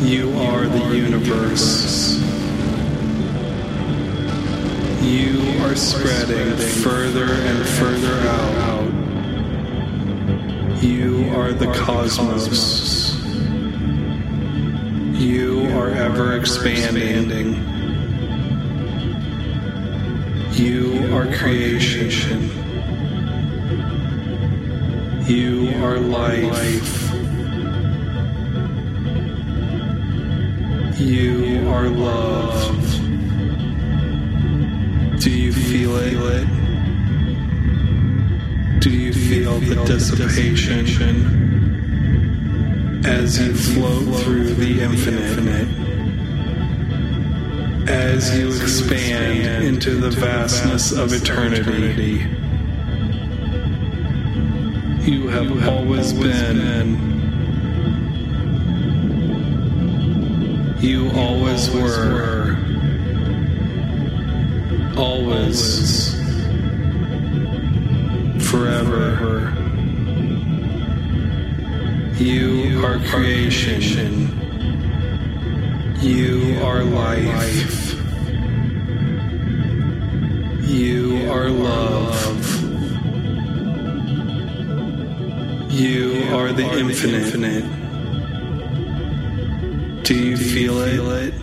You 0.02 0.32
are 0.40 0.68
the 0.68 0.96
universe. 0.96 2.18
You 5.02 5.42
are 5.64 5.76
spreading 5.76 6.56
further 6.84 7.26
and 7.26 7.66
further 7.68 8.20
out. 8.30 8.58
You 10.84 11.30
are 11.36 11.52
the 11.52 11.72
cosmos. 11.74 13.16
You 15.20 15.68
are 15.78 15.90
ever 15.90 16.38
expanding. 16.38 17.56
You 20.54 21.16
are 21.16 21.26
creation. 21.36 22.50
You 25.26 25.74
are 25.84 25.98
life. 26.00 26.97
You 31.00 31.70
are 31.70 31.90
love. 31.90 32.82
Do 35.20 35.30
you 35.30 35.54
feel 35.54 35.96
it? 35.96 36.48
Do 38.80 38.90
you 38.90 39.14
feel 39.14 39.60
the 39.60 39.76
dissipation 39.86 41.16
as 43.06 43.40
you 43.40 43.54
float 43.54 44.22
through 44.22 44.56
the 44.56 44.82
infinite? 44.82 45.68
As 47.88 48.36
you 48.36 48.48
expand 48.48 49.66
into 49.66 49.92
the 50.02 50.10
vastness 50.10 50.92
of 50.92 51.14
eternity, 51.14 52.26
you 55.10 55.28
have 55.28 55.68
always 55.68 56.12
been. 56.12 57.17
You 60.80 61.10
always 61.16 61.72
were. 61.72 62.56
Always. 64.96 66.14
Forever. 68.50 69.54
You 72.18 72.86
are 72.86 73.00
creation. 73.00 74.30
You 76.00 76.60
are 76.64 76.84
life. 76.84 77.94
You 80.62 81.32
are 81.32 81.50
love. 81.50 82.62
You 85.72 86.36
are 86.36 86.52
the 86.54 86.70
infinite. 86.78 87.77
Do 90.08 90.16
you 90.16 90.38
feel 90.38 90.80
it? 90.80 91.34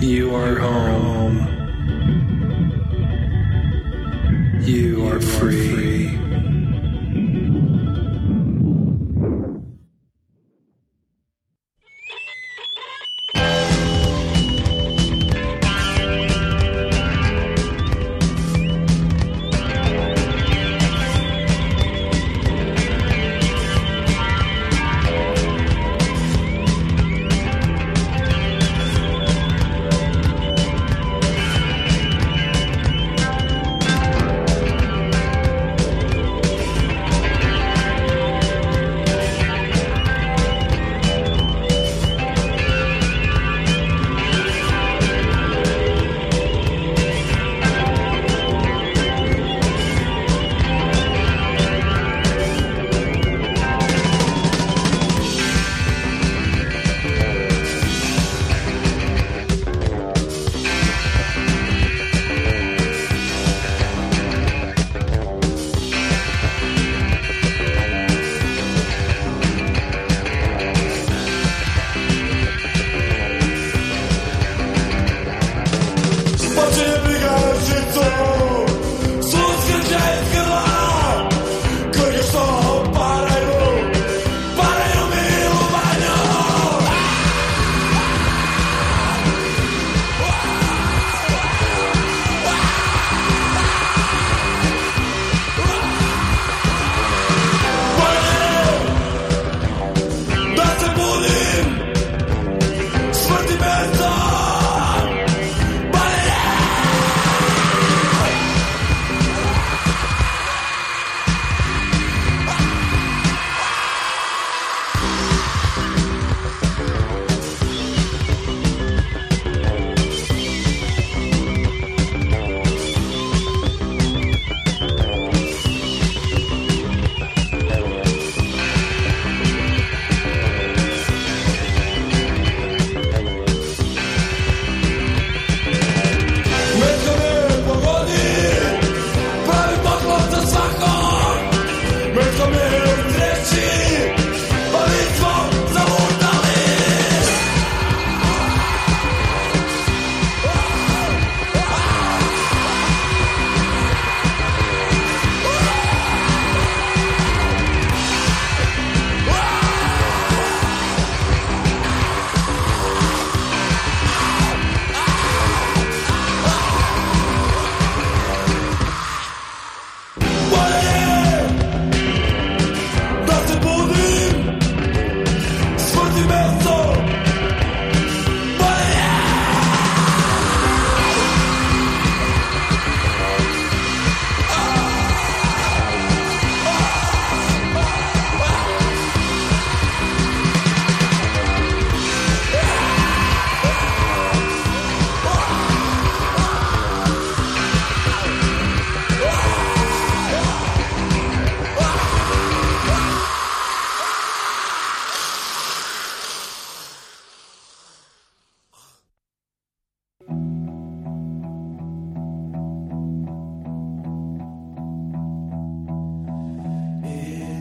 You 0.00 0.36
are 0.36 0.56
home. 0.56 1.38
You 4.60 5.08
are 5.08 5.20
free. 5.20 5.69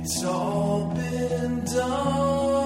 It's 0.01 0.23
all 0.23 0.85
been 0.95 1.65
done, 1.65 2.58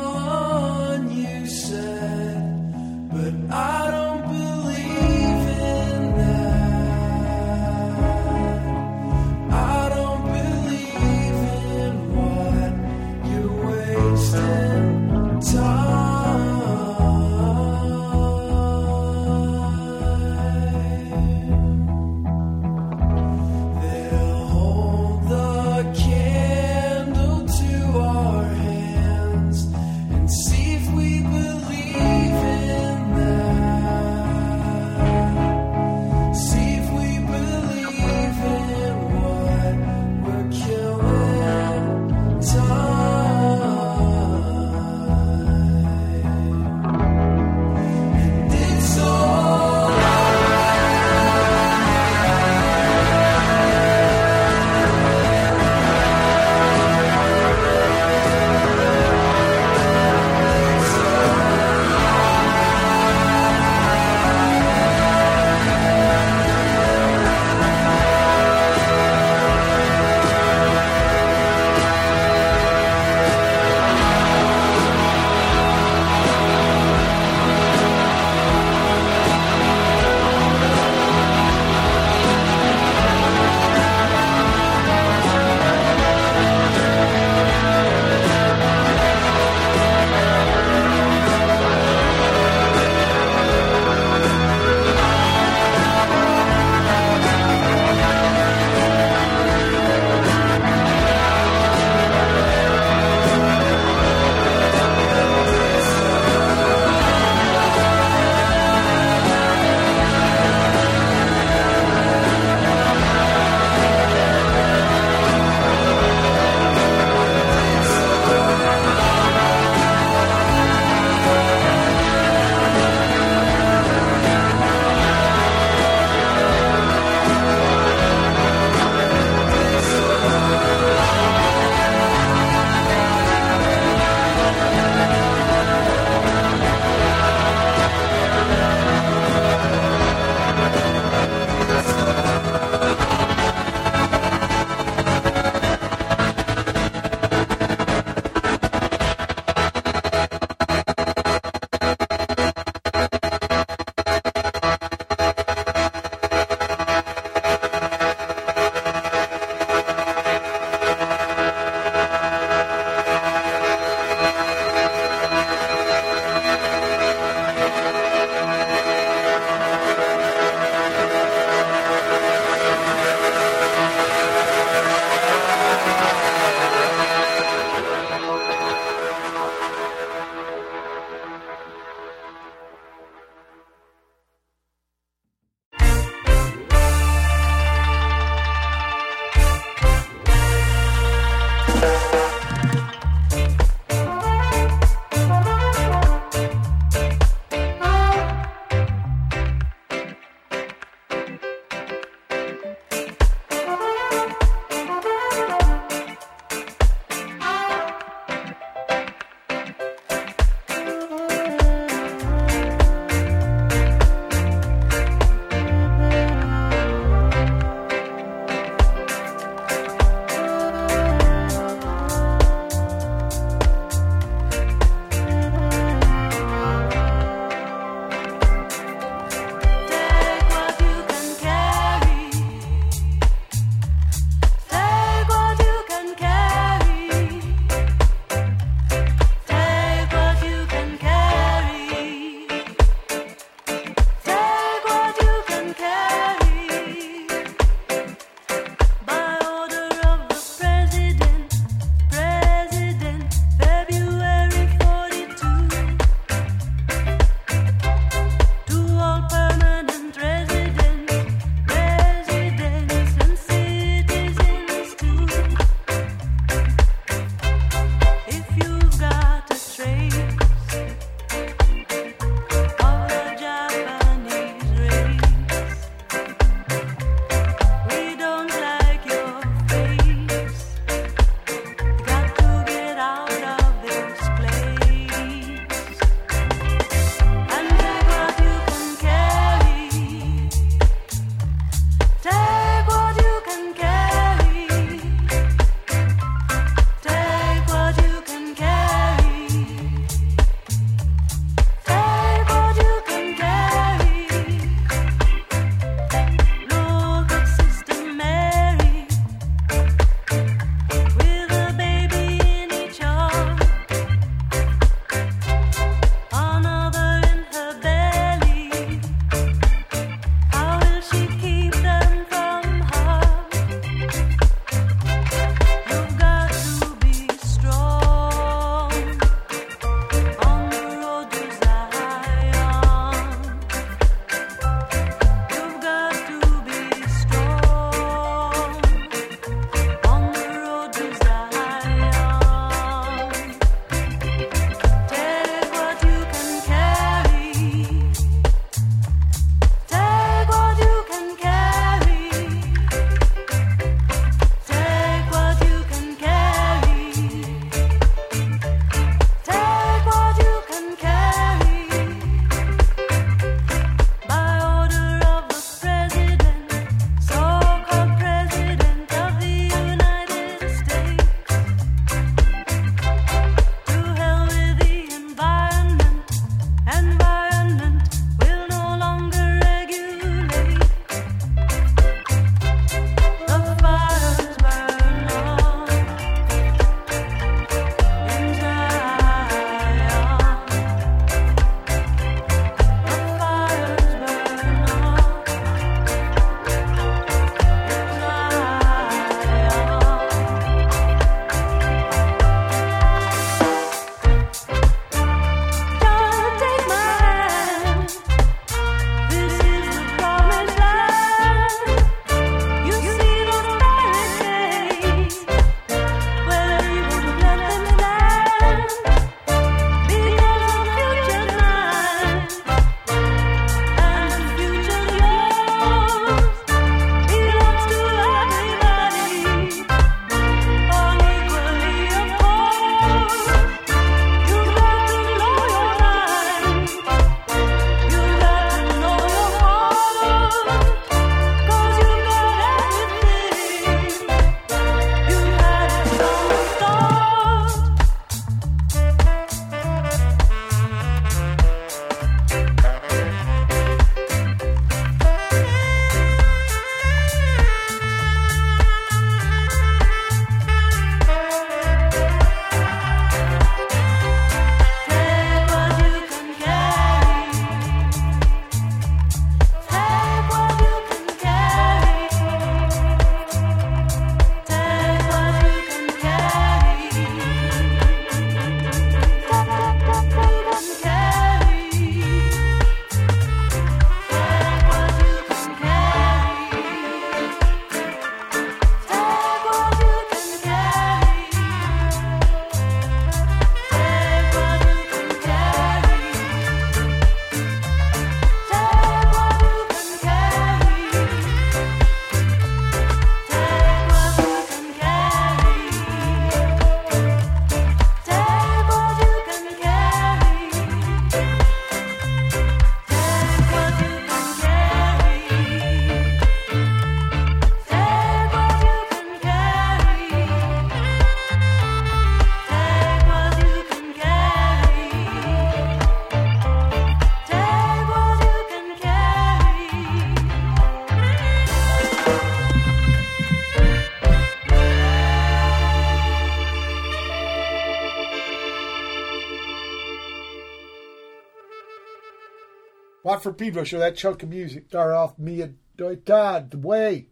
Watt 543.45 543.56
from 543.56 543.56
Pedro 543.56 543.84
show 543.84 543.99
that 543.99 544.15
chunk 544.15 544.41
of 544.44 544.49
music. 544.49 544.86
Start 544.88 545.11
off 545.14 545.38
me 545.38 545.57
Mia 545.57 545.72
Doi 545.98 546.15
Todd, 546.15 546.72
The 546.72 546.78
Way, 546.78 547.28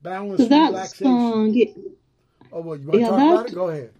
Boundless 0.00 0.38
So 0.42 0.46
that 0.48 0.68
Relaxation. 0.68 1.06
song, 1.06 1.50
yeah, 1.54 1.64
Oh, 2.52 2.60
well, 2.60 2.76
you 2.78 2.86
want 2.86 3.00
to 3.00 3.06
talk 3.06 3.18
that- 3.18 3.32
about 3.32 3.48
it? 3.48 3.54
Go 3.54 3.68
ahead. 3.70 3.90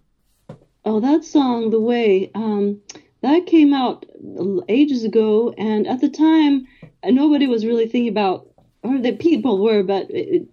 Oh, 0.85 1.01
that 1.01 1.25
song, 1.25 1.71
The 1.71 1.81
Way, 1.81 2.31
um, 2.37 2.81
that 3.23 3.47
came 3.47 3.75
out 3.75 4.07
ages 4.69 5.03
ago, 5.03 5.53
and 5.59 5.89
at 5.89 6.01
the 6.01 6.09
time, 6.09 6.69
nobody 7.05 7.49
was 7.49 7.67
really 7.67 7.89
thinking 7.89 8.09
about, 8.11 8.49
or 8.85 8.99
the 8.99 9.13
people 9.17 9.61
were, 9.61 9.83
but 9.83 10.07
it, 10.11 10.47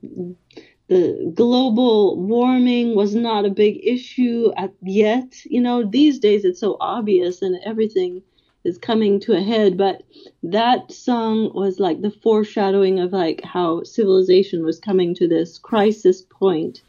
the 0.88 1.32
global 1.36 2.20
warming 2.20 2.96
was 2.96 3.14
not 3.14 3.46
a 3.46 3.52
big 3.52 3.80
issue 3.84 4.52
at, 4.58 4.74
yet. 4.82 5.46
You 5.46 5.62
know, 5.62 5.84
these 5.88 6.18
days 6.18 6.44
it's 6.44 6.60
so 6.60 6.78
obvious 6.80 7.44
and 7.44 7.60
everything 7.64 8.24
is 8.64 8.78
coming 8.78 9.20
to 9.22 9.34
a 9.34 9.42
head, 9.42 9.78
but 9.78 10.04
that 10.44 10.92
song 10.92 11.52
was 11.54 11.80
like 11.80 12.02
the 12.02 12.12
foreshadowing 12.12 13.00
of 13.00 13.12
like 13.12 13.42
how 13.44 13.84
civilization 13.84 14.64
was 14.64 14.80
coming 14.80 15.14
to 15.16 15.28
this 15.28 15.58
crisis 15.58 16.22
point. 16.22 16.82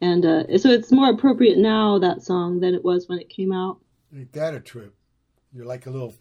And 0.00 0.24
uh, 0.24 0.58
so 0.58 0.70
it's 0.70 0.90
more 0.90 1.10
appropriate 1.10 1.58
now, 1.58 1.98
that 1.98 2.22
song, 2.22 2.60
than 2.60 2.74
it 2.74 2.84
was 2.84 3.08
when 3.08 3.18
it 3.18 3.28
came 3.28 3.52
out. 3.52 3.78
Ain't 4.14 4.32
that 4.32 4.54
a 4.54 4.60
trip? 4.60 4.94
You're 5.52 5.66
like 5.66 5.86
a 5.86 5.90
little 5.90 6.14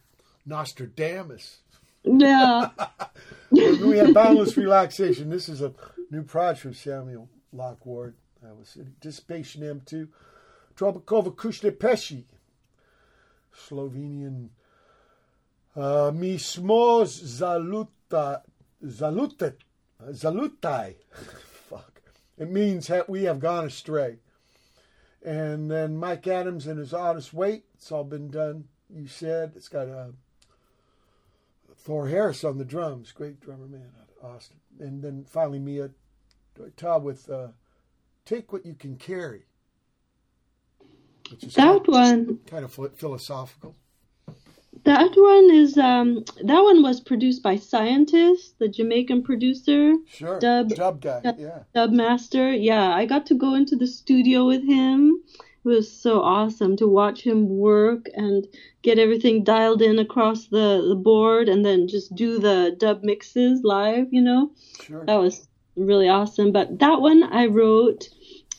Nostradamus. 0.46 1.60
Yeah. 2.04 2.70
we 3.52 3.98
have 3.98 4.14
Boundless 4.14 4.58
Relaxation. 4.58 5.30
This 5.30 5.50
is 5.50 5.62
a 5.62 5.74
new 6.12 6.24
project 6.24 6.62
from 6.62 6.74
Samuel 6.74 7.30
Locke 7.52 7.86
Ward. 7.86 8.16
That 8.42 8.56
was 8.56 8.78
Dissipation 9.02 9.62
M2. 9.62 10.08
Trobecove 10.76 11.36
Krusne 11.36 11.78
Peci. 11.78 12.26
Slovenian. 13.54 14.50
Uh, 15.76 16.12
Mi 16.14 16.38
smo 16.38 17.04
zaluta, 17.06 18.42
zalutat, 18.84 19.54
zalutai. 20.12 20.96
Fuck. 21.70 22.02
It 22.38 22.50
means 22.50 22.88
that 22.88 23.10
we 23.10 23.24
have 23.24 23.40
gone 23.40 23.66
astray. 23.66 24.18
And 25.24 25.70
then 25.70 25.98
Mike 25.98 26.28
Adams 26.28 26.66
and 26.68 26.80
his 26.80 26.94
Honest 26.94 27.34
Weight. 27.34 27.66
It's 27.76 27.92
all 27.92 28.04
been 28.04 28.30
done. 28.30 28.66
You 28.90 29.08
said 29.08 29.54
it's 29.56 29.68
got 29.68 29.88
a 29.88 30.14
Thor 31.76 32.08
Harris 32.08 32.44
on 32.44 32.58
the 32.58 32.66
drums, 32.66 33.12
great 33.12 33.40
drummer 33.40 33.68
man 33.68 33.92
out 34.00 34.10
of 34.10 34.36
Austin. 34.36 34.58
And 34.80 35.02
then 35.02 35.26
finally 35.28 35.60
Mia 35.60 35.92
Todd 36.78 37.04
with 37.04 37.30
uh, 37.30 37.50
Take 38.26 38.52
What 38.52 38.66
You 38.66 38.74
Can 38.74 38.96
Carry. 38.96 39.46
Which 41.30 41.44
is 41.44 41.54
that 41.56 41.86
kind, 41.86 41.88
one, 41.88 42.40
kind 42.48 42.66
of 42.66 42.76
ph- 42.76 42.92
that 44.84 45.12
one 45.16 45.52
is, 45.52 45.78
um, 45.78 46.24
that 46.44 46.62
one 46.62 46.82
was 46.84 47.00
produced 47.00 47.44
by 47.44 47.56
Scientist, 47.56 48.58
the 48.60 48.68
Jamaican 48.68 49.24
producer. 49.24 49.94
Sure. 50.08 50.40
Dub- 50.40 50.70
Dub 50.70 51.02
guy, 51.02 51.22
Dub- 51.22 51.40
yeah. 51.40 51.60
Dub 51.74 51.92
Master. 51.92 52.52
Yeah, 52.52 52.94
I 52.94 53.06
got 53.06 53.26
to 53.28 53.36
go 53.36 53.56
into 53.56 53.76
the 53.76 53.88
studio 53.88 54.46
with 54.46 54.64
him. 54.64 55.22
It 55.66 55.68
was 55.68 55.92
so 55.92 56.22
awesome 56.22 56.78
to 56.78 56.88
watch 56.88 57.22
him 57.22 57.50
work 57.50 58.08
and 58.14 58.48
get 58.82 58.98
everything 58.98 59.44
dialed 59.44 59.82
in 59.82 60.00
across 60.00 60.48
the, 60.48 60.86
the 60.88 60.96
board 60.96 61.50
and 61.50 61.66
then 61.66 61.88
just 61.88 62.16
do 62.16 62.40
the 62.40 62.76
dub 62.80 63.04
mixes 63.04 63.62
live, 63.64 64.08
you 64.12 64.22
know? 64.22 64.52
Sure. 64.82 65.06
That 65.06 65.18
was 65.18 65.48
really 65.76 66.08
awesome. 66.08 66.52
But 66.52 66.80
that 66.80 67.02
one 67.02 67.24
I 67.24 67.48
wrote, 67.48 68.08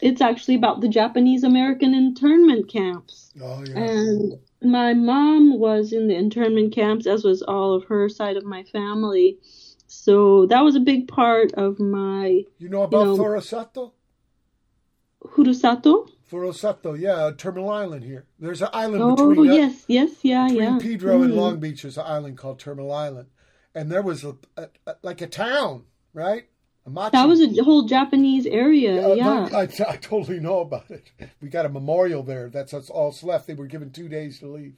it's 0.02 0.20
actually 0.20 0.56
about 0.56 0.82
the 0.82 0.88
Japanese 0.88 1.42
American 1.42 1.94
internment 1.94 2.68
camps. 2.68 3.32
Oh, 3.42 3.64
yeah. 3.66 3.78
And 3.78 4.38
my 4.62 4.94
mom 4.94 5.58
was 5.58 5.92
in 5.92 6.08
the 6.08 6.14
internment 6.14 6.72
camps, 6.74 7.06
as 7.06 7.24
was 7.24 7.42
all 7.42 7.74
of 7.74 7.84
her 7.84 8.08
side 8.08 8.36
of 8.36 8.44
my 8.44 8.62
family. 8.64 9.38
So 9.86 10.46
that 10.46 10.60
was 10.62 10.76
a 10.76 10.80
big 10.80 11.08
part 11.08 11.52
of 11.54 11.80
my 11.80 12.44
You 12.58 12.68
know 12.68 12.82
about 12.82 13.04
know- 13.06 13.16
Furusato? 13.16 13.92
Hurusato. 15.24 16.08
Furusato, 16.30 16.98
yeah, 16.98 17.30
Terminal 17.36 17.70
Island 17.70 18.04
here. 18.04 18.24
There's 18.38 18.62
an 18.62 18.68
island 18.72 19.02
Oh, 19.02 19.16
between, 19.16 19.50
uh, 19.50 19.54
yes, 19.54 19.84
yes, 19.88 20.10
yeah, 20.22 20.46
between 20.46 20.62
yeah. 20.62 20.78
Pedro 20.78 21.22
and 21.22 21.32
Mm. 21.32 21.36
Long 21.36 21.60
Beach. 21.60 21.84
is 21.84 21.98
an 21.98 22.04
island 22.06 22.38
called 22.38 22.58
Terminal 22.60 22.92
Island. 22.92 23.28
And 23.74 23.90
there 23.90 24.02
was 24.02 24.24
a, 24.24 24.36
a, 24.56 24.68
a 24.86 24.94
like 25.02 25.20
a 25.20 25.26
town, 25.26 25.84
right? 26.14 26.44
Machi. 26.92 27.10
That 27.12 27.28
was 27.28 27.40
a 27.40 27.62
whole 27.64 27.84
Japanese 27.86 28.46
area, 28.46 29.08
Uh, 29.10 29.14
yeah. 29.14 29.48
I, 29.52 29.62
I 29.88 29.96
totally 29.96 30.40
know 30.40 30.60
about 30.60 30.90
it. 30.90 31.10
We 31.40 31.48
got 31.48 31.66
a 31.66 31.68
memorial 31.68 32.22
there. 32.22 32.48
That's 32.48 32.72
what's 32.72 32.90
all 32.90 33.10
that's 33.10 33.22
left. 33.22 33.46
They 33.46 33.54
were 33.54 33.66
given 33.66 33.90
two 33.90 34.08
days 34.08 34.38
to 34.40 34.46
leave. 34.48 34.74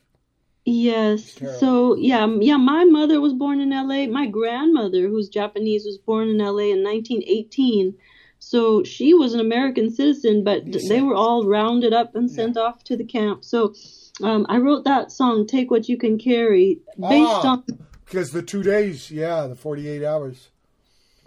Yes. 0.64 1.38
So 1.58 1.96
yeah, 1.96 2.24
yeah. 2.40 2.56
My 2.56 2.84
mother 2.84 3.20
was 3.20 3.32
born 3.32 3.60
in 3.60 3.72
L.A. 3.72 4.06
My 4.06 4.26
grandmother, 4.26 5.08
who's 5.08 5.28
Japanese, 5.28 5.84
was 5.84 5.98
born 5.98 6.28
in 6.28 6.40
L.A. 6.40 6.70
in 6.70 6.84
1918. 6.84 7.94
So 8.38 8.82
she 8.84 9.12
was 9.14 9.34
an 9.34 9.40
American 9.40 9.90
citizen, 9.90 10.44
but 10.44 10.66
You 10.66 10.88
they 10.88 11.00
were 11.00 11.14
all 11.16 11.46
rounded 11.46 11.92
up 11.92 12.14
and 12.14 12.30
sent 12.30 12.56
off 12.56 12.84
to 12.84 12.96
the 12.96 13.04
camp. 13.04 13.44
So 13.44 13.74
um, 14.22 14.46
I 14.48 14.58
wrote 14.58 14.84
that 14.84 15.10
song, 15.10 15.46
"Take 15.48 15.70
What 15.70 15.88
You 15.88 15.96
Can 15.96 16.16
Carry," 16.18 16.78
based 16.98 17.28
Ah. 17.44 17.48
on 17.52 17.64
Because 18.04 18.30
the 18.30 18.42
two 18.42 18.62
days, 18.62 19.10
yeah, 19.10 19.46
the 19.48 19.56
48 19.56 20.04
hours. 20.04 20.48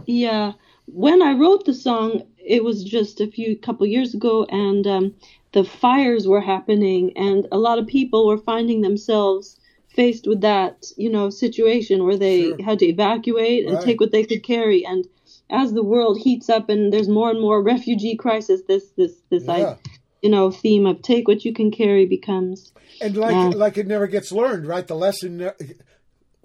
Yeah, 0.06 0.54
when 0.86 1.22
I 1.22 1.34
wrote 1.34 1.66
the 1.66 1.74
song, 1.74 2.24
it 2.38 2.64
was 2.64 2.84
just 2.84 3.22
a 3.22 3.28
few 3.28 3.58
couple 3.58 3.86
years 3.88 4.14
ago, 4.14 4.46
and 4.46 4.86
um, 4.86 5.16
the 5.52 5.64
fires 5.64 6.28
were 6.28 6.42
happening, 6.42 7.14
and 7.18 7.48
a 7.52 7.58
lot 7.58 7.80
of 7.80 7.88
people 7.88 8.28
were 8.28 8.38
finding 8.38 8.82
themselves 8.82 9.60
faced 9.90 10.28
with 10.28 10.42
that, 10.42 10.86
you 10.98 11.10
know, 11.10 11.30
situation 11.30 12.04
where 12.04 12.18
they 12.18 12.50
Sure. 12.50 12.64
had 12.64 12.80
to 12.80 12.86
evacuate 12.86 13.66
and 13.66 13.80
take 13.82 14.00
what 14.02 14.12
they 14.12 14.26
could 14.26 14.44
carry. 14.44 14.86
And 14.86 15.08
as 15.50 15.74
the 15.74 15.84
world 15.84 16.20
heats 16.20 16.50
up 16.50 16.70
and 16.70 16.92
there's 16.92 17.08
more 17.08 17.30
and 17.30 17.40
more 17.40 17.64
refugee 17.64 18.16
crisis, 18.16 18.62
this 18.68 18.90
this 18.98 19.14
this 19.30 19.46
Yeah. 19.46 19.54
I, 19.54 19.78
you 20.22 20.32
know 20.32 20.50
theme 20.50 20.88
of 20.88 21.04
take 21.04 21.28
what 21.28 21.46
you 21.46 21.54
can 21.54 21.70
carry 21.70 22.08
becomes 22.08 22.74
And 23.00 23.16
like 23.16 23.54
like 23.54 23.78
it 23.78 23.86
never 23.86 24.08
gets 24.08 24.32
learned, 24.32 24.66
right? 24.66 24.88
The 24.88 24.96
lesson 24.96 25.52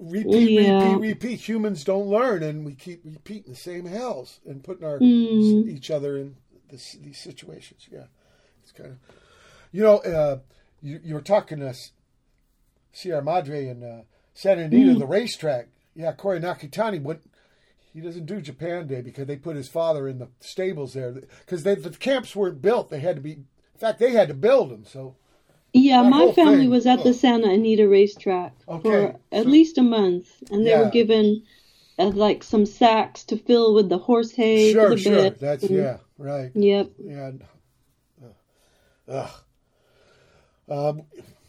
repeat, 0.00 0.50
Yeah. 0.50 0.94
repeat, 0.94 1.08
repeat. 1.08 1.48
Humans 1.48 1.84
don't 1.84 2.08
learn, 2.08 2.42
and 2.42 2.64
we 2.64 2.74
keep 2.74 3.00
repeating 3.04 3.52
the 3.52 3.58
same 3.58 3.84
hells 3.86 4.40
and 4.46 4.64
putting 4.64 4.84
our 4.84 4.98
Mm. 4.98 5.68
each 5.68 5.90
other 5.90 6.16
in 6.16 6.36
this, 6.70 6.92
these 7.02 7.18
situations. 7.18 7.88
Yeah, 7.90 8.06
it's 8.62 8.72
kind 8.72 8.90
of 8.90 8.96
you 9.72 9.82
know 9.82 9.98
uh, 9.98 10.38
you 10.82 11.00
you 11.04 11.14
were 11.14 11.20
talking 11.20 11.58
to 11.60 11.68
us, 11.68 11.92
Sierra 12.92 13.22
Madre 13.22 13.66
and 13.66 13.84
uh, 13.84 14.00
Santa 14.34 14.62
Anita, 14.64 14.98
the 14.98 15.06
racetrack. 15.06 15.68
Yeah, 15.94 16.12
Corey 16.12 16.40
Nakatani 16.40 17.02
went. 17.02 17.22
He 17.92 18.00
doesn't 18.00 18.26
do 18.26 18.40
Japan 18.40 18.86
Day 18.86 19.00
because 19.00 19.26
they 19.26 19.36
put 19.36 19.56
his 19.56 19.68
father 19.68 20.06
in 20.06 20.18
the 20.18 20.28
stables 20.38 20.92
there 20.94 21.12
because 21.12 21.64
the 21.64 21.76
camps 21.98 22.36
weren't 22.36 22.62
built. 22.62 22.88
They 22.90 23.00
had 23.00 23.16
to 23.16 23.22
be. 23.22 23.32
In 23.32 23.46
fact, 23.78 23.98
they 23.98 24.12
had 24.12 24.28
to 24.28 24.34
build 24.34 24.70
them. 24.70 24.84
So 24.84 25.16
Yeah, 25.72 26.02
That 26.02 26.10
my 26.10 26.32
family 26.32 26.58
thing. 26.62 26.70
was 26.70 26.86
at 26.86 27.02
the 27.04 27.10
Oh. 27.10 27.12
Santa 27.12 27.48
Anita 27.50 27.86
racetrack 27.88 28.56
Okay, 28.68 28.82
for 28.82 29.16
at 29.32 29.44
so- 29.44 29.48
least 29.48 29.78
a 29.78 29.82
month, 29.82 30.42
and 30.50 30.66
they 30.66 30.70
Yeah. 30.70 30.84
were 30.84 30.90
given 30.90 31.42
uh, 31.98 32.08
like 32.08 32.42
some 32.42 32.64
sacks 32.64 33.24
to 33.24 33.36
fill 33.36 33.74
with 33.74 33.88
the 33.90 33.98
horse 33.98 34.32
hay 34.32 34.72
for 34.72 34.80
sure, 34.80 34.90
the 34.90 34.96
sure. 34.96 35.14
bit. 35.16 35.38
That's 35.38 35.62
and- 35.64 35.76
yeah, 35.76 35.98
right. 36.18 36.50
Yep. 36.54 36.92
Yeah. 36.98 37.30
Ugh. 39.08 39.30
Um, 40.68 41.02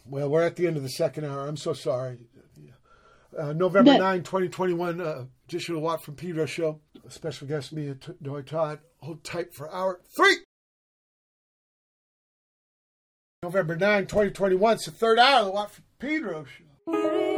well, 0.06 0.28
we're 0.28 0.42
at 0.42 0.56
the 0.56 0.66
end 0.66 0.76
of 0.76 0.82
the 0.82 0.88
second 0.90 1.24
hour. 1.24 1.46
I'm 1.46 1.56
so 1.56 1.72
sorry. 1.72 2.18
Uh, 3.36 3.52
November 3.54 3.92
That- 3.92 4.00
9, 4.00 4.22
2021, 4.24 5.00
uh, 5.00 5.24
edition 5.48 5.74
of 5.74 5.80
the 5.80 5.84
Watt 5.86 6.02
from 6.02 6.16
Pedro 6.16 6.44
show. 6.44 6.80
A 7.06 7.10
special 7.10 7.46
guest, 7.48 7.70
T- 7.70 7.94
Doi 8.20 8.42
Todd. 8.42 8.80
Hold 9.00 9.24
tight 9.24 9.54
for 9.54 9.72
hour 9.72 10.00
three. 10.14 10.36
November 13.44 13.74
9, 13.74 14.06
2021. 14.06 14.74
It's 14.74 14.84
the 14.84 14.92
third 14.92 15.18
hour 15.18 15.40
of 15.40 15.46
the 15.46 15.50
Watt 15.50 15.72
from 15.72 15.82
Pedro 15.98 16.44
show. 16.44 17.31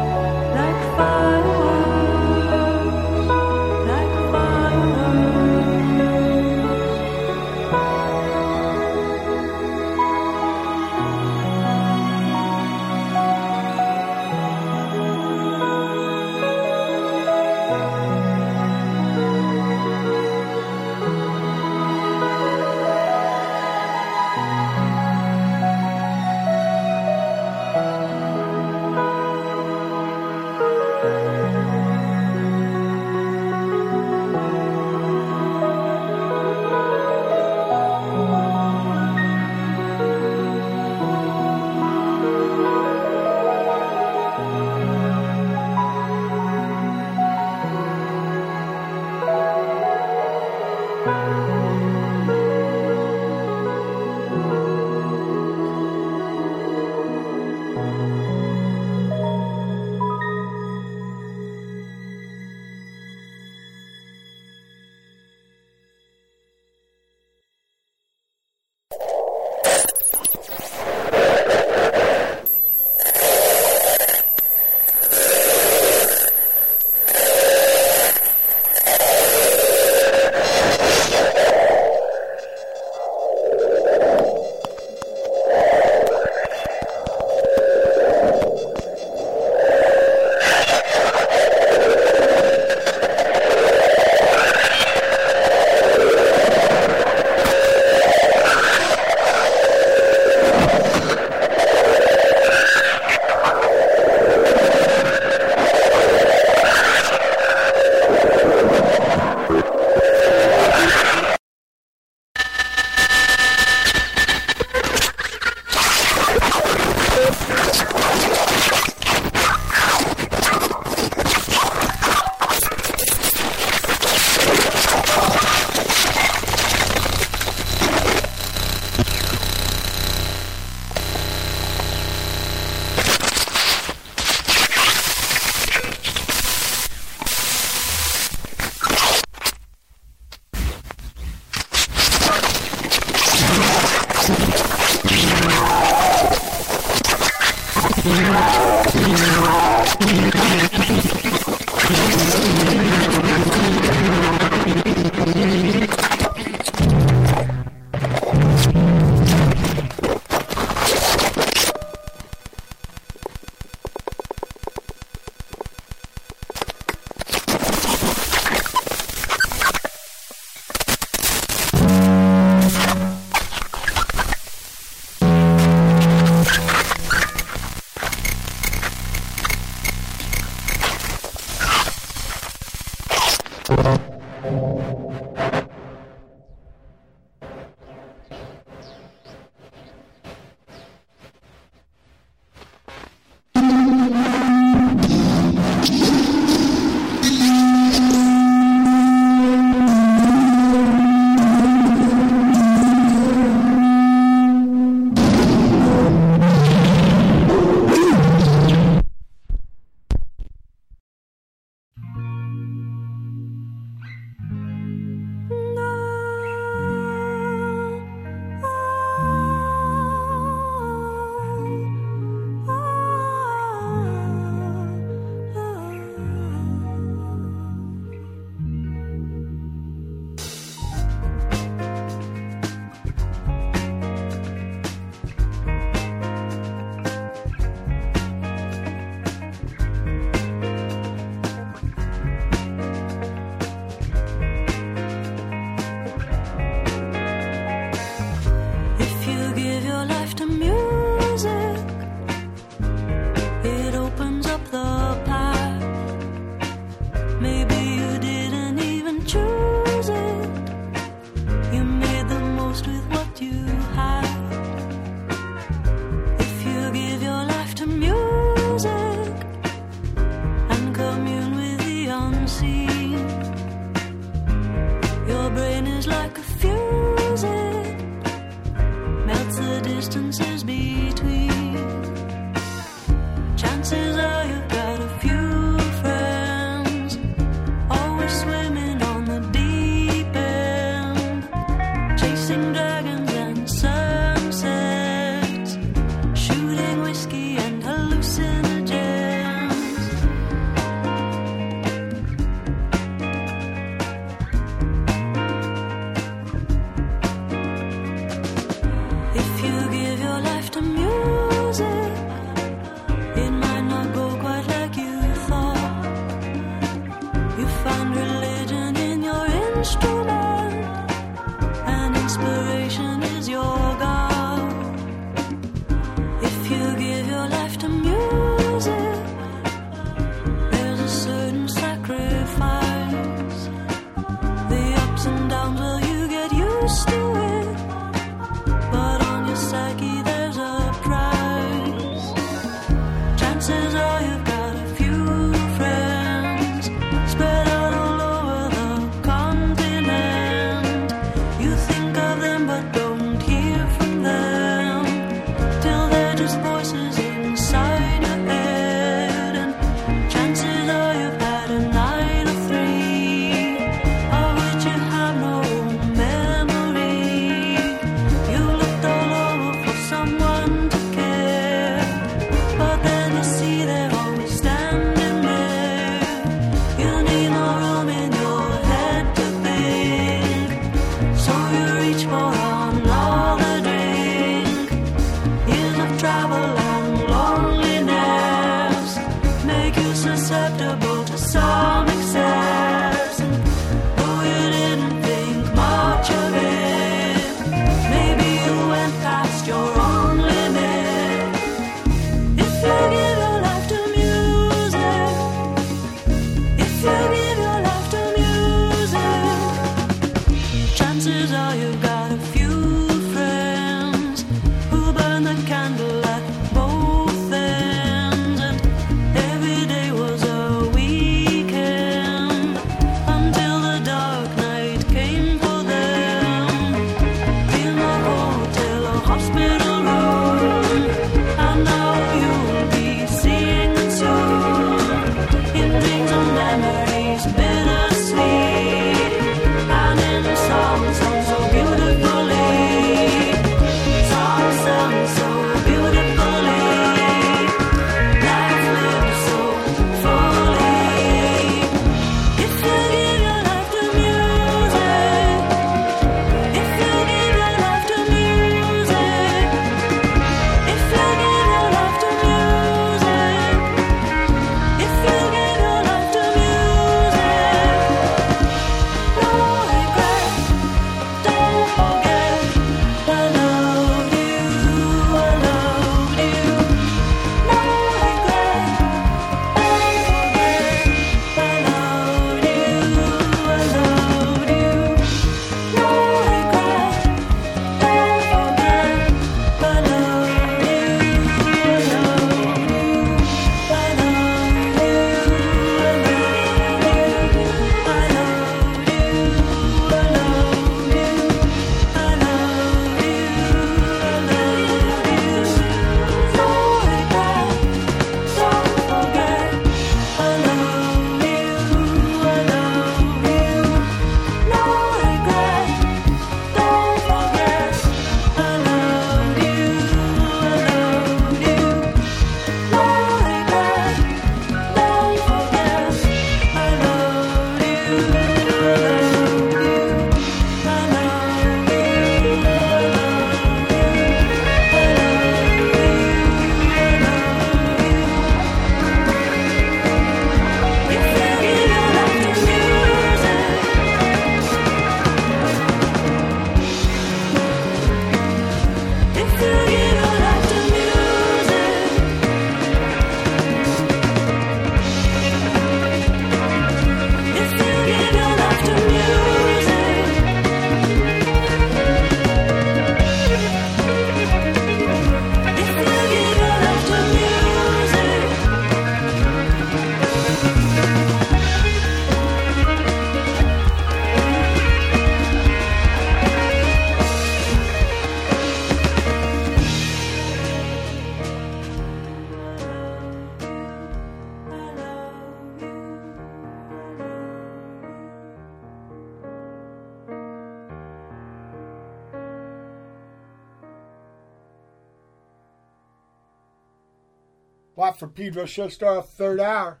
Pedro 598.34 598.66
show 598.66 598.88
star 598.88 599.18
off 599.18 599.30
third 599.30 599.60
hour. 599.60 600.00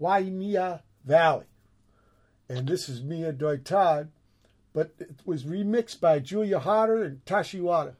Wainiha 0.00 0.82
Valley. 1.04 1.46
And 2.48 2.68
this 2.68 2.88
is 2.88 3.02
Mia 3.02 3.32
Doi 3.32 3.58
Todd, 3.58 4.10
but 4.72 4.94
it 4.98 5.20
was 5.24 5.44
remixed 5.44 6.00
by 6.00 6.18
Julia 6.18 6.58
Holter 6.58 7.02
and 7.02 7.24
Tashi 7.26 7.60
Wada. 7.60 7.96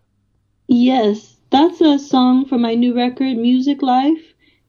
Yes, 0.68 1.36
that's 1.50 1.80
a 1.80 1.98
song 1.98 2.44
from 2.44 2.62
my 2.62 2.74
new 2.74 2.94
record, 2.94 3.36
Music 3.36 3.82
Life. 3.82 4.25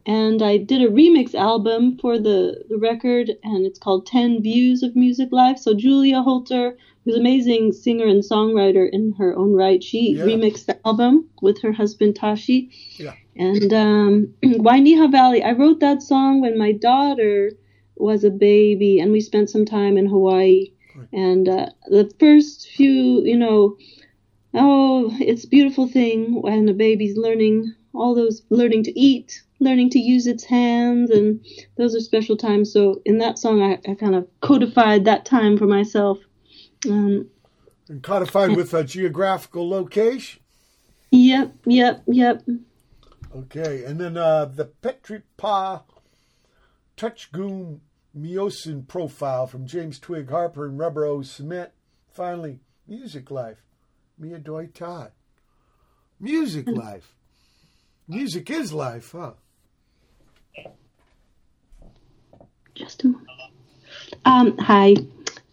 And 0.08 0.42
I 0.42 0.56
did 0.56 0.82
a 0.82 0.88
remix 0.90 1.36
album 1.36 1.98
for 1.98 2.18
the, 2.18 2.64
the 2.70 2.78
record, 2.78 3.30
and 3.44 3.66
it's 3.66 3.78
called 3.78 4.06
10 4.08 4.42
Views 4.42 4.82
of 4.82 4.96
Music 4.96 5.28
Life. 5.34 5.60
So 5.60 5.74
Julia 5.74 6.22
Holter, 6.22 6.78
who's 7.04 7.16
an 7.16 7.20
amazing 7.22 7.74
singer 7.74 8.06
and 8.06 8.24
songwriter 8.24 8.90
in 8.90 9.12
her 9.18 9.36
own 9.36 9.52
right, 9.54 9.84
she 9.84 10.14
Yeah. 10.14 10.24
remixed 10.24 10.66
the 10.68 10.80
album 10.88 11.30
with 11.42 11.62
her 11.62 11.74
husband 11.74 12.16
Tashi. 12.16 12.72
Yeah. 12.98 13.16
And 13.36 13.74
um, 13.74 14.34
Wainiha 14.44 15.12
Valley, 15.12 15.44
I 15.44 15.52
wrote 15.52 15.82
that 15.82 16.02
song 16.02 16.40
when 16.40 16.58
my 16.58 16.72
daughter 16.72 17.52
was 17.98 18.24
a 18.24 18.30
baby, 18.32 19.00
and 19.00 19.12
we 19.12 19.20
spent 19.20 19.50
some 19.50 19.66
time 19.66 19.98
in 19.98 20.08
Hawaii. 20.08 20.72
And 21.12 21.48
uh, 21.50 21.68
the 21.90 22.10
first 22.20 22.70
few, 22.70 23.24
you 23.26 23.38
know, 23.38 23.78
oh, 24.54 25.16
it's 25.20 25.44
a 25.44 25.48
beautiful 25.50 25.88
thing 25.88 26.42
when 26.42 26.68
a 26.70 26.74
baby's 26.74 27.18
learning 27.18 27.74
all 27.94 28.16
those, 28.16 28.42
learning 28.50 28.84
to 28.84 29.00
eat, 29.00 29.44
learning 29.60 29.90
to 29.92 30.00
use 30.00 30.28
its 30.28 30.44
hands, 30.44 31.10
and 31.12 31.44
those 31.78 31.96
are 31.96 32.00
special 32.00 32.38
times. 32.38 32.72
So 32.72 33.02
in 33.06 33.18
that 33.20 33.38
song, 33.40 33.62
I, 33.62 33.80
I 33.90 33.96
kind 33.96 34.16
of 34.16 34.28
codified 34.42 35.06
that 35.06 35.26
time 35.26 35.58
for 35.58 35.66
myself. 35.68 36.20
Um, 36.88 37.30
And 37.90 38.04
codified 38.04 38.56
with 38.56 38.74
a 38.74 38.84
geographical 38.84 39.68
location. 39.70 40.42
yep, 41.12 41.56
yep, 41.66 42.04
yep. 42.08 42.44
Okay, 43.36 43.84
and 43.84 44.00
then 44.00 44.16
uh, 44.18 44.46
the 44.46 44.66
Petri 44.66 45.22
Pa 45.38 45.84
Touchgoon 46.96 47.82
Miosin 48.18 48.88
profile 48.88 49.46
from 49.48 49.68
James 49.68 50.00
Twig 50.00 50.30
Harper 50.30 50.66
and 50.66 50.80
Rubber 50.80 51.06
O 51.06 51.22
Cement. 51.22 51.72
Finally, 52.12 52.60
Music 52.88 53.30
Life. 53.30 53.62
Mia 54.18 54.40
Doi 54.40 54.68
Todd. 54.68 55.12
Music 56.20 56.68
Life. 56.86 57.14
Music 58.08 58.50
is 58.50 58.72
life, 58.74 59.12
huh? 59.12 59.34
Just 62.88 63.04
a 63.04 63.08
moment. 63.08 63.28
Um, 64.24 64.58
hi. 64.60 64.96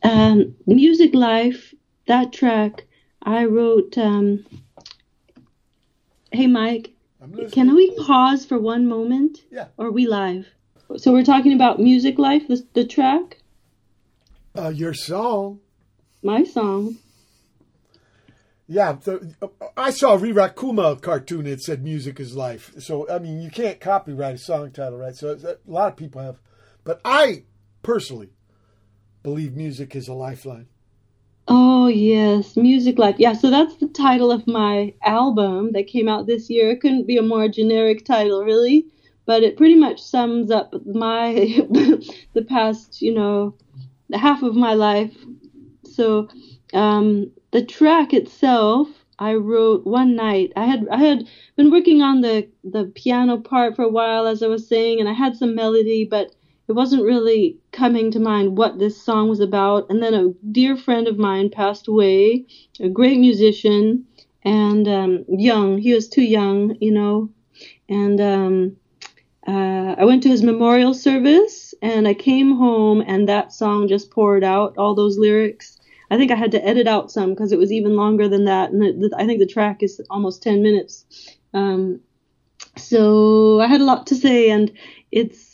Um, 0.04 0.54
Music 0.66 1.12
Life, 1.16 1.74
that 2.06 2.32
track, 2.32 2.84
I 3.24 3.46
wrote. 3.46 3.98
Um, 3.98 4.46
hey, 6.30 6.46
Mike, 6.46 6.92
can 7.50 7.74
we 7.74 7.90
pause 7.96 8.46
for 8.46 8.60
one 8.60 8.86
moment? 8.86 9.40
Yeah. 9.50 9.66
Or 9.76 9.86
are 9.86 9.90
we 9.90 10.06
live? 10.06 10.46
So 10.96 11.12
we're 11.12 11.24
talking 11.24 11.52
about 11.52 11.80
Music 11.80 12.20
Life, 12.20 12.46
the, 12.46 12.64
the 12.74 12.84
track, 12.86 13.38
Uh, 14.56 14.68
your 14.68 14.94
song. 14.94 15.58
my 16.22 16.44
song. 16.44 16.98
Yeah, 18.68 18.92
the, 18.92 19.34
I 19.76 19.90
saw 19.90 20.14
a 20.14 20.18
Rilakkuma 20.18 21.02
cartoon 21.02 21.46
that 21.46 21.62
said 21.62 21.82
music 21.82 22.20
is 22.20 22.36
life. 22.36 22.72
So, 22.78 23.10
I 23.10 23.18
mean, 23.18 23.40
you 23.42 23.50
can't 23.50 23.80
copyright 23.80 24.36
a 24.36 24.38
song 24.38 24.70
title, 24.70 24.98
right? 24.98 25.16
So, 25.16 25.32
a 25.32 25.56
lot 25.66 25.88
of 25.88 25.96
people 25.96 26.22
have. 26.22 26.38
But 26.84 27.00
I 27.04 27.44
personally 27.82 28.30
believe 29.22 29.56
music 29.56 29.96
is 29.96 30.06
a 30.06 30.14
lifeline. 30.14 30.68
Oh, 31.48 31.88
yes, 31.88 32.56
Music 32.56 32.98
Life. 32.98 33.16
Yeah, 33.18 33.34
so 33.34 33.50
that's 33.50 33.76
the 33.76 33.88
title 33.88 34.30
of 34.30 34.46
my 34.46 34.94
album 35.02 35.72
that 35.72 35.86
came 35.86 36.08
out 36.08 36.26
this 36.26 36.48
year. 36.48 36.70
It 36.70 36.80
couldn't 36.80 37.06
be 37.06 37.18
a 37.18 37.22
more 37.22 37.48
generic 37.48 38.04
title, 38.04 38.44
really, 38.44 38.86
but 39.26 39.42
it 39.42 39.56
pretty 39.56 39.74
much 39.74 40.00
sums 40.00 40.50
up 40.50 40.74
my 40.86 41.32
the 42.32 42.46
past, 42.48 43.02
you 43.02 43.12
know, 43.12 43.54
half 44.12 44.42
of 44.42 44.54
my 44.54 44.72
life. 44.72 45.14
So, 45.84 46.28
um, 46.72 47.30
the 47.50 47.64
track 47.64 48.14
itself, 48.14 48.88
I 49.18 49.34
wrote 49.34 49.86
one 49.86 50.16
night. 50.16 50.52
I 50.56 50.64
had 50.64 50.88
I 50.90 50.96
had 50.96 51.28
been 51.56 51.70
working 51.70 52.00
on 52.00 52.22
the 52.22 52.48
the 52.64 52.86
piano 52.94 53.38
part 53.38 53.76
for 53.76 53.82
a 53.82 53.88
while 53.88 54.26
as 54.26 54.42
I 54.42 54.46
was 54.46 54.66
saying, 54.66 54.98
and 54.98 55.08
I 55.08 55.12
had 55.12 55.36
some 55.36 55.54
melody, 55.54 56.04
but 56.04 56.34
it 56.66 56.72
wasn't 56.72 57.04
really 57.04 57.58
coming 57.72 58.10
to 58.10 58.20
mind 58.20 58.56
what 58.56 58.78
this 58.78 59.00
song 59.00 59.28
was 59.28 59.40
about. 59.40 59.86
And 59.90 60.02
then 60.02 60.14
a 60.14 60.32
dear 60.50 60.76
friend 60.76 61.06
of 61.06 61.18
mine 61.18 61.50
passed 61.50 61.88
away, 61.88 62.46
a 62.80 62.88
great 62.88 63.18
musician, 63.18 64.06
and 64.44 64.88
um, 64.88 65.24
young. 65.28 65.78
He 65.78 65.94
was 65.94 66.08
too 66.08 66.22
young, 66.22 66.76
you 66.80 66.92
know. 66.92 67.30
And 67.88 68.20
um, 68.20 68.76
uh, 69.46 69.94
I 69.98 70.04
went 70.04 70.22
to 70.22 70.28
his 70.28 70.42
memorial 70.42 70.94
service, 70.94 71.74
and 71.82 72.08
I 72.08 72.14
came 72.14 72.56
home, 72.56 73.02
and 73.06 73.28
that 73.28 73.52
song 73.52 73.88
just 73.88 74.10
poured 74.10 74.44
out 74.44 74.78
all 74.78 74.94
those 74.94 75.18
lyrics. 75.18 75.78
I 76.10 76.16
think 76.16 76.30
I 76.30 76.36
had 76.36 76.52
to 76.52 76.64
edit 76.64 76.86
out 76.86 77.10
some 77.10 77.30
because 77.30 77.52
it 77.52 77.58
was 77.58 77.72
even 77.72 77.96
longer 77.96 78.28
than 78.28 78.44
that, 78.44 78.70
and 78.70 78.82
it, 78.82 79.12
I 79.16 79.26
think 79.26 79.38
the 79.38 79.46
track 79.46 79.82
is 79.82 80.00
almost 80.10 80.42
ten 80.42 80.62
minutes. 80.62 81.04
Um, 81.52 82.00
so 82.76 83.60
I 83.60 83.66
had 83.66 83.80
a 83.80 83.84
lot 83.84 84.06
to 84.08 84.14
say, 84.14 84.50
and 84.50 84.72
it's 85.12 85.53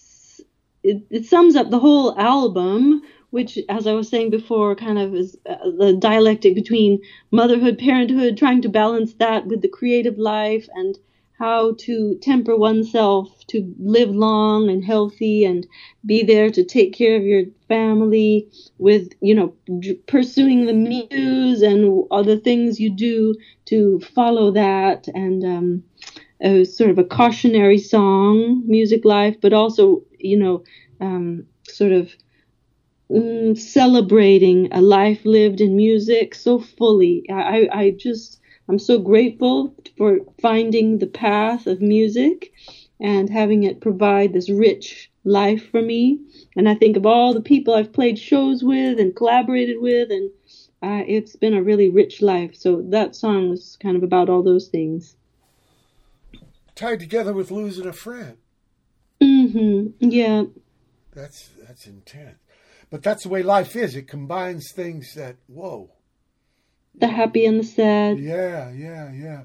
it, 0.82 1.02
it 1.10 1.26
sums 1.26 1.56
up 1.56 1.70
the 1.70 1.78
whole 1.78 2.18
album, 2.18 3.02
which, 3.30 3.58
as 3.68 3.86
I 3.86 3.92
was 3.92 4.08
saying 4.08 4.30
before, 4.30 4.74
kind 4.74 4.98
of 4.98 5.14
is 5.14 5.36
uh, 5.48 5.70
the 5.78 5.92
dialectic 5.94 6.54
between 6.54 7.00
motherhood, 7.30 7.78
parenthood, 7.78 8.36
trying 8.36 8.62
to 8.62 8.68
balance 8.68 9.14
that 9.14 9.46
with 9.46 9.62
the 9.62 9.68
creative 9.68 10.18
life, 10.18 10.68
and 10.74 10.98
how 11.38 11.74
to 11.78 12.16
temper 12.20 12.54
oneself 12.54 13.30
to 13.46 13.74
live 13.78 14.10
long 14.10 14.68
and 14.68 14.84
healthy 14.84 15.44
and 15.44 15.66
be 16.04 16.22
there 16.22 16.50
to 16.50 16.62
take 16.62 16.92
care 16.92 17.16
of 17.16 17.22
your 17.22 17.44
family 17.66 18.46
with 18.76 19.08
you 19.22 19.34
know 19.34 19.54
j- 19.78 19.94
pursuing 20.06 20.66
the 20.66 20.74
muse 20.74 21.62
and 21.62 22.04
other 22.10 22.36
things 22.36 22.78
you 22.78 22.90
do 22.90 23.34
to 23.64 23.98
follow 24.14 24.50
that 24.50 25.08
and 25.14 25.42
um, 25.44 25.82
a 26.40 26.64
sort 26.64 26.90
of 26.90 26.98
a 26.98 27.04
cautionary 27.04 27.78
song, 27.78 28.62
music 28.66 29.04
life, 29.04 29.36
but 29.40 29.52
also, 29.52 30.02
you 30.20 30.38
know, 30.38 30.64
um, 31.00 31.46
sort 31.68 31.92
of 31.92 32.10
mm, 33.10 33.58
celebrating 33.58 34.72
a 34.72 34.80
life 34.80 35.24
lived 35.24 35.60
in 35.60 35.76
music 35.76 36.34
so 36.34 36.58
fully. 36.58 37.24
I, 37.30 37.68
I 37.72 37.90
just, 37.90 38.40
I'm 38.68 38.78
so 38.78 38.98
grateful 38.98 39.74
for 39.96 40.20
finding 40.40 40.98
the 40.98 41.06
path 41.06 41.66
of 41.66 41.80
music 41.80 42.52
and 43.00 43.30
having 43.30 43.64
it 43.64 43.80
provide 43.80 44.32
this 44.32 44.50
rich 44.50 45.10
life 45.24 45.70
for 45.70 45.82
me. 45.82 46.18
And 46.56 46.68
I 46.68 46.74
think 46.74 46.96
of 46.96 47.06
all 47.06 47.34
the 47.34 47.40
people 47.40 47.74
I've 47.74 47.92
played 47.92 48.18
shows 48.18 48.62
with 48.62 49.00
and 49.00 49.16
collaborated 49.16 49.80
with, 49.80 50.10
and 50.10 50.30
uh, 50.82 51.04
it's 51.06 51.36
been 51.36 51.54
a 51.54 51.62
really 51.62 51.88
rich 51.88 52.22
life. 52.22 52.54
So 52.54 52.82
that 52.90 53.16
song 53.16 53.50
was 53.50 53.76
kind 53.82 53.96
of 53.96 54.02
about 54.02 54.28
all 54.28 54.42
those 54.42 54.68
things. 54.68 55.16
Tied 56.74 57.00
together 57.00 57.32
with 57.32 57.50
losing 57.50 57.86
a 57.86 57.92
friend. 57.92 58.36
Hmm 59.52 59.86
Yeah. 59.98 60.44
That's 61.14 61.50
that's 61.66 61.86
intense. 61.86 62.38
But 62.90 63.02
that's 63.02 63.22
the 63.22 63.28
way 63.28 63.42
life 63.42 63.76
is. 63.76 63.94
It 63.94 64.08
combines 64.08 64.72
things 64.72 65.14
that 65.14 65.36
whoa. 65.46 65.90
The 66.94 67.08
happy 67.08 67.46
and 67.46 67.60
the 67.60 67.64
sad. 67.64 68.18
Yeah, 68.18 68.70
yeah, 68.72 69.12
yeah. 69.12 69.44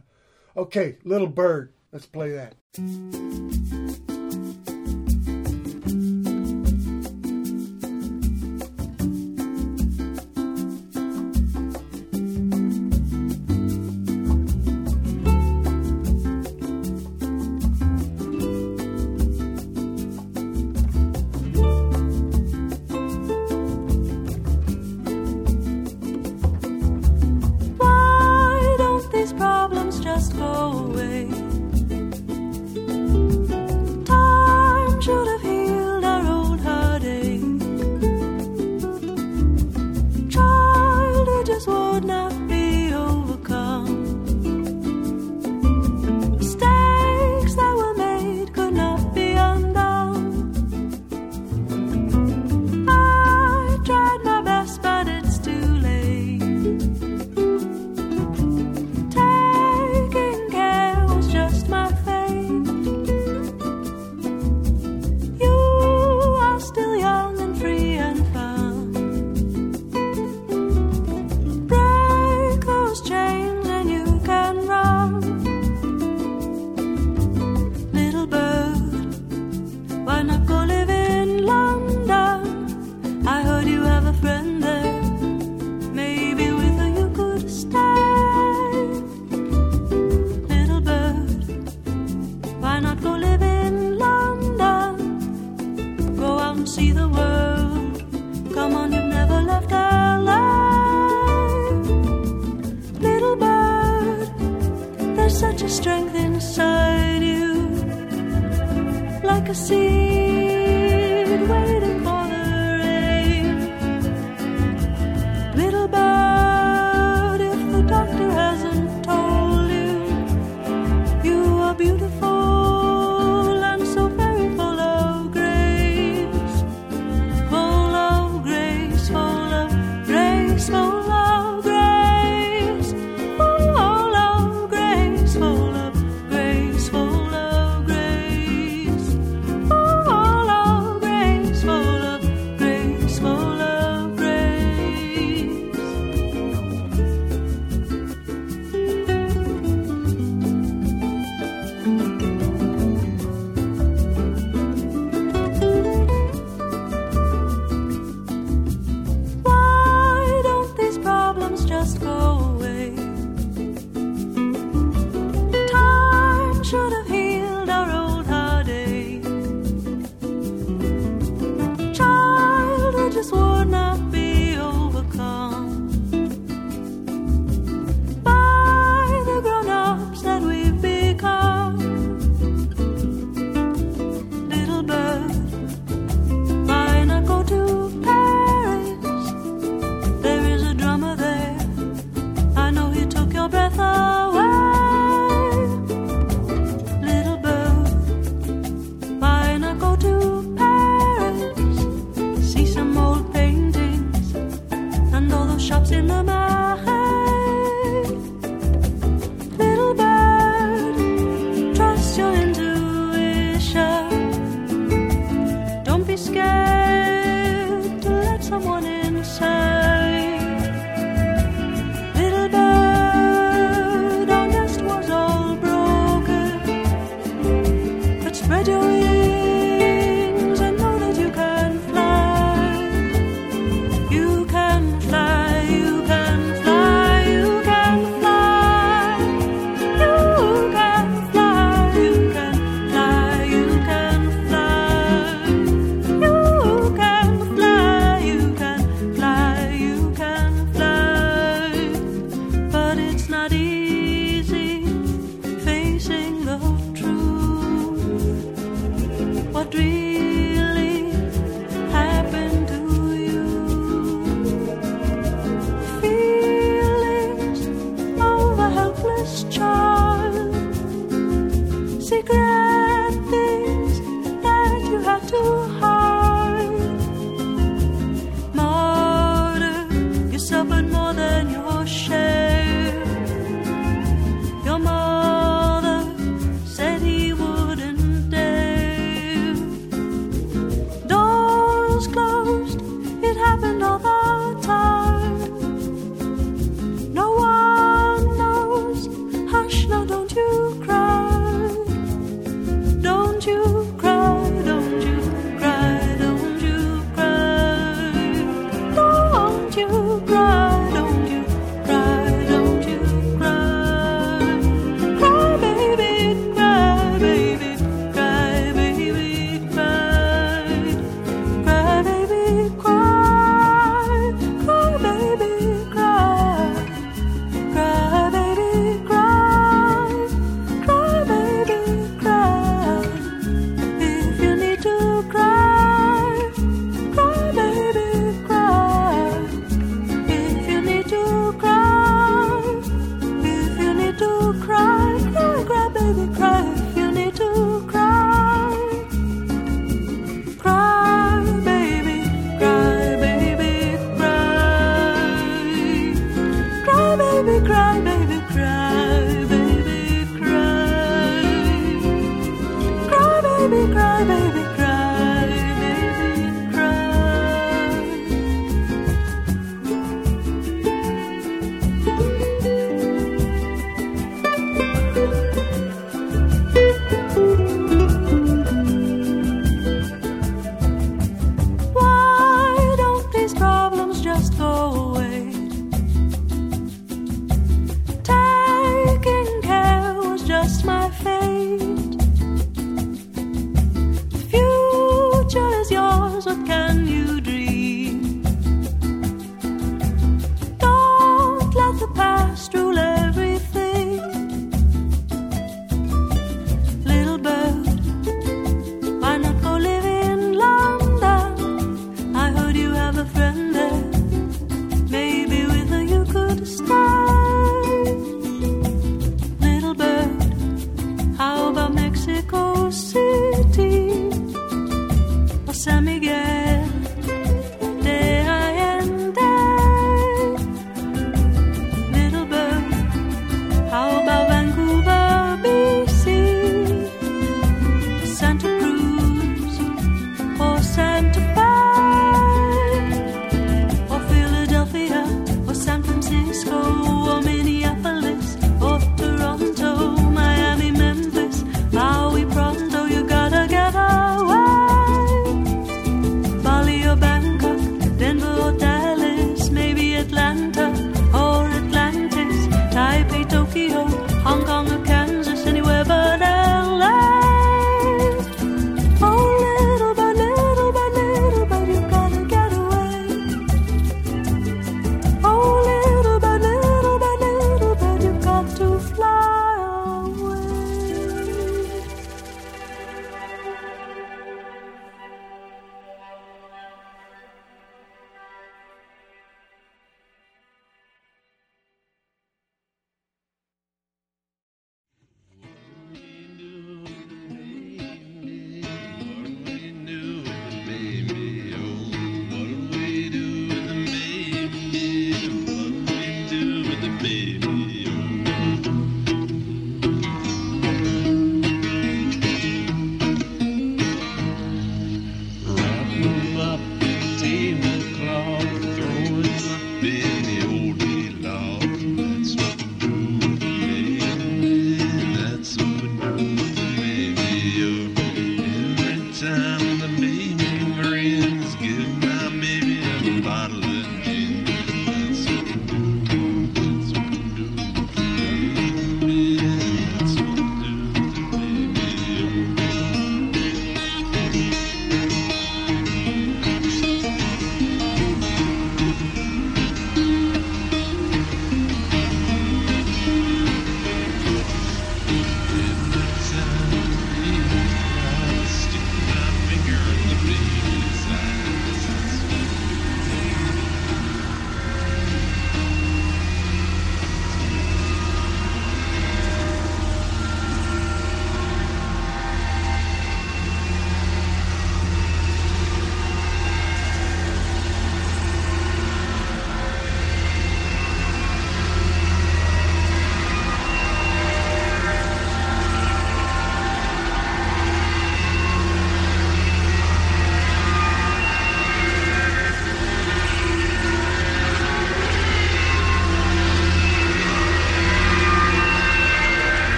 Okay, 0.57 0.97
Little 1.03 1.27
Bird. 1.27 1.73
Let's 1.91 2.05
play 2.05 2.31
that. 2.31 2.55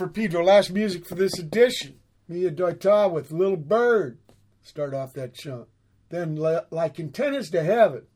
Watt 0.00 0.06
from 0.06 0.14
Pedro, 0.14 0.42
last 0.42 0.72
music 0.72 1.06
for 1.06 1.14
this 1.14 1.38
edition. 1.38 2.00
Mia 2.26 2.50
Doi 2.50 2.72
Todd 2.72 3.12
with 3.12 3.32
Little 3.32 3.58
Bird. 3.58 4.16
Start 4.62 4.94
off 4.94 5.12
that 5.12 5.34
chunk. 5.34 5.68
Then, 6.08 6.36
li- 6.36 6.60
like 6.70 6.98
antennas 6.98 7.50
to 7.50 7.62
heaven, 7.62 8.06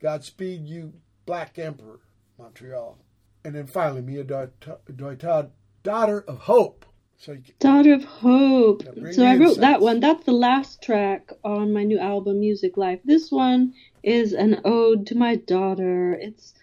Godspeed 0.00 0.68
You, 0.68 0.92
Black 1.26 1.58
Emperor, 1.58 1.98
Montreal. 2.38 2.98
And 3.44 3.52
then 3.56 3.66
finally, 3.66 4.00
Mia 4.02 4.22
Doi 4.22 4.48
Todd, 4.60 4.78
Doita 4.86 5.50
Daughter 5.82 6.20
of 6.28 6.38
Hope. 6.38 6.86
So 7.16 7.32
you 7.32 7.42
can, 7.42 7.54
Daughter 7.58 7.94
of 7.94 8.04
Hope. 8.04 8.84
so 9.10 9.24
I 9.24 9.36
wrote 9.36 9.58
that 9.58 9.80
one. 9.80 9.98
That's 9.98 10.24
the 10.24 10.32
last 10.32 10.82
track 10.82 11.32
on 11.42 11.72
my 11.72 11.82
new 11.82 11.98
album, 11.98 12.38
Music 12.38 12.76
Life. 12.76 13.00
This 13.04 13.32
one 13.32 13.74
is 14.04 14.34
an 14.34 14.60
ode 14.64 15.08
to 15.08 15.16
my 15.16 15.34
daughter. 15.34 16.12
It's 16.12 16.54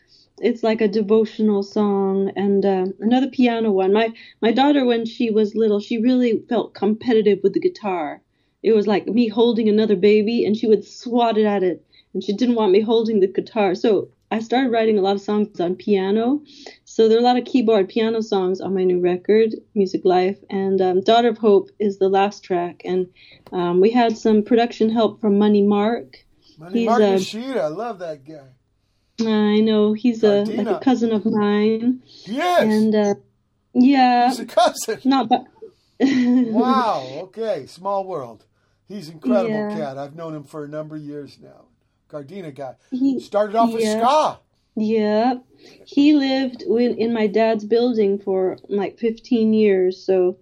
it's 0.41 0.63
like 0.63 0.81
a 0.81 0.87
devotional 0.87 1.63
song 1.63 2.31
and 2.35 2.65
uh, 2.65 2.85
another 2.99 3.29
piano 3.29 3.71
one. 3.71 3.93
My 3.93 4.13
my 4.41 4.51
daughter, 4.51 4.85
when 4.85 5.05
she 5.05 5.29
was 5.31 5.55
little, 5.55 5.79
she 5.79 6.01
really 6.01 6.43
felt 6.49 6.73
competitive 6.73 7.39
with 7.43 7.53
the 7.53 7.59
guitar. 7.59 8.21
It 8.63 8.73
was 8.73 8.87
like 8.87 9.07
me 9.07 9.27
holding 9.27 9.69
another 9.69 9.95
baby, 9.95 10.45
and 10.45 10.55
she 10.55 10.67
would 10.67 10.85
swat 10.85 11.37
it 11.37 11.45
at 11.45 11.63
it, 11.63 11.85
and 12.13 12.23
she 12.23 12.33
didn't 12.33 12.55
want 12.55 12.71
me 12.71 12.81
holding 12.81 13.19
the 13.19 13.27
guitar. 13.27 13.75
So 13.75 14.09
I 14.29 14.39
started 14.39 14.71
writing 14.71 14.97
a 14.97 15.01
lot 15.01 15.15
of 15.15 15.21
songs 15.21 15.59
on 15.59 15.75
piano. 15.75 16.41
So 16.85 17.09
there 17.09 17.17
are 17.17 17.21
a 17.21 17.23
lot 17.23 17.37
of 17.37 17.45
keyboard 17.45 17.89
piano 17.89 18.21
songs 18.21 18.61
on 18.61 18.73
my 18.73 18.83
new 18.83 18.99
record, 18.99 19.55
Music 19.75 20.05
Life, 20.05 20.37
and 20.49 20.81
um, 20.81 21.01
Daughter 21.01 21.27
of 21.29 21.37
Hope 21.37 21.69
is 21.79 21.97
the 21.97 22.07
last 22.07 22.43
track. 22.43 22.81
And 22.85 23.07
um, 23.51 23.81
we 23.81 23.91
had 23.91 24.17
some 24.17 24.43
production 24.43 24.89
help 24.89 25.19
from 25.19 25.37
Money 25.37 25.63
Mark. 25.63 26.17
Money 26.57 26.79
He's 26.79 26.87
Mark 26.87 27.01
a- 27.01 27.03
Nishita, 27.03 27.61
I 27.61 27.67
love 27.67 27.99
that 27.99 28.23
guy. 28.23 28.47
I 29.27 29.59
know 29.59 29.93
he's 29.93 30.23
a 30.23 30.43
like 30.43 30.67
a 30.67 30.79
cousin 30.79 31.11
of 31.11 31.25
mine. 31.25 32.01
Yes. 32.25 32.61
And 32.63 32.95
uh, 32.95 33.15
yeah, 33.73 34.29
He's 34.29 34.39
a 34.39 34.45
cousin. 34.45 34.99
not 35.05 35.29
but 35.29 35.45
wow. 35.99 37.07
Okay. 37.23 37.65
Small 37.67 38.05
world. 38.05 38.45
He's 38.87 39.09
incredible 39.09 39.49
Yeah. 39.49 39.75
cat. 39.75 39.97
I've 39.97 40.15
known 40.15 40.35
him 40.35 40.43
for 40.43 40.63
a 40.63 40.67
number 40.67 40.95
of 40.95 41.01
years 41.01 41.37
now. 41.41 41.65
Gardena 42.09 42.53
guy. 42.53 42.75
He- 42.91 43.19
Started 43.19 43.55
off 43.55 43.71
with 43.73 43.83
ska. 43.83 44.39
Yeah, 44.75 45.35
he 45.85 46.13
lived 46.13 46.61
in, 46.61 46.97
in 46.97 47.13
my 47.13 47.27
dad's 47.27 47.65
building 47.65 48.17
for 48.17 48.57
like 48.69 48.97
15 48.99 49.53
years, 49.53 50.01
so 50.01 50.37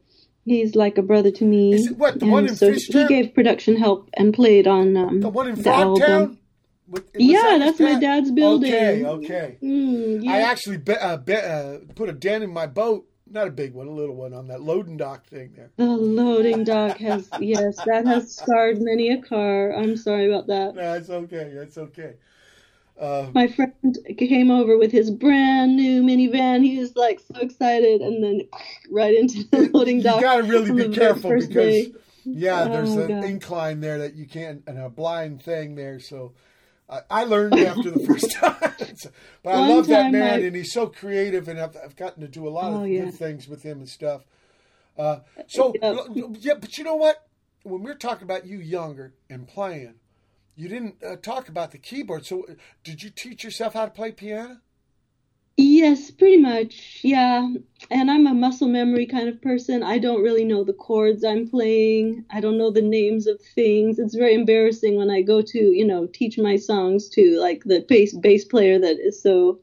he's 0.46 0.76
like 0.76 1.00
a 1.00 1.02
brother 1.02 1.32
to 1.32 1.44
me. 1.46 1.74
Is 1.74 1.88
it 1.88 1.98
what, 1.98 2.20
the 2.20 2.26
and 2.26 2.32
one 2.32 2.48
in 2.48 2.56
so 2.56 2.72
he 2.72 3.08
gave 3.08 3.34
production 3.34 3.76
help 3.76 4.08
and 4.14 4.32
played 4.34 4.68
on 4.68 4.96
um, 4.96 5.22
The 5.22 5.30
one 5.30 5.48
in 5.48 5.68
album. 5.68 6.00
Frogtown? 6.02 6.38
Yeah, 7.16 7.42
that 7.42 7.60
that's 7.60 7.80
my 7.80 8.00
dad's 8.00 8.32
building. 8.32 8.74
Okay, 8.74 9.06
okay. 9.06 9.58
Mm, 9.62 10.24
yeah. 10.24 10.32
I 10.32 10.38
actually 10.42 10.78
be, 10.78 10.94
uh, 10.94 11.18
be, 11.18 11.36
uh, 11.36 11.78
put 11.96 12.10
a 12.10 12.14
dent 12.14 12.44
in 12.44 12.52
my 12.52 12.68
boat. 12.68 13.06
Not 13.32 13.48
a 13.48 13.52
big 13.52 13.74
one, 13.76 13.86
a 13.86 13.92
little 13.92 14.16
one 14.16 14.34
on 14.34 14.48
that 14.48 14.62
loading 14.62 14.98
dock 14.98 15.28
thing 15.28 15.54
there. 15.56 15.70
The 15.78 15.86
loading 15.86 16.64
dock 16.64 16.98
has 16.98 17.30
yes, 17.40 17.76
that 17.86 18.08
has 18.08 18.36
scarred 18.36 18.82
many 18.82 19.12
a 19.12 19.22
car. 19.22 19.72
I'm 19.76 19.96
sorry 19.98 20.28
about 20.32 20.48
that. 20.48 20.74
No, 20.74 20.94
it's 20.96 21.12
okay. 21.12 21.38
It's 21.54 21.78
okay. 21.78 22.14
Uh, 23.00 23.28
My 23.34 23.48
friend 23.48 23.98
came 24.18 24.50
over 24.52 24.78
with 24.78 24.92
his 24.92 25.12
brand 25.12 25.76
new 25.78 26.02
minivan. 26.02 26.64
He 26.66 26.80
was 26.80 26.96
like 26.96 27.20
so 27.20 27.40
excited, 27.40 28.02
and 28.02 28.24
then 28.24 28.42
right 28.92 29.14
into 29.16 29.44
the 29.52 29.70
loading 29.74 30.02
dock. 30.02 30.22
you 30.22 30.22
dock. 30.28 30.38
got 30.38 30.38
to 30.38 30.44
really 30.52 30.88
be 30.88 30.94
careful 30.94 31.30
because, 31.30 31.50
day. 31.54 31.94
yeah, 32.26 32.68
there's 32.68 32.98
Oh, 32.98 33.02
an 33.04 33.08
God. 33.22 33.24
incline 33.26 33.80
there 33.80 34.00
that 34.00 34.16
you 34.16 34.26
can't, 34.26 34.64
and 34.66 34.80
a 34.80 34.90
blind 34.90 35.42
thing 35.44 35.76
there. 35.76 36.00
So 36.00 36.34
I, 36.90 37.02
I 37.10 37.24
learned 37.26 37.58
after 37.60 37.92
the 37.92 38.00
first 38.06 38.32
time. 38.36 38.74
So- 38.98 39.12
but 39.44 39.52
I 39.56 39.60
One 39.60 39.70
love 39.70 39.88
that 39.88 40.12
man, 40.12 40.40
I- 40.42 40.44
and 40.46 40.56
he's 40.56 40.74
so 40.74 40.88
creative, 40.88 41.48
and 41.48 41.60
I've, 41.60 41.78
I've 41.78 41.96
gotten 41.96 42.22
to 42.22 42.28
do 42.28 42.48
a 42.48 42.50
lot 42.50 42.72
Oh, 42.74 42.84
of 42.84 42.88
yeah. 42.90 43.06
good 43.06 43.14
things 43.16 43.48
with 43.48 43.64
him 43.64 43.80
and 43.80 43.90
stuff. 43.90 44.24
Uh, 44.98 45.20
so, 45.48 45.74
yeah, 46.40 46.56
but 46.60 46.78
you 46.78 46.84
know 46.84 46.96
what? 46.96 47.26
When 47.64 47.84
we 47.84 47.92
are 47.92 47.96
talking 47.96 48.24
about 48.24 48.46
you 48.46 48.58
younger 48.60 49.14
and 49.30 49.48
playing, 49.48 49.96
you 50.56 50.68
didn't 50.68 50.96
uh, 51.04 51.16
talk 51.18 51.48
about 51.48 51.72
the 51.72 51.78
keyboard. 51.78 52.26
So, 52.26 52.44
uh, 52.50 52.54
did 52.84 53.04
you 53.04 53.10
teach 53.10 53.44
yourself 53.44 53.74
how 53.76 53.86
to 53.86 53.92
play 53.92 54.12
piano? 54.12 54.60
Yes, 55.62 56.10
pretty 56.10 56.38
much. 56.38 57.02
Yeah. 57.04 57.50
And 57.92 58.10
I'm 58.10 58.28
a 58.28 58.34
muscle 58.34 58.70
memory 58.70 59.06
kind 59.06 59.28
of 59.28 59.42
person. 59.42 59.84
I 59.84 59.98
don't 59.98 60.24
really 60.24 60.46
know 60.46 60.64
the 60.64 60.72
chords 60.72 61.26
I'm 61.26 61.50
playing. 61.50 62.24
I 62.30 62.40
don't 62.40 62.58
know 62.58 62.72
the 62.72 62.82
names 62.82 63.28
of 63.28 63.42
things. 63.56 64.00
It's 64.00 64.16
very 64.16 64.36
embarrassing 64.36 64.96
when 64.96 65.10
I 65.10 65.22
go 65.22 65.42
to, 65.42 65.60
you 65.60 65.86
know, 65.86 66.08
teach 66.14 66.38
my 66.38 66.56
songs 66.56 67.10
to 67.10 67.38
like 67.42 67.66
the 67.66 67.86
bass 67.90 68.16
bass 68.16 68.46
player 68.46 68.80
that 68.80 69.00
is 69.00 69.22
so, 69.22 69.60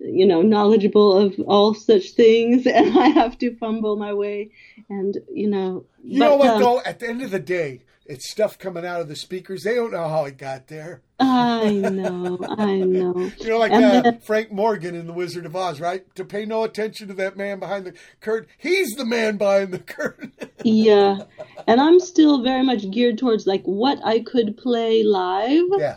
you 0.00 0.26
know, 0.26 0.42
knowledgeable 0.42 1.16
of 1.16 1.38
all 1.46 1.74
such 1.74 2.10
things 2.10 2.66
and 2.78 2.98
I 2.98 3.06
have 3.08 3.38
to 3.38 3.54
fumble 3.56 3.94
my 3.94 4.14
way 4.14 4.50
and, 4.88 5.16
you 5.32 5.48
know, 5.48 5.84
You 6.02 6.18
know 6.18 6.36
what, 6.36 6.50
um, 6.50 6.60
though? 6.60 6.80
At 6.80 6.98
the 6.98 7.08
end 7.08 7.22
of 7.22 7.30
the 7.30 7.38
day, 7.38 7.82
it's 8.04 8.28
stuff 8.28 8.58
coming 8.58 8.84
out 8.84 9.00
of 9.00 9.06
the 9.06 9.16
speakers. 9.16 9.62
They 9.62 9.76
don't 9.76 9.92
know 9.92 10.08
how 10.08 10.24
it 10.24 10.38
got 10.38 10.66
there. 10.66 11.02
I 11.18 11.70
know. 11.72 12.38
I 12.58 12.76
know. 12.78 13.30
You 13.38 13.48
know, 13.48 13.58
like 13.58 13.72
uh, 13.72 14.00
then- 14.02 14.20
Frank 14.20 14.52
Morgan 14.52 14.94
in 14.94 15.06
The 15.06 15.12
Wizard 15.12 15.46
of 15.46 15.56
Oz, 15.56 15.80
right? 15.80 16.02
To 16.16 16.24
pay 16.24 16.44
no 16.44 16.64
attention 16.64 17.08
to 17.08 17.14
that 17.14 17.36
man 17.36 17.58
behind 17.58 17.86
the 17.86 17.94
curtain. 18.20 18.48
He's 18.58 18.94
the 18.96 19.04
man 19.04 19.36
behind 19.38 19.72
the 19.72 19.78
curtain. 19.96 20.32
Yeah. 20.62 21.20
And 21.66 21.80
I'm 21.80 22.00
still 22.00 22.42
very 22.42 22.62
much 22.62 22.90
geared 22.90 23.18
towards 23.18 23.46
like 23.46 23.62
what 23.64 23.98
I 24.04 24.20
could 24.20 24.56
play 24.56 25.02
live. 25.02 25.64
yeah. 25.78 25.96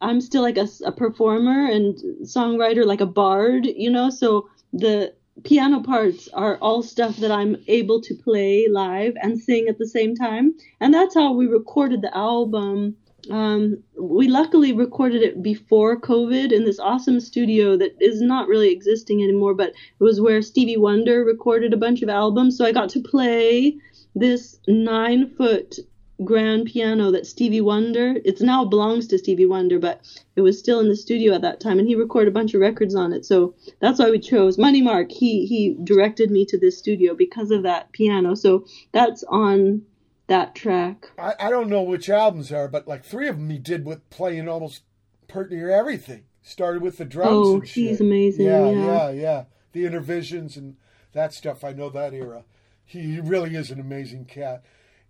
I'm 0.00 0.20
still 0.20 0.42
like 0.42 0.58
a, 0.58 0.68
a 0.84 0.92
performer 0.92 1.66
and 1.70 1.96
songwriter, 2.22 2.84
like 2.84 3.00
a 3.00 3.06
bard, 3.06 3.64
you 3.66 3.90
know. 3.90 4.10
So 4.10 4.48
the 4.72 5.14
piano 5.44 5.82
parts 5.82 6.28
are 6.34 6.56
all 6.58 6.82
stuff 6.82 7.16
that 7.18 7.30
I'm 7.30 7.56
able 7.68 8.00
to 8.02 8.14
play 8.14 8.66
live 8.70 9.14
and 9.22 9.40
sing 9.40 9.66
at 9.68 9.78
the 9.78 9.88
same 9.88 10.14
time. 10.14 10.54
And 10.80 10.92
that's 10.92 11.14
how 11.14 11.32
we 11.32 11.46
recorded 11.46 12.02
the 12.02 12.14
album. 12.16 12.96
Um, 13.30 13.82
we 13.98 14.28
luckily 14.28 14.72
recorded 14.72 15.22
it 15.22 15.42
before 15.42 16.00
COVID 16.00 16.52
in 16.52 16.64
this 16.64 16.78
awesome 16.78 17.20
studio 17.20 17.76
that 17.76 17.96
is 18.00 18.20
not 18.20 18.48
really 18.48 18.70
existing 18.70 19.22
anymore, 19.22 19.54
but 19.54 19.70
it 19.70 20.04
was 20.04 20.20
where 20.20 20.42
Stevie 20.42 20.76
Wonder 20.76 21.24
recorded 21.24 21.72
a 21.72 21.78
bunch 21.78 22.02
of 22.02 22.08
albums. 22.08 22.58
So 22.58 22.64
I 22.64 22.72
got 22.72 22.90
to 22.90 23.00
play 23.00 23.76
this 24.14 24.58
nine 24.68 25.30
foot 25.36 25.78
grand 26.22 26.66
piano 26.66 27.10
that 27.10 27.26
Stevie 27.26 27.60
Wonder, 27.60 28.14
it 28.24 28.40
now 28.40 28.64
belongs 28.64 29.08
to 29.08 29.18
Stevie 29.18 29.46
Wonder, 29.46 29.78
but 29.78 30.00
it 30.36 30.42
was 30.42 30.58
still 30.58 30.78
in 30.78 30.88
the 30.88 30.96
studio 30.96 31.34
at 31.34 31.42
that 31.42 31.60
time 31.60 31.78
and 31.78 31.88
he 31.88 31.96
recorded 31.96 32.28
a 32.28 32.32
bunch 32.34 32.54
of 32.54 32.60
records 32.60 32.94
on 32.94 33.12
it. 33.12 33.24
So 33.24 33.54
that's 33.80 33.98
why 33.98 34.10
we 34.10 34.20
chose 34.20 34.56
Money 34.56 34.80
Mark. 34.80 35.10
He 35.10 35.46
he 35.46 35.76
directed 35.82 36.30
me 36.30 36.44
to 36.46 36.58
this 36.58 36.78
studio 36.78 37.14
because 37.14 37.50
of 37.50 37.64
that 37.64 37.90
piano. 37.92 38.34
So 38.36 38.64
that's 38.92 39.24
on 39.24 39.82
that 40.26 40.54
track. 40.54 41.10
I, 41.18 41.34
I 41.38 41.50
don't 41.50 41.68
know 41.68 41.82
which 41.82 42.08
albums 42.08 42.50
are, 42.52 42.68
but 42.68 42.88
like 42.88 43.04
three 43.04 43.28
of 43.28 43.36
them 43.36 43.50
he 43.50 43.58
did 43.58 43.84
with 43.84 44.08
playing 44.10 44.48
almost 44.48 44.82
pert 45.28 45.50
near 45.50 45.70
everything. 45.70 46.24
Started 46.42 46.82
with 46.82 46.98
the 46.98 47.04
drums. 47.04 47.30
Oh, 47.32 47.54
and 47.54 47.68
shit. 47.68 47.88
he's 47.88 48.00
amazing, 48.00 48.46
Yeah, 48.46 48.70
yeah. 48.70 48.86
yeah, 48.86 49.10
yeah. 49.10 49.44
The 49.72 49.84
intervisions 49.86 50.56
and 50.56 50.76
that 51.12 51.32
stuff. 51.32 51.64
I 51.64 51.72
know 51.72 51.88
that 51.90 52.12
era. 52.12 52.44
He, 52.84 53.00
he 53.14 53.20
really 53.20 53.56
is 53.56 53.70
an 53.70 53.80
amazing 53.80 54.26
cat. 54.26 54.62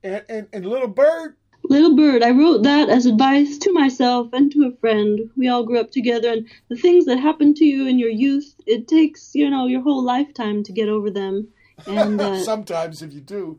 And, 0.03 0.23
and 0.29 0.49
and 0.53 0.67
Little 0.67 0.89
Bird, 0.89 1.37
Little 1.65 1.97
Bird, 1.97 2.23
I 2.23 2.31
wrote 2.31 2.63
that 2.65 2.91
as 2.91 3.07
advice 3.07 3.57
to 3.59 3.73
myself 3.73 4.29
and 4.33 4.53
to 4.53 4.67
a 4.67 4.77
friend. 4.81 5.31
We 5.37 5.49
all 5.49 5.65
grew 5.65 5.81
up 5.81 5.91
together, 5.91 6.31
and 6.31 6.47
the 6.69 6.77
things 6.77 7.07
that 7.07 7.19
happen 7.19 7.55
to 7.55 7.65
you 7.65 7.87
in 7.89 7.99
your 7.99 8.11
youth, 8.11 8.55
it 8.67 8.87
takes, 8.87 9.35
you 9.35 9.49
know, 9.49 9.67
your 9.67 9.81
whole 9.81 10.03
lifetime 10.03 10.63
to 10.65 10.73
get 10.73 10.89
over 10.89 11.11
them. 11.11 11.49
And 11.89 12.21
uh, 12.21 12.39
sometimes 12.45 13.03
if 13.03 13.13
you 13.13 13.21
do. 13.21 13.59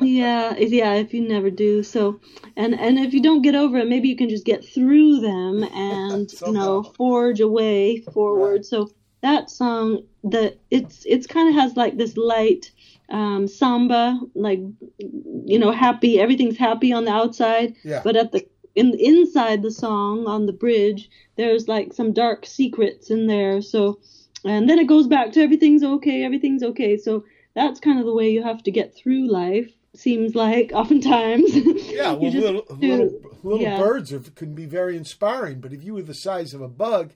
Yeah, 0.00 0.56
yeah, 0.58 0.94
if 0.94 1.12
you 1.12 1.20
never 1.26 1.50
do. 1.50 1.82
So, 1.82 2.20
and 2.56 2.78
and 2.78 2.98
if 2.98 3.12
you 3.12 3.22
don't 3.22 3.42
get 3.42 3.54
over 3.54 3.78
it, 3.78 3.88
maybe 3.88 4.08
you 4.08 4.16
can 4.16 4.28
just 4.28 4.44
get 4.44 4.64
through 4.64 5.20
them 5.20 5.62
and 5.74 6.32
you 6.46 6.52
know 6.52 6.82
forge 6.82 7.40
a 7.40 7.48
way 7.48 8.00
forward. 8.00 8.64
So 8.64 8.90
that 9.22 9.50
song, 9.50 10.04
the 10.22 10.56
it's 10.70 11.04
it's 11.06 11.26
kind 11.26 11.48
of 11.48 11.54
has 11.56 11.76
like 11.76 11.96
this 11.96 12.16
light 12.16 12.70
um, 13.08 13.48
samba, 13.48 14.20
like 14.34 14.60
you 14.98 15.58
know, 15.58 15.72
happy. 15.72 16.20
Everything's 16.20 16.56
happy 16.58 16.92
on 16.92 17.04
the 17.04 17.12
outside, 17.12 17.74
Yeah. 17.82 18.02
but 18.04 18.16
at 18.16 18.32
the 18.32 18.46
in 18.74 18.94
inside 19.00 19.62
the 19.62 19.72
song 19.72 20.26
on 20.26 20.46
the 20.46 20.52
bridge, 20.52 21.10
there's 21.36 21.66
like 21.66 21.92
some 21.92 22.12
dark 22.12 22.46
secrets 22.46 23.10
in 23.10 23.26
there. 23.26 23.60
So, 23.62 23.98
and 24.44 24.68
then 24.68 24.78
it 24.78 24.86
goes 24.86 25.08
back 25.08 25.32
to 25.32 25.40
everything's 25.40 25.82
okay, 25.82 26.22
everything's 26.22 26.62
okay. 26.62 26.96
So 26.96 27.24
that's 27.54 27.80
kind 27.80 27.98
of 27.98 28.06
the 28.06 28.14
way 28.14 28.30
you 28.30 28.42
have 28.42 28.62
to 28.64 28.70
get 28.70 28.94
through 28.94 29.28
life. 29.30 29.70
Seems 29.94 30.34
like 30.34 30.70
oftentimes. 30.74 31.54
Yeah, 31.90 32.12
well, 32.12 32.30
little 32.30 32.62
do- 32.62 32.74
little, 32.88 33.20
little 33.42 33.60
yeah. 33.60 33.78
birds 33.78 34.12
are, 34.12 34.20
can 34.20 34.54
be 34.54 34.66
very 34.66 34.96
inspiring, 34.96 35.60
but 35.60 35.72
if 35.72 35.82
you 35.82 35.94
were 35.94 36.02
the 36.02 36.14
size 36.14 36.54
of 36.54 36.60
a 36.60 36.68
bug, 36.68 37.12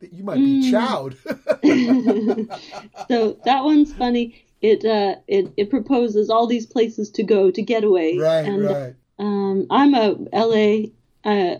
you 0.00 0.22
might 0.24 0.36
be 0.36 0.70
Mm. 0.70 0.72
chowed. 0.72 1.14
so 3.08 3.38
that 3.44 3.64
one's 3.64 3.92
funny. 3.92 4.44
It 4.60 4.84
uh 4.84 5.16
it, 5.26 5.52
it 5.56 5.70
proposes 5.70 6.30
all 6.30 6.46
these 6.46 6.66
places 6.66 7.10
to 7.12 7.22
go 7.22 7.50
to 7.50 7.62
get 7.62 7.82
away. 7.84 8.18
Right, 8.18 8.44
and, 8.46 8.64
right. 8.64 8.94
Um, 9.18 9.66
I'm 9.70 9.94
a 9.94 10.16
LA 10.32 10.88
uh 11.24 11.58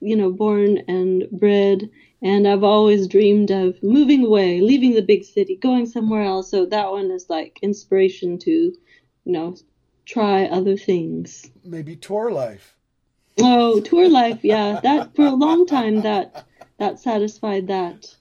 you 0.00 0.16
know, 0.16 0.30
born 0.30 0.78
and 0.88 1.26
bred, 1.30 1.88
and 2.24 2.48
I've 2.48 2.64
always 2.64 3.06
dreamed 3.06 3.50
of 3.50 3.80
moving 3.82 4.24
away, 4.24 4.62
leaving 4.62 4.94
the 4.94 5.02
big 5.02 5.24
city, 5.24 5.56
going 5.56 5.84
somewhere 5.84 6.22
else. 6.22 6.50
So 6.50 6.64
that 6.66 6.90
one 6.90 7.10
is 7.10 7.28
like 7.28 7.58
inspiration 7.60 8.38
to, 8.38 8.50
you 8.50 8.74
know, 9.26 9.56
try 10.06 10.46
other 10.46 10.76
things. 10.76 11.50
Maybe 11.62 11.96
tour 11.96 12.30
life. 12.30 12.76
Oh, 13.38 13.80
tour 13.80 14.08
life, 14.08 14.42
yeah. 14.42 14.80
That 14.82 15.14
for 15.14 15.26
a 15.26 15.34
long 15.34 15.66
time 15.66 16.00
that 16.00 16.46
that 16.78 16.98
satisfied 16.98 17.66
that. 17.68 18.14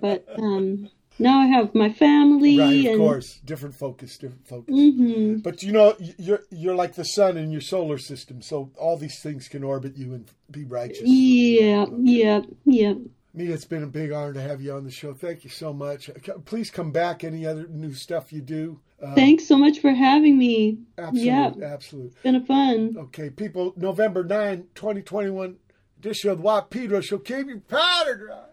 But 0.00 0.26
um 0.38 0.88
now 1.18 1.40
I 1.40 1.46
have 1.46 1.74
my 1.74 1.92
family 1.92 2.58
Right, 2.58 2.80
of 2.80 2.86
and 2.86 2.96
course. 2.96 3.40
Different 3.44 3.74
focus, 3.74 4.16
different 4.16 4.48
focus. 4.48 4.74
Mhm. 4.74 5.42
But 5.42 5.62
you 5.62 5.72
know, 5.72 5.96
you're 6.18 6.44
you're 6.50 6.74
like 6.74 6.94
the 6.94 7.04
sun 7.04 7.36
in 7.36 7.50
your 7.50 7.60
solar 7.60 7.98
system, 7.98 8.40
so 8.40 8.70
all 8.78 8.96
these 8.96 9.20
things 9.20 9.48
can 9.48 9.62
orbit 9.62 9.98
you 9.98 10.14
and 10.14 10.30
be 10.50 10.64
righteous. 10.64 11.02
Yeah, 11.04 11.86
yeah, 12.00 12.40
yeah. 12.64 12.94
Mia, 13.36 13.52
it's 13.52 13.64
been 13.64 13.82
a 13.82 13.88
big 13.88 14.12
honor 14.12 14.32
to 14.32 14.40
have 14.40 14.60
you 14.62 14.72
on 14.72 14.84
the 14.84 14.92
show. 14.92 15.12
Thank 15.12 15.42
you 15.42 15.50
so 15.50 15.72
much. 15.72 16.08
Please 16.44 16.70
come 16.70 16.92
back. 16.92 17.24
Any 17.24 17.44
other 17.44 17.66
new 17.68 17.92
stuff 17.92 18.32
you 18.32 18.40
do? 18.40 18.78
Uh, 19.02 19.14
Thanks 19.16 19.46
so 19.48 19.58
much 19.58 19.80
for 19.80 19.90
having 19.90 20.38
me. 20.38 20.78
Absolutely. 20.96 21.26
Yeah, 21.26 21.50
absolute. 21.72 22.12
it's 22.12 22.22
been 22.22 22.36
a 22.36 22.44
fun. 22.44 22.94
Okay, 22.96 23.30
people, 23.30 23.74
November 23.76 24.22
9, 24.22 24.68
2021 24.76 25.56
edition 25.98 26.30
of 26.30 26.42
the 26.42 26.62
Pedro 26.70 27.00
Show. 27.00 27.18
Keep 27.18 27.48
your 27.48 27.58
powder 27.58 28.14
dry. 28.16 28.44